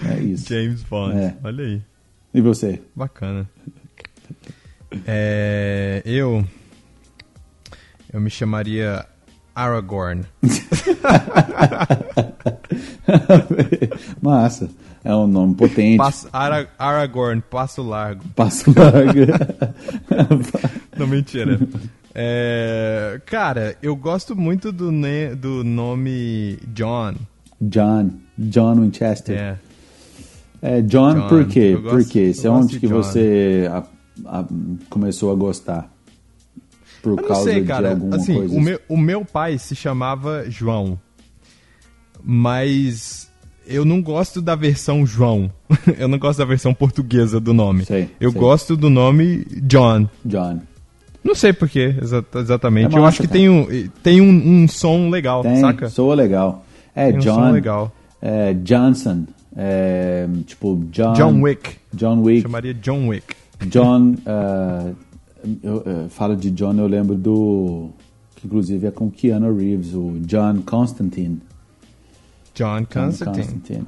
[0.06, 0.50] É isso.
[0.50, 1.16] James Bond.
[1.16, 1.36] É.
[1.44, 1.82] Olha aí.
[2.34, 2.82] E você?
[2.96, 3.48] Bacana.
[5.06, 6.44] É, eu.
[8.12, 9.06] Eu me chamaria
[9.56, 10.24] Aragorn.
[14.22, 14.70] Massa.
[15.04, 15.98] É um nome potente.
[15.98, 18.24] Passo, Ara, Aragorn, passo largo.
[18.36, 19.20] Passo largo.
[20.98, 21.60] Não, mentira.
[22.16, 27.16] É, cara, eu gosto muito do, ne- do nome John.
[27.62, 28.12] John.
[28.38, 29.36] John Winchester.
[29.38, 29.58] É.
[30.62, 31.28] É, John, John.
[31.28, 31.74] por quê?
[31.76, 32.30] Gosto- por quê?
[32.30, 32.96] Isso é onde de que John.
[32.96, 33.84] você a-
[34.40, 34.46] a-
[34.90, 35.92] começou a gostar?
[37.02, 37.90] Por Eu causa sei, de cara.
[37.92, 38.56] alguma Assim, coisa?
[38.56, 40.98] o meu, o meu pai se chamava João.
[42.24, 43.30] Mas
[43.68, 45.52] eu não gosto da versão João.
[45.98, 47.86] eu não gosto da versão portuguesa do nome.
[47.86, 48.40] Sei, eu sei.
[48.40, 50.08] gosto do nome John.
[50.24, 50.62] John.
[51.24, 52.94] Não sei porquê, exa- exatamente.
[52.94, 53.40] É eu massa, acho que cara.
[53.40, 55.90] tem, um, tem um, um som legal, Tem, saca?
[55.90, 56.66] soa legal.
[56.96, 57.34] É, Tem um John.
[57.36, 57.92] som legal.
[58.22, 59.26] É, Johnson.
[59.56, 61.14] É, tipo, John.
[61.14, 61.78] John Wick.
[61.94, 62.42] John Wick.
[62.42, 63.36] Chamaria John Wick.
[63.68, 64.16] John.
[64.26, 64.92] ah,
[65.64, 67.90] eu, eu falo de John, eu lembro do.
[68.36, 71.40] Que inclusive é com Keanu Reeves, o John Constantine.
[72.54, 73.44] John John Constantine.
[73.46, 73.86] Constantine.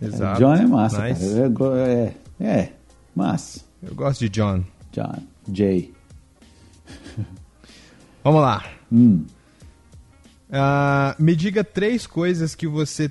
[0.00, 0.38] Exato.
[0.40, 1.34] John é massa, Nice.
[1.56, 1.78] cara.
[1.78, 2.72] É, é, é,
[3.14, 3.60] massa.
[3.82, 4.62] Eu gosto de John.
[4.92, 5.14] John.
[5.52, 5.92] Jay.
[8.22, 8.64] Vamos lá.
[8.92, 9.24] Hum.
[10.50, 13.10] Ah, me diga três coisas que você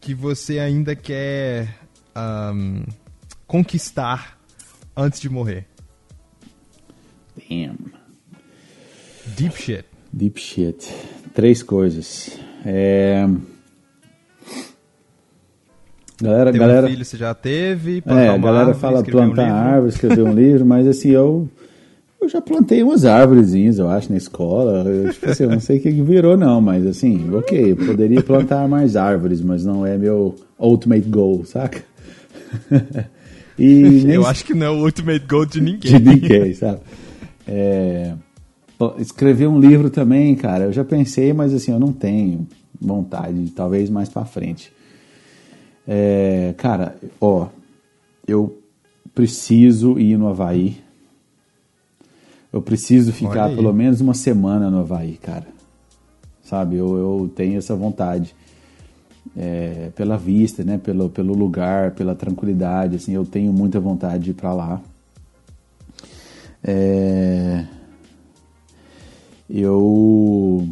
[0.00, 1.68] que você ainda quer
[2.14, 2.84] ahm,
[3.46, 4.38] conquistar
[4.96, 5.66] antes de morrer.
[7.36, 7.76] Damn.
[9.36, 9.84] Deep shit.
[10.12, 10.94] Deep shit.
[11.34, 12.38] Três coisas.
[12.64, 13.26] É...
[16.22, 19.42] Galera, Ter galera, um filho você já teve, é, a galera árvore, fala um plantar
[19.46, 19.58] livro.
[19.58, 21.48] árvore, escrever um livro, mas assim, eu,
[22.24, 24.84] eu já plantei umas árvorezinhas, eu acho, na escola.
[24.88, 28.22] Eu, tipo assim, eu não sei o que virou, não, mas assim, ok, eu poderia
[28.22, 31.82] plantar mais árvores, mas não é meu ultimate goal, saca?
[33.58, 35.92] e Eu acho que não é o ultimate goal de ninguém.
[35.92, 36.80] de ninguém, sabe?
[37.46, 38.14] É,
[38.98, 42.46] escrever um livro também, cara, eu já pensei, mas assim, eu não tenho
[42.80, 44.72] vontade, talvez mais pra frente.
[45.86, 47.48] É, cara, ó,
[48.26, 48.58] eu
[49.14, 50.83] preciso ir no Havaí.
[52.54, 55.48] Eu preciso ficar pelo menos uma semana no Havaí, cara.
[56.40, 58.32] Sabe, eu, eu tenho essa vontade.
[59.36, 60.78] É, pela vista, né?
[60.78, 64.80] Pelo, pelo lugar, pela tranquilidade, assim, eu tenho muita vontade de ir pra lá.
[66.62, 67.64] É,
[69.50, 70.68] eu.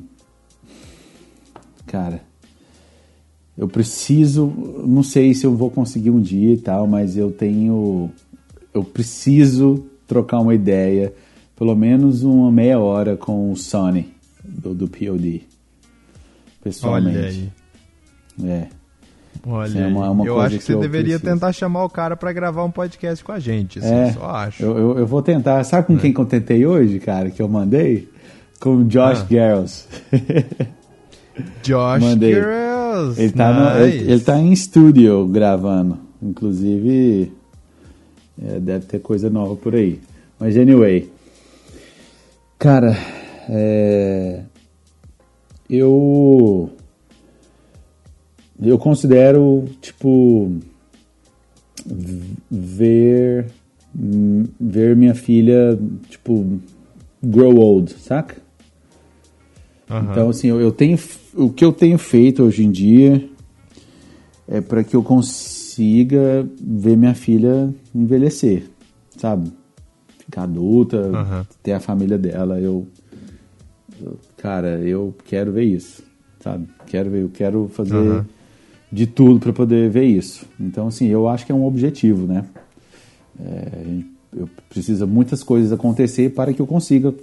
[1.85, 2.23] Cara,
[3.59, 4.47] eu preciso.
[4.87, 8.09] Não sei se eu vou conseguir um dia e tal, mas eu tenho.
[8.73, 11.13] eu preciso trocar uma ideia,
[11.63, 14.09] pelo menos uma meia hora com o Sonny,
[14.43, 15.43] do, do POD.
[16.61, 17.17] Pessoalmente.
[17.19, 17.51] Olha aí.
[18.51, 18.67] É.
[19.47, 21.33] Olha, é uma- uma eu coisa acho que que você deveria preciso.
[21.35, 24.61] tentar chamar o cara pra gravar um podcast com a gente, assim, É, só acho.
[24.61, 25.63] Eu, eu, eu vou tentar.
[25.63, 28.09] Sabe com quem que eu tentei hoje, cara, que eu mandei?
[28.59, 29.27] Com o Josh Ah.
[29.31, 29.87] Garros.
[31.63, 32.35] Josh Mandei.
[32.35, 33.23] Girls.
[33.23, 33.97] ele, tá no- nice.
[33.99, 35.97] ele, ele tá em estúdio gravando.
[36.21, 37.33] Inclusive,
[38.45, 40.01] é, deve ter coisa nova por aí.
[40.41, 41.09] Mas, anyway.
[42.63, 42.97] Cara,
[43.49, 44.45] é,
[45.69, 46.71] eu.
[48.63, 50.61] Eu considero, tipo.
[52.49, 53.47] Ver.
[53.93, 55.77] Ver minha filha,
[56.09, 56.61] tipo.
[57.21, 58.37] Grow old, saca?
[59.91, 60.13] Aham.
[60.13, 60.97] Então, assim, eu, eu tenho.
[61.35, 63.29] O que eu tenho feito hoje em dia
[64.47, 68.71] é para que eu consiga ver minha filha envelhecer,
[69.17, 69.51] sabe?
[70.33, 71.47] Ficar adulta, Aham.
[71.63, 72.59] ter a família dela.
[72.59, 72.87] Eu,
[74.01, 76.03] eu- Cara, eu quero ver isso,
[76.41, 76.67] sabe?
[76.87, 78.27] Quero ver, eu quero fazer Aham.
[78.91, 80.47] de tudo para poder ver isso.
[80.59, 82.47] Então, assim, eu acho que é um objetivo, né?
[83.39, 87.15] É, a gente- eu precisa muitas coisas acontecer para que eu consiga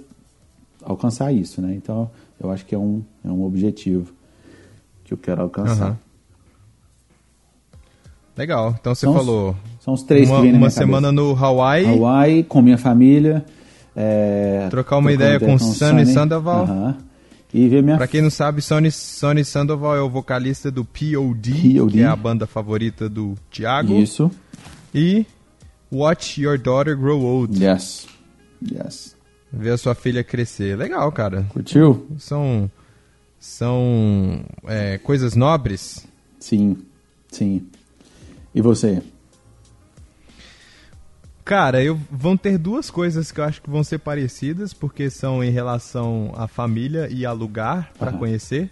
[0.80, 1.74] alcançar isso, né?
[1.74, 2.08] Então,
[2.40, 4.12] eu acho que é um, é um objetivo
[5.04, 5.86] que eu quero alcançar.
[5.88, 5.98] Aham.
[8.40, 8.74] Legal.
[8.80, 11.12] Então você São os- falou São os três uma, que vem na uma semana cabeça.
[11.28, 13.44] no Hawaii, Hawaii, com minha família.
[13.94, 16.62] é, Trocar uma ideia com o o Sonny Sandoval.
[16.64, 16.96] Aham.
[17.52, 21.74] E ver minha Pra quem não sabe, Sonny, Sonny Sandoval é o vocalista do POD,
[21.74, 21.92] POD.
[21.92, 23.92] que é a banda favorita do Thiago.
[24.00, 24.30] Isso.
[24.94, 25.26] E
[25.92, 27.62] Watch Your Daughter Grow Old.
[27.62, 28.06] Yes.
[28.62, 29.16] Yes.
[29.52, 30.78] Ver a sua filha crescer.
[30.78, 31.44] Legal, cara.
[31.50, 32.06] Curtiu?
[32.18, 32.70] São,
[33.38, 36.06] são é, coisas nobres.
[36.38, 36.76] Sim.
[37.32, 37.62] Sim.
[38.54, 39.02] E você?
[41.44, 45.42] Cara, eu, vão ter duas coisas que eu acho que vão ser parecidas, porque são
[45.42, 48.12] em relação à família e a lugar Aham.
[48.12, 48.70] conhecer.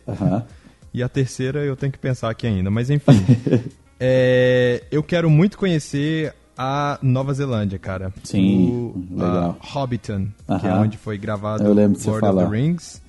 [0.95, 2.71] E a terceira eu tenho que pensar aqui ainda.
[2.71, 3.21] Mas enfim,
[3.99, 8.13] é, eu quero muito conhecer a Nova Zelândia, cara.
[8.23, 9.57] Sim, O, legal.
[9.61, 10.29] Hobbiton,
[10.61, 13.03] que é onde foi gravado Eu lembro Lord of the Rings.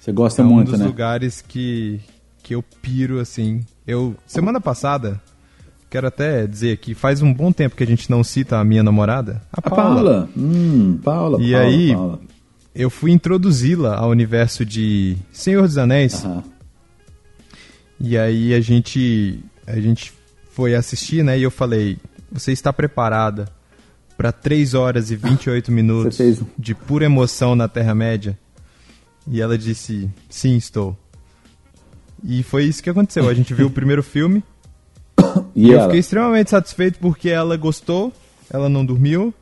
[0.00, 0.86] Você gosta é um muito, dos né?
[0.86, 2.00] lugares que,
[2.42, 3.64] que eu piro, assim.
[3.86, 5.20] Eu, semana passada,
[5.94, 8.82] quero até dizer aqui, faz um bom tempo que a gente não cita a minha
[8.82, 9.94] namorada, a A Paula.
[9.94, 10.28] Paula.
[10.36, 12.20] Hum, Paula, E Paula, aí- Paula.
[12.74, 16.24] Eu fui introduzi-la ao universo de Senhor dos Anéis.
[16.24, 16.42] Aham.
[18.00, 19.38] E aí a gente
[19.68, 20.12] a gente
[20.50, 21.38] foi assistir, né?
[21.38, 21.96] E eu falei:
[22.32, 23.44] "Você está preparada
[24.16, 28.36] para 3 horas e 28 minutos fez de pura emoção na Terra Média?"
[29.28, 30.96] E ela disse: "Sim, estou."
[32.24, 33.28] E foi isso que aconteceu.
[33.28, 34.42] A gente viu o primeiro filme
[35.54, 35.84] E eu ela?
[35.84, 38.12] fiquei extremamente satisfeito porque ela gostou,
[38.50, 39.32] ela não dormiu.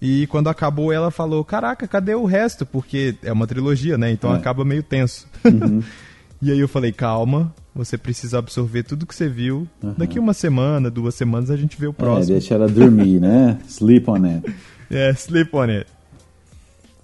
[0.00, 2.64] E quando acabou, ela falou: Caraca, cadê o resto?
[2.64, 4.10] Porque é uma trilogia, né?
[4.10, 4.36] Então É.
[4.36, 5.26] acaba meio tenso.
[6.40, 9.66] e aí eu falei: Calma, você precisa absorver tudo que você viu.
[9.96, 12.32] Daqui uma semana, duas semanas, a gente vê o É, próximo.
[12.32, 13.58] deixa ela dormir, né?
[13.68, 14.54] Sleep on it.
[14.90, 15.86] É, sleep on it.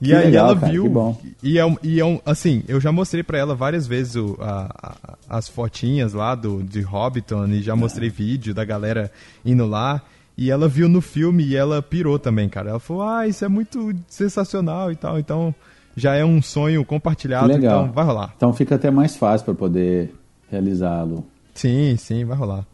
[0.01, 1.17] E Que aí legal, ela cara, viu.
[1.43, 2.21] E é, e é um.
[2.27, 6.63] Assim, eu já mostrei pra ela várias vezes o- a- a- as fotinhas lá do,
[6.63, 7.77] de Hobbiton e já É.
[7.77, 9.11] mostrei vídeo da galera
[9.45, 10.03] indo lá.
[10.37, 12.69] E ela viu no filme e ela pirou também, cara.
[12.69, 15.19] Ela falou, ah, isso é muito sensacional e tal.
[15.19, 15.55] Então
[15.97, 17.85] já é um sonho compartilhado, legal.
[17.85, 18.35] então vai rolar.
[18.37, 20.13] Então fica até mais fácil para poder
[20.51, 21.25] realizá-lo.
[21.55, 22.67] Sim, sim, vai rolar.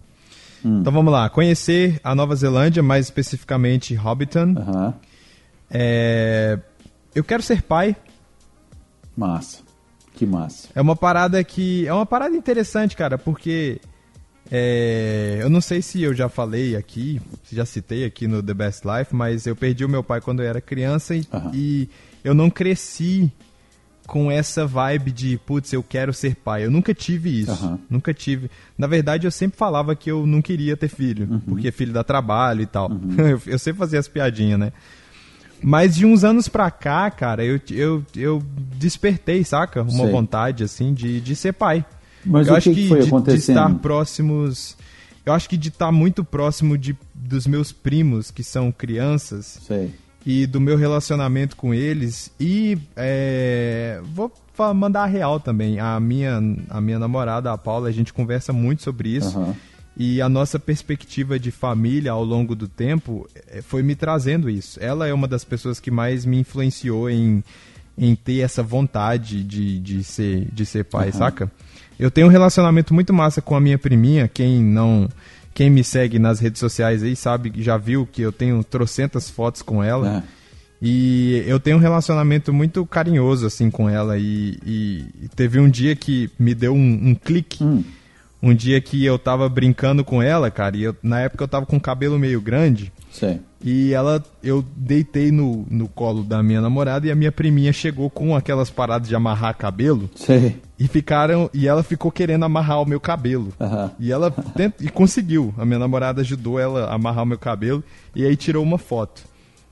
[0.64, 0.80] Hum.
[0.80, 4.54] Então vamos lá, conhecer a Nova Zelândia, mais especificamente Hobbiton.
[4.58, 4.94] Aham.
[5.74, 6.58] É,
[7.14, 7.96] Eu quero ser pai.
[9.16, 9.58] Massa.
[10.14, 10.68] Que massa.
[10.74, 11.86] É uma parada que.
[11.86, 13.80] É uma parada interessante, cara, porque.
[14.50, 18.54] é, eu não sei se eu já falei aqui, se já citei aqui no The
[18.54, 21.50] Best Life, mas eu perdi o meu pai quando eu era criança e, Aham.
[21.54, 21.88] e
[22.22, 23.30] eu não cresci
[24.06, 26.64] com essa vibe de, putz, eu quero ser pai.
[26.64, 27.52] Eu nunca tive isso.
[27.52, 27.78] Aham.
[27.88, 28.50] Nunca tive.
[28.76, 31.40] Na verdade, eu sempre falava que eu não queria ter filho, Uhum.
[31.40, 32.90] porque filho dá trabalho e tal.
[33.16, 34.72] eu, eu sempre fazia as piadinhas, né?
[35.62, 38.42] Mas de uns anos pra cá, cara, eu, eu, eu
[38.76, 39.82] despertei, saca?
[39.82, 40.10] Uma Sei.
[40.10, 41.84] vontade, assim, de, de ser pai.
[42.24, 43.56] Mas eu acho que, que foi de, de acontecendo?
[43.58, 44.76] estar próximos.
[45.24, 49.94] Eu acho que de estar muito próximo de, dos meus primos, que são crianças, Sei.
[50.26, 52.30] e do meu relacionamento com eles.
[52.40, 54.32] E é, vou
[54.74, 55.78] mandar a real também.
[55.78, 59.38] A minha, a minha namorada, a Paula, a gente conversa muito sobre isso.
[59.38, 59.54] Aham.
[59.96, 64.78] E a nossa perspectiva de família ao longo do tempo eh, foi me trazendo isso.
[64.82, 67.44] Ela é uma das pessoas que mais me influenciou em,
[67.96, 71.50] em ter essa vontade de, de, ser, de ser pai, saca?
[71.98, 74.26] Eu tenho um relacionamento muito massa com a minha priminha.
[74.28, 75.08] Quem não,
[75.52, 79.60] quem me segue nas redes sociais aí sabe, já viu que eu tenho trocentas fotos
[79.60, 80.18] com ela.
[80.18, 80.42] É.
[80.84, 84.18] E eu tenho um relacionamento muito carinhoso, assim, com ela.
[84.18, 87.62] E, e teve um dia que me deu um, um clique.
[87.62, 87.84] Hum.
[88.42, 91.64] Um dia que eu tava brincando com ela, cara, e eu- na época eu tava
[91.64, 92.92] com o cabelo meio grande.
[93.10, 93.40] Sei.
[93.64, 98.10] E ela, eu deitei no, no colo da minha namorada e a minha priminha chegou
[98.10, 100.56] com aquelas paradas de amarrar cabelo Sei.
[100.76, 103.52] e ficaram e ela ficou querendo amarrar o meu cabelo.
[104.00, 105.54] E ela tent, e conseguiu.
[105.56, 107.84] A minha namorada ajudou ela a amarrar o meu cabelo
[108.16, 109.22] e aí tirou uma foto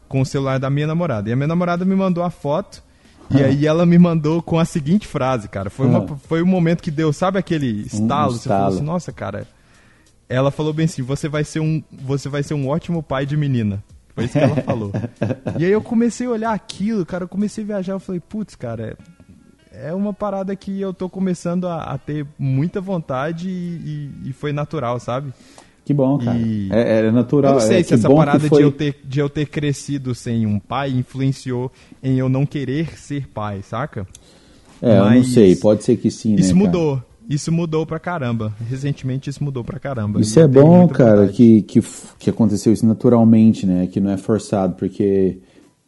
[0.06, 1.28] com o celular da minha namorada.
[1.28, 2.82] E a minha namorada me mandou a foto
[3.30, 5.70] e aí ela me mandou com a seguinte frase, cara.
[5.70, 6.16] Foi, uma, Ah.
[6.26, 8.32] foi um momento que deu, sabe aquele estalo?
[8.32, 8.74] Você falou estalo.
[8.74, 9.46] assim, nossa, cara.
[10.28, 13.36] Ela falou bem assim, você vai ser um, você vai ser um ótimo pai de
[13.36, 13.82] menina.
[14.14, 14.92] Foi isso que ela falou.
[15.58, 18.54] e aí eu comecei a olhar aquilo, cara, eu comecei a viajar, eu falei, putz,
[18.54, 18.96] cara,
[19.72, 24.30] é, é uma parada que eu tô começando a, a ter muita vontade e, e-
[24.30, 25.32] e foi natural, sabe?
[25.90, 26.38] Que bom, cara.
[26.38, 27.54] E- É, é natural.
[27.54, 28.58] Eu não sei é, se essa parada foi...
[28.58, 32.96] de, eu ter, de eu ter crescido sem um pai influenciou em eu não querer
[32.96, 34.06] ser pai, saca?
[34.80, 35.56] É, eu não mas sei.
[35.56, 36.64] Pode ser que sim, né, Isso cara?
[36.64, 37.02] mudou.
[37.28, 38.52] Isso mudou pra caramba.
[38.68, 40.20] Recentemente isso mudou pra caramba.
[40.20, 41.82] Isso eu é bom, cara, que, que,
[42.20, 43.88] que aconteceu isso naturalmente, né?
[43.88, 45.38] Que não é forçado, porque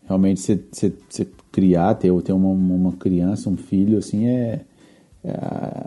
[0.08, 4.62] realmente você criar, ter, ter uma, uma criança, um filho, assim, é,
[5.22, 5.86] é,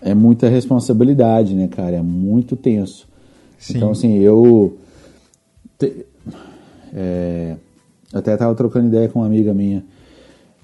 [0.00, 1.96] é muita responsabilidade, né, cara?
[1.96, 3.11] É muito tenso.
[3.62, 3.76] Sim.
[3.78, 4.76] Então, assim, eu.
[5.78, 6.04] te-
[6.92, 7.56] é,
[8.12, 9.84] até tava trocando ideia com uma amiga minha.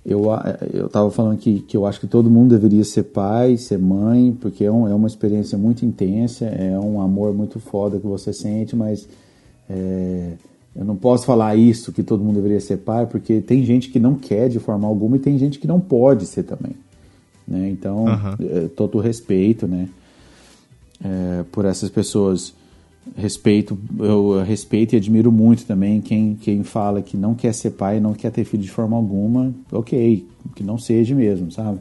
[0.05, 0.25] Eu,
[0.73, 4.37] eu tava falando que, que eu acho que todo mundo deveria ser pai, ser mãe,
[4.41, 8.33] porque é, um- é uma experiência muito intensa, é um amor muito foda que você
[8.33, 9.07] sente, mas
[9.69, 10.33] é,
[10.75, 13.99] eu não posso falar isso, que todo mundo deveria ser pai, porque tem gente que
[14.01, 16.73] não quer de forma alguma e tem gente que não pode ser também.
[17.47, 17.69] Né?
[17.71, 18.07] Então,
[18.41, 19.89] é, todo respeito, né?
[21.05, 22.55] é, por essas pessoas.
[23.17, 28.01] Respeito, eu respeito e admiro muito também quem, quem fala que não quer ser pai,
[28.01, 29.53] não quer ter filho de forma alguma.
[29.73, 31.79] Ok, que não seja mesmo, sabe?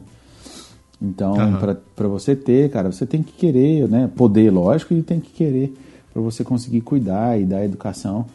[1.00, 1.76] Então, Aham.
[1.94, 4.10] para você ter, cara, você tem que querer, né?
[4.16, 5.72] Poder, lógico, e tem que querer
[6.12, 8.26] para você conseguir cuidar e dar educação.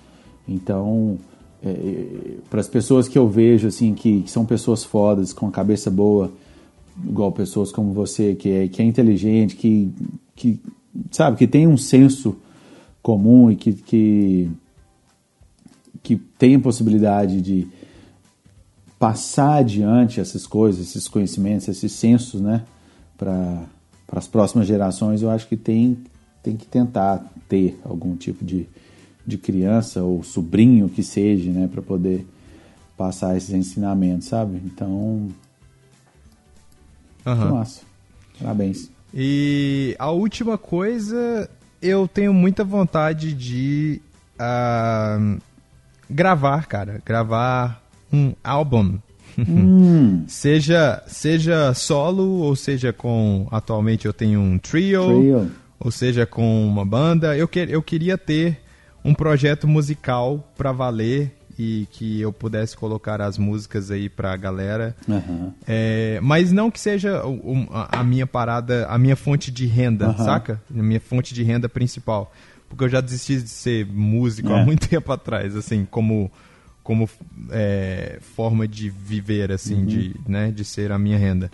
[0.47, 1.17] Então,
[2.49, 5.89] para as pessoas que eu vejo, assim, que, que são pessoas fodas, com a cabeça
[5.89, 6.31] boa,
[7.07, 9.91] igual pessoas como você, que é, que é inteligente, que,
[10.35, 10.59] que,
[11.11, 12.35] sabe, que tem um senso
[13.03, 14.49] comum e que, que,
[16.01, 17.67] que tem a possibilidade de
[18.97, 22.63] passar adiante essas coisas, esses conhecimentos, esses sensos, né,
[23.17, 23.65] para
[24.13, 25.97] as próximas gerações, eu acho que tem,
[26.41, 28.65] tem que tentar ter algum tipo de,
[29.27, 32.25] de criança ou sobrinho que seja, né, para poder
[32.95, 34.61] passar esses ensinamentos, sabe?
[34.63, 35.27] Então,
[37.25, 37.49] Aham.
[37.49, 37.81] nossa,
[38.39, 38.89] parabéns.
[39.13, 41.49] E a última coisa,
[41.83, 44.01] eu tenho muita vontade de
[44.39, 45.37] ah,
[46.09, 47.01] gravar, cara.
[47.05, 48.97] Gravar um álbum.
[49.37, 53.47] Hum, Seja, seja solo, ou seja com.
[53.51, 55.51] Atualmente eu tenho um trio, Trio.
[55.79, 57.35] ou seja com uma banda.
[57.35, 58.61] Eu, que, eu queria ter
[59.03, 64.95] um projeto musical pra valer e que eu pudesse colocar as músicas aí pra galera.
[65.09, 67.21] aham, É, mas não que seja
[67.91, 70.25] a minha parada, a minha fonte de renda, Aham.
[70.25, 70.61] saca?
[70.75, 72.33] A minha fonte de renda principal.
[72.69, 74.61] Porque eu já desisti de ser músico É.
[74.61, 76.31] há muito tempo atrás, assim, como,
[76.83, 77.07] como
[77.51, 81.51] é, forma de viver, assim, de, né, de ser a minha renda.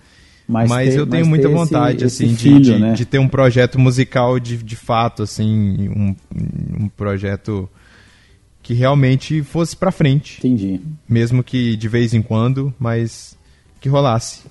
[0.48, 0.76] Mas, Uhum.
[0.78, 2.94] Mas ter- eu tenho mas muita esse- vontade, esse assim, de- filho, de, né?
[2.94, 6.16] de ter um projeto musical de, de fato, assim, um,
[6.86, 7.70] um projeto
[8.70, 10.38] que realmente fosse pra frente.
[10.38, 10.80] entendi.
[11.08, 13.36] Mesmo que de vez em quando, mas
[13.82, 14.44] que rolasse.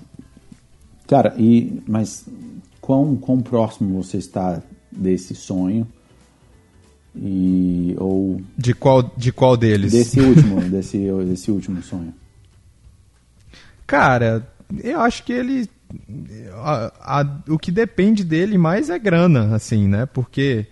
[1.07, 2.25] Cara, e, mas
[2.81, 5.87] quão, quão próximo você está desse sonho?
[7.15, 9.93] E, ou De qual, de qual deles?
[9.93, 12.13] desse último, desse, desse último sonho?
[13.87, 14.45] Cara,
[14.83, 15.69] eu acho que ele.
[16.55, 20.05] a- a- o que depende dele mais é grana, assim, né?
[20.05, 20.65] Porque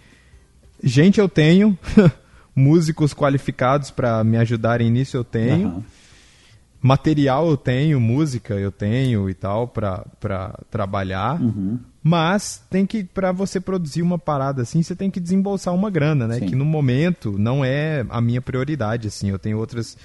[0.83, 1.79] gente eu tenho,
[2.57, 5.83] músicos qualificados para me ajudarem nisso eu tenho, Aham.
[6.81, 11.39] material eu tenho, música eu tenho e tal pra pra trabalhar.
[11.39, 11.77] Uhum.
[12.01, 16.25] Mas tem que, para você produzir uma parada assim, você tem que desembolsar uma grana,
[16.25, 16.39] né?
[16.39, 16.45] Sim.
[16.47, 19.29] Que no momento não é a minha prioridade, assim.
[19.29, 19.97] Eu tenho outras,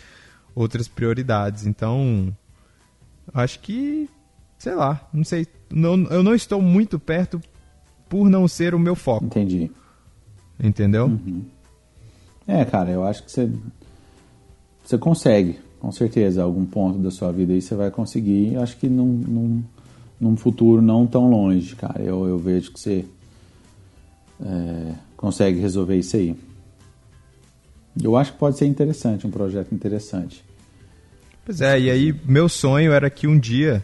[0.55, 1.65] outras prioridades.
[1.65, 2.37] Então,
[3.33, 4.11] acho que,
[4.59, 5.47] sei lá, não sei.
[5.71, 7.41] Não, eu não estou muito perto
[8.09, 9.71] por não ser o meu foco, Entendi.
[10.63, 11.07] entendeu?
[11.07, 11.45] Uhum.
[12.53, 13.51] É, cara, eu acho que você,
[14.85, 18.59] você consegue, com certeza, algum ponto da sua vida aí você vai conseguir.
[18.59, 19.65] Acho que num, num,
[20.21, 22.03] num futuro não tão longe, cara.
[22.03, 23.07] Eu, eu vejo que você
[24.45, 26.37] é, consegue resolver isso aí.
[28.03, 30.45] Eu acho que pode ser interessante, um projeto interessante.
[31.47, 33.83] Pois é, e aí meu sonho era que um dia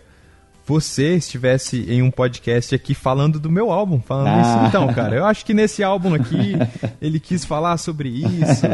[0.69, 4.41] você estivesse em um podcast aqui falando do meu álbum, falando ah.
[4.43, 4.67] isso.
[4.69, 6.53] Então, cara, eu acho que nesse álbum aqui
[7.01, 8.67] ele quis falar sobre isso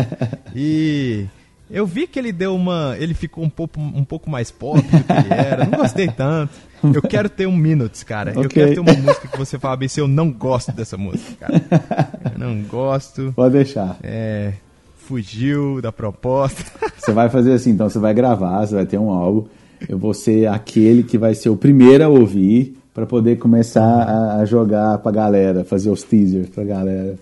[0.55, 1.27] e
[1.71, 5.05] eu vi que ele deu uma, ele ficou um pouco, um pouco mais pop do
[5.05, 5.65] que ele era.
[5.65, 6.53] Não gostei tanto.
[6.83, 8.33] Eu quero ter um Minutes, cara.
[8.33, 8.45] Okay.
[8.45, 11.47] Eu quero ter uma música que você fala bem se eu não gosto dessa música,
[11.47, 12.11] cara.
[12.33, 13.33] Eu não gosto.
[13.37, 13.97] Pode deixar.
[14.03, 14.53] É,
[14.97, 16.65] fugiu da proposta.
[16.99, 19.47] Você vai fazer assim, então você vai gravar, você vai ter um álbum.
[19.89, 24.45] Eu vou ser aquele que vai ser o primeiro a ouvir para poder começar a
[24.45, 27.19] jogar pra galera, fazer os teasers pra galera.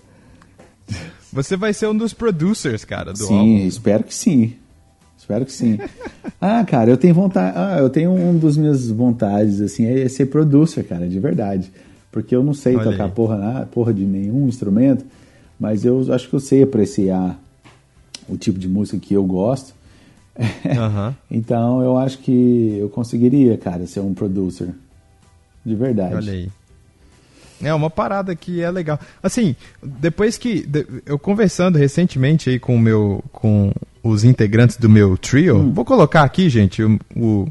[1.31, 3.45] Você vai ser um dos producers, cara, do sim, álbum.
[3.45, 4.53] Sim, espero que sim.
[5.17, 5.79] Espero que sim.
[6.39, 7.57] ah, cara, eu tenho vontade.
[7.57, 11.71] Ah, eu tenho um dos minhas vontades, assim, é ser producer, cara, de verdade.
[12.11, 15.03] Porque eu não sei Olha tocar porra, porra de nenhum instrumento,
[15.59, 17.39] mas eu acho que eu sei apreciar
[18.29, 19.73] o tipo de música que eu gosto.
[20.37, 21.13] Uhum.
[21.29, 24.73] então eu acho que eu conseguiria, cara, ser um producer.
[25.65, 26.15] De verdade.
[26.15, 26.49] Olha aí.
[27.61, 28.99] É uma parada que é legal.
[29.21, 30.67] Assim, depois que
[31.05, 33.71] eu conversando recentemente aí com o meu com
[34.03, 35.71] os integrantes do meu trio, hum.
[35.71, 37.47] vou colocar aqui, gente, o, o,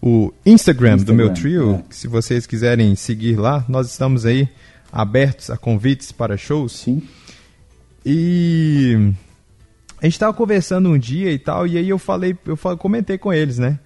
[0.00, 1.82] o Instagram, Instagram, do meu trio, é.
[1.90, 4.48] se vocês quiserem seguir lá, nós estamos aí
[4.92, 6.72] abertos a convites para shows.
[6.72, 7.02] Sim.
[8.06, 9.12] E
[10.00, 13.32] a gente tava conversando um dia e tal, e aí eu falei, eu comentei com
[13.32, 13.78] eles, né?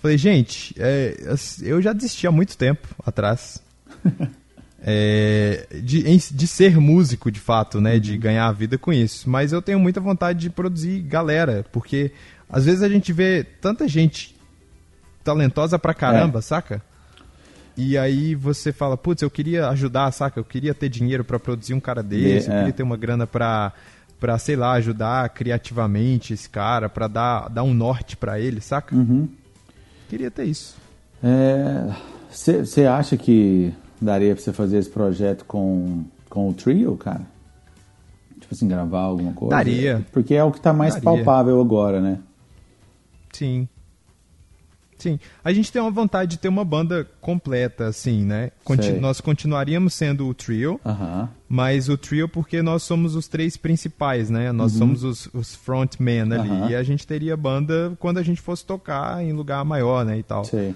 [0.00, 1.16] Falei, gente, é,
[1.62, 3.62] eu já desisti há muito tempo atrás.
[4.82, 8.00] é, de, de ser músico, de fato, né?
[8.00, 9.30] De ganhar a vida com isso.
[9.30, 12.10] Mas eu tenho muita vontade de produzir galera, porque
[12.48, 14.34] às vezes a gente vê tanta gente
[15.22, 16.42] talentosa pra caramba, é.
[16.42, 16.82] saca?
[17.76, 20.38] E aí você fala, putz, eu queria ajudar, saca?
[20.38, 22.52] Eu queria ter dinheiro para produzir um cara desse, é.
[22.52, 23.72] eu queria ter uma grana pra
[24.22, 28.94] para sei lá, ajudar criativamente esse cara, para dar, dar um norte para ele, saca?
[28.94, 29.28] Uhum.
[30.08, 30.76] Queria ter isso.
[32.30, 37.22] Você é, acha que daria para você fazer esse projeto com, com o trio, cara?
[38.40, 39.56] Tipo assim, gravar alguma coisa?
[39.56, 40.06] Daria.
[40.12, 41.04] Porque é o que está mais daria.
[41.04, 42.20] palpável agora, né?
[43.32, 43.66] Sim.
[45.02, 45.18] Sim.
[45.44, 48.52] A gente tem uma vontade de ter uma banda completa, assim, né?
[48.62, 51.28] Continu nós continuaríamos sendo o trio, uh -huh.
[51.48, 54.52] mas o trio porque nós somos os três principais, né?
[54.52, 54.92] Nós uh uhum.
[54.92, 54.98] -huh.
[55.00, 56.48] somos os, os frontmen ali.
[56.48, 56.70] Uh -huh.
[56.70, 60.18] E a gente teria banda quando a gente fosse tocar em lugar maior, né?
[60.18, 60.44] E tal.
[60.44, 60.72] Sei.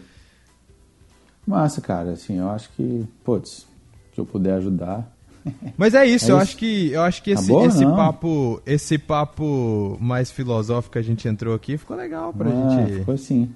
[1.47, 2.11] Massa, cara.
[2.11, 3.65] Assim, eu acho que, putz,
[4.13, 5.09] se eu puder ajudar.
[5.79, 6.43] Mas é isso, é eu isso.
[6.43, 11.03] acho que eu acho que esse, Acabou, esse papo, esse papo mais filosófico que a
[11.03, 12.99] gente entrou aqui ficou legal pra ah, gente.
[12.99, 13.55] Ficou sim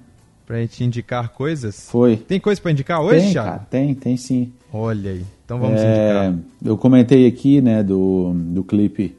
[0.50, 1.88] pra gente indicar coisas.
[1.88, 2.16] Foi.
[2.16, 3.48] Tem coisa para indicar hoje, tem, Thiago?
[3.50, 4.52] Cara, tem, tem sim.
[4.72, 5.24] Olha aí.
[5.44, 6.44] Então vamos é, indicar.
[6.64, 9.16] Eu comentei aqui, né, do, do clipe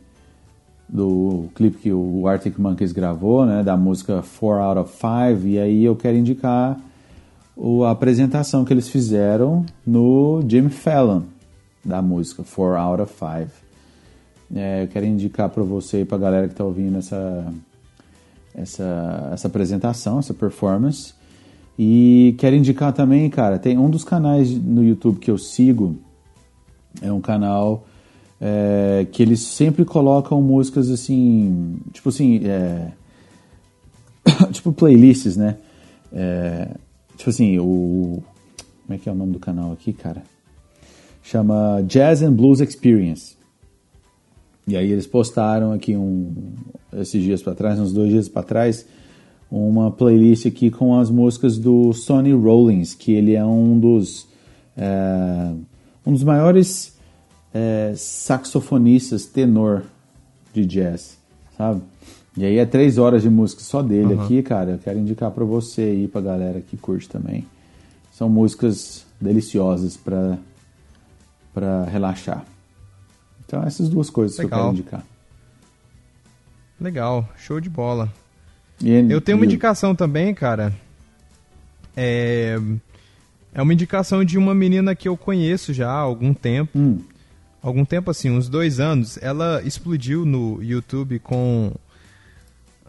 [0.89, 5.57] do clipe que o Arctic Monkeys gravou, né, da música 4 out of 5, e
[5.57, 6.77] aí eu quero indicar
[7.55, 11.21] o, a apresentação que eles fizeram no Jimmy Fallon
[11.83, 13.49] da música 4 out of 5.
[14.53, 17.53] É, eu quero indicar para você e para a galera que está ouvindo essa,
[18.53, 21.20] essa, essa apresentação, essa performance.
[21.83, 25.97] E quero indicar também, cara, tem um dos canais no YouTube que eu sigo,
[27.01, 27.87] é um canal
[28.39, 32.91] é, que eles sempre colocam músicas assim, tipo assim, é,
[34.53, 35.57] tipo playlists, né?
[36.13, 36.69] É,
[37.17, 38.21] tipo assim, o.
[38.85, 40.21] Como é que é o nome do canal aqui, cara?
[41.23, 43.35] Chama Jazz and Blues Experience.
[44.67, 46.31] E aí eles postaram aqui um,
[46.93, 48.85] esses dias para trás, uns dois dias para trás,
[49.51, 54.25] uma playlist aqui com as músicas do Sonny Rollins, que ele é um dos,
[54.77, 55.53] é,
[56.05, 56.97] um dos maiores
[57.53, 59.83] é, saxofonistas tenor
[60.53, 61.17] de jazz,
[61.57, 61.81] sabe?
[62.37, 64.23] E aí é três horas de música só dele uhum.
[64.23, 64.71] aqui, cara.
[64.71, 67.45] Eu quero indicar para você aí, pra galera que curte também.
[68.13, 70.37] São músicas deliciosas para
[71.53, 72.45] para relaxar.
[73.45, 74.49] Então essas duas coisas Legal.
[74.49, 75.05] que eu quero indicar.
[76.79, 78.09] Legal, show de bola.
[79.09, 80.73] Eu tenho uma indicação também, cara.
[81.95, 82.57] É,
[83.53, 86.77] é uma indicação de uma menina que eu conheço já há algum tempo.
[86.77, 86.99] Hum.
[87.61, 89.19] Algum tempo assim, uns dois anos.
[89.21, 91.71] Ela explodiu no YouTube com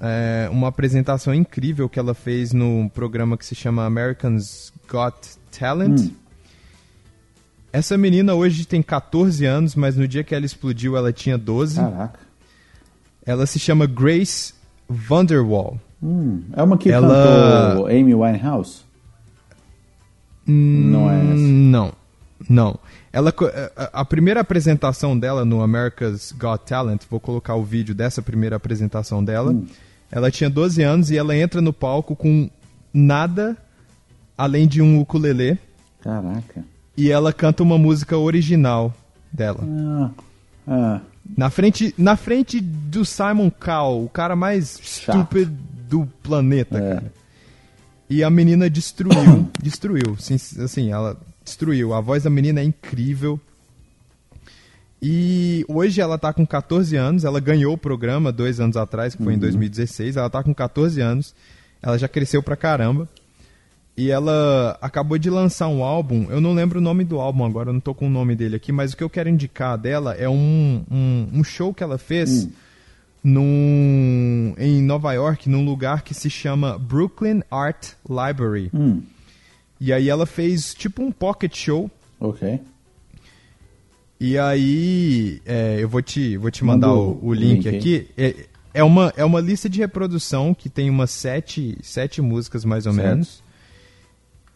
[0.01, 5.16] é, uma apresentação incrível que ela fez no programa que se chama Americans Got
[5.56, 6.01] Talent.
[6.01, 6.10] Hum.
[7.73, 11.77] Essa menina hoje tem 14 anos, mas no dia que ela explodiu ela tinha 12.
[11.77, 12.20] Caraca.
[13.24, 14.52] Ela se chama Grace
[14.88, 15.78] Vanderwall.
[16.02, 17.68] Hum, é uma que ela...
[17.68, 18.82] cantou Amy Winehouse?
[20.48, 21.36] Hum, não é essa?
[21.36, 21.92] Não,
[22.48, 22.78] não.
[23.12, 23.32] Ela,
[23.76, 28.56] a, a primeira apresentação dela no America's Got Talent, vou colocar o vídeo dessa primeira
[28.56, 29.52] apresentação dela.
[29.52, 29.66] Hum.
[30.10, 32.50] Ela tinha 12 anos e ela entra no palco com
[32.92, 33.56] nada
[34.36, 35.59] além de um ukulele
[36.02, 36.64] Caraca.
[36.96, 38.92] e ela canta uma música original
[39.32, 39.60] dela.
[39.62, 40.10] Ah,
[40.68, 41.00] ah,
[41.36, 45.16] Na frente, na frente do Simon Cowell, o cara mais Chato.
[45.19, 45.57] estúpido
[45.89, 46.94] do planeta, É.
[46.94, 47.12] cara.
[48.11, 51.94] E a menina destruiu, destruiu, sim, assim, ela destruiu.
[51.94, 53.40] A voz da menina é incrível.
[55.01, 59.23] E hoje ela tá com 14 anos, ela ganhou o programa dois anos atrás, que
[59.24, 60.16] foi em 2016.
[60.16, 61.35] Ela tá com 14 anos,
[61.82, 63.09] ela já cresceu pra caramba.
[63.97, 67.69] E ela acabou de lançar um álbum, eu não lembro o nome do álbum agora,
[67.69, 70.14] eu não tô com o nome dele aqui, mas o que eu quero indicar dela
[70.14, 72.48] é um, um, um show que ela fez
[73.23, 78.70] num, em Nova York, num lugar que se chama Brooklyn Art Library.
[78.73, 79.02] hum,
[79.81, 81.90] E aí ela fez tipo um pocket show.
[82.19, 82.60] ok.
[84.19, 88.09] E aí é, eu vou te, vou te mandar Manda o, o link, link aqui.
[88.16, 92.86] É, é, uma, é uma lista de reprodução que tem umas sete, sete músicas mais
[92.86, 93.09] ou Certo.
[93.09, 93.43] menos.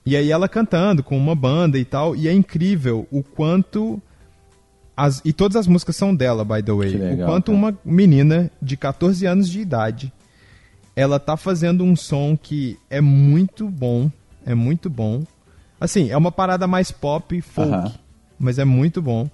[0.07, 2.17] E aí ela cantando com uma banda e tal.
[2.17, 4.01] E é incrível o quanto.
[4.97, 6.97] As, e todas as músicas são dela, by the way.
[6.97, 7.59] Legal, o quanto cara.
[7.59, 10.13] uma menina de 14 anos de idade
[10.97, 14.11] ela tá fazendo um som que é muito bom.
[14.47, 15.25] É muito bom.
[15.79, 17.93] Assim, é uma parada mais pop, folk, Aham.
[18.39, 19.29] mas é muito bom.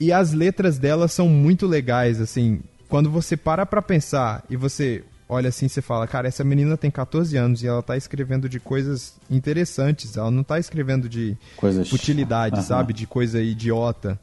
[0.00, 2.60] E as letras dela são muito legais, assim.
[2.88, 6.90] Quando você para pra pensar e você olha assim, você fala, cara, essa menina tem
[6.90, 10.16] 14 anos e ela tá escrevendo de coisas interessantes.
[10.16, 12.62] Ela não tá escrevendo de Coisa ch- utilidade, Aham.
[12.64, 12.92] sabe?
[12.92, 14.18] De coisa idiota.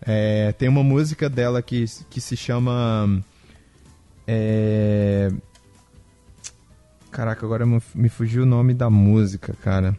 [0.00, 3.22] É, tem uma música dela que, que se chama.
[4.26, 5.30] É...
[7.10, 9.96] Caraca, agora me- fugiu o nome da música, cara.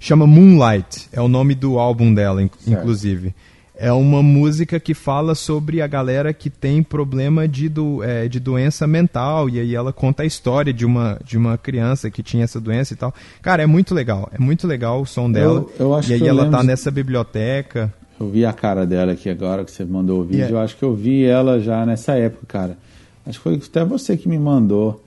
[0.00, 2.80] Chama Moonlight, é o nome do álbum dela, in- Certo.
[2.80, 3.34] inclusive.
[3.74, 8.38] É uma música que fala sobre a galera que tem problema de, do, é, de
[8.38, 9.48] doença mental.
[9.48, 12.92] E aí ela conta a história de uma, de uma criança que tinha essa doença
[12.92, 13.14] e tal.
[13.40, 14.28] Cara, é muito legal.
[14.32, 15.64] É muito legal o som dela.
[15.78, 17.92] eu acho e aí eu ela tá nessa biblioteca.
[18.20, 20.36] Eu vi a cara dela aqui agora que você mandou o vídeo.
[20.38, 20.56] Yeah.
[20.56, 22.78] Eu acho que eu vi ela já nessa época, cara.
[23.26, 25.02] Acho que foi até você que me mandou.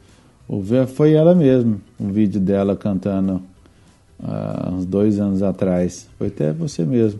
[0.95, 3.41] Foi ela mesmo, um vídeo dela cantando
[4.21, 6.07] há uns dois anos atrás.
[6.17, 7.19] Foi até você mesmo.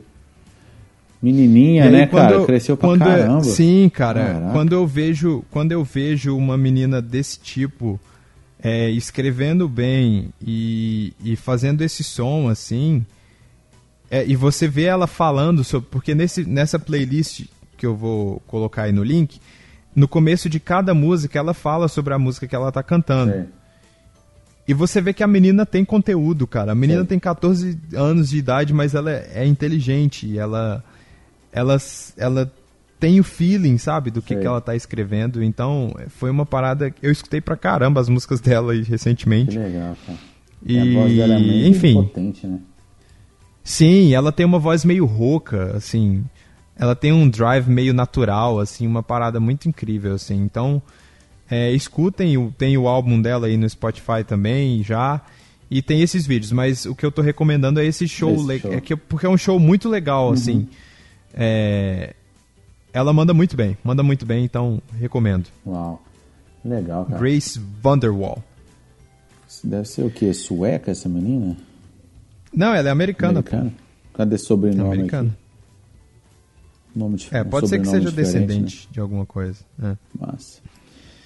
[1.22, 2.36] Menininha, aí, né, quando cara?
[2.36, 3.44] eu- Cresceu pra caramba.
[3.44, 4.24] sim, cara.
[4.26, 4.52] Caraca.
[4.52, 8.00] Quando eu vejo, quando eu vejo uma menina desse tipo
[8.62, 13.06] é, escrevendo bem e, e fazendo esse som assim,
[14.10, 17.46] é, e você vê ela falando sobre, porque nesse, nessa playlist
[17.78, 19.40] que eu vou colocar aí no link,
[19.96, 23.32] no começo de cada música ela fala sobre a música que ela tá cantando.
[23.32, 23.46] Sei.
[24.68, 26.72] E você vê que a menina tem conteúdo, cara.
[26.72, 27.06] A menina Sim.
[27.08, 30.38] tem 14 anos de idade, mas ela é é inteligente.
[30.38, 30.84] Ela,
[31.56, 31.78] ela,
[32.18, 32.52] ela
[33.00, 34.42] tem o feeling, sabe, do que, Sei.
[34.42, 35.42] que ela tá escrevendo.
[35.44, 36.94] Então, foi uma parada.
[37.02, 39.58] Eu escutei pra caramba as músicas dela aí Que recentemente.
[39.58, 40.20] legal, cara.
[40.66, 41.94] E, a voz dela é muito enfim.
[41.96, 42.60] potente, né?
[43.64, 46.24] Sim, ela tem uma voz meio rouca, assim.
[46.78, 50.36] Ela tem um drive meio natural, assim, uma parada muito incrível, assim.
[50.36, 50.82] Então,
[51.50, 55.22] é, escutem, o- tem o álbum dela aí no Spotify também, já.
[55.72, 58.72] E tem esses vídeos, mas o que eu tô recomendando é esse show, Esse show.
[58.72, 58.78] Uhum.
[58.78, 60.68] É que, porque é um show muito legal, assim.
[61.38, 62.16] É,
[62.94, 65.48] ela manda muito bem, manda muito bem, então recomendo.
[65.66, 66.02] Uau.
[66.64, 67.20] Legal, cara.
[67.20, 68.42] Grace Vanderwall.
[69.64, 70.34] Deve ser o quê?
[70.34, 71.56] Sueca essa menina?
[72.54, 73.44] Não, ela é americana.
[73.44, 73.56] pô.
[73.56, 73.74] Americana?
[74.14, 75.30] Cadê É sobrenome americana.
[75.30, 75.38] aqui?
[77.00, 79.60] Nome dif- É, pode ser que seja descendente de alguma coisa.
[79.80, 79.88] é.
[79.90, 79.98] Né?
[80.18, 80.62] Massa.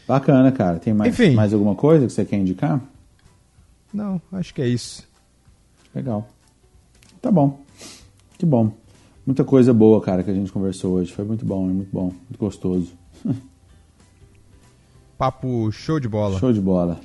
[0.08, 0.80] Bacana, cara.
[0.80, 1.36] Tem mais, Enfim.
[1.36, 2.82] mais alguma coisa que você quer indicar?
[3.94, 5.08] Não, acho que é isso.
[5.94, 6.28] Legal.
[7.22, 7.60] Tá bom.
[8.38, 8.72] Que bom.
[9.30, 11.14] Muita coisa boa, cara, que a gente conversou hoje.
[11.14, 12.88] Foi muito bom, muito bom, muito gostoso.
[15.20, 16.40] Papo show de bola.
[16.40, 17.00] Show de bola.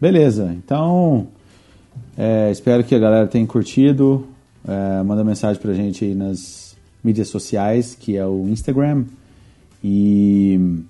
[0.00, 1.26] Beleza, então
[2.16, 4.24] é, espero que a galera tenha curtido.
[4.64, 9.06] É, manda mensagem pra gente aí nas mídias sociais, que é o Instagram.
[9.82, 10.84] E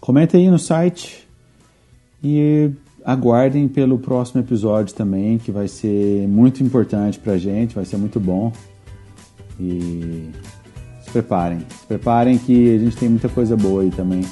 [0.00, 1.28] comenta aí no site.
[2.22, 2.70] E
[3.04, 8.18] aguardem pelo próximo episódio também, que vai ser muito importante pra gente, vai ser muito
[8.18, 8.50] bom.
[9.58, 10.30] E
[11.02, 11.60] se preparem.
[11.80, 14.24] Se preparem que a gente tem muita coisa boa aí também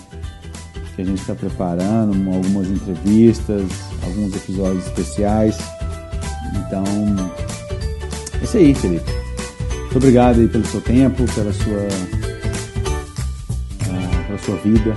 [0.95, 3.65] que a gente está preparando, algumas entrevistas,
[4.05, 5.59] alguns episódios especiais.
[6.55, 6.85] Então,
[8.41, 9.11] é isso aí, Felipe.
[9.81, 11.89] Muito obrigado aí pelo seu tempo, pela sua,
[13.91, 14.95] ah, pela sua vida.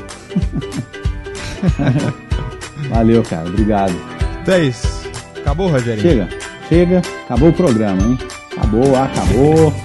[2.90, 3.48] Valeu, cara.
[3.48, 3.94] Obrigado.
[4.46, 5.06] 10.
[5.38, 6.02] Acabou, Rogerinho?
[6.02, 6.30] Chega,
[6.70, 7.02] chega.
[7.26, 8.18] Acabou o programa, hein?
[8.52, 9.85] Acabou, acabou.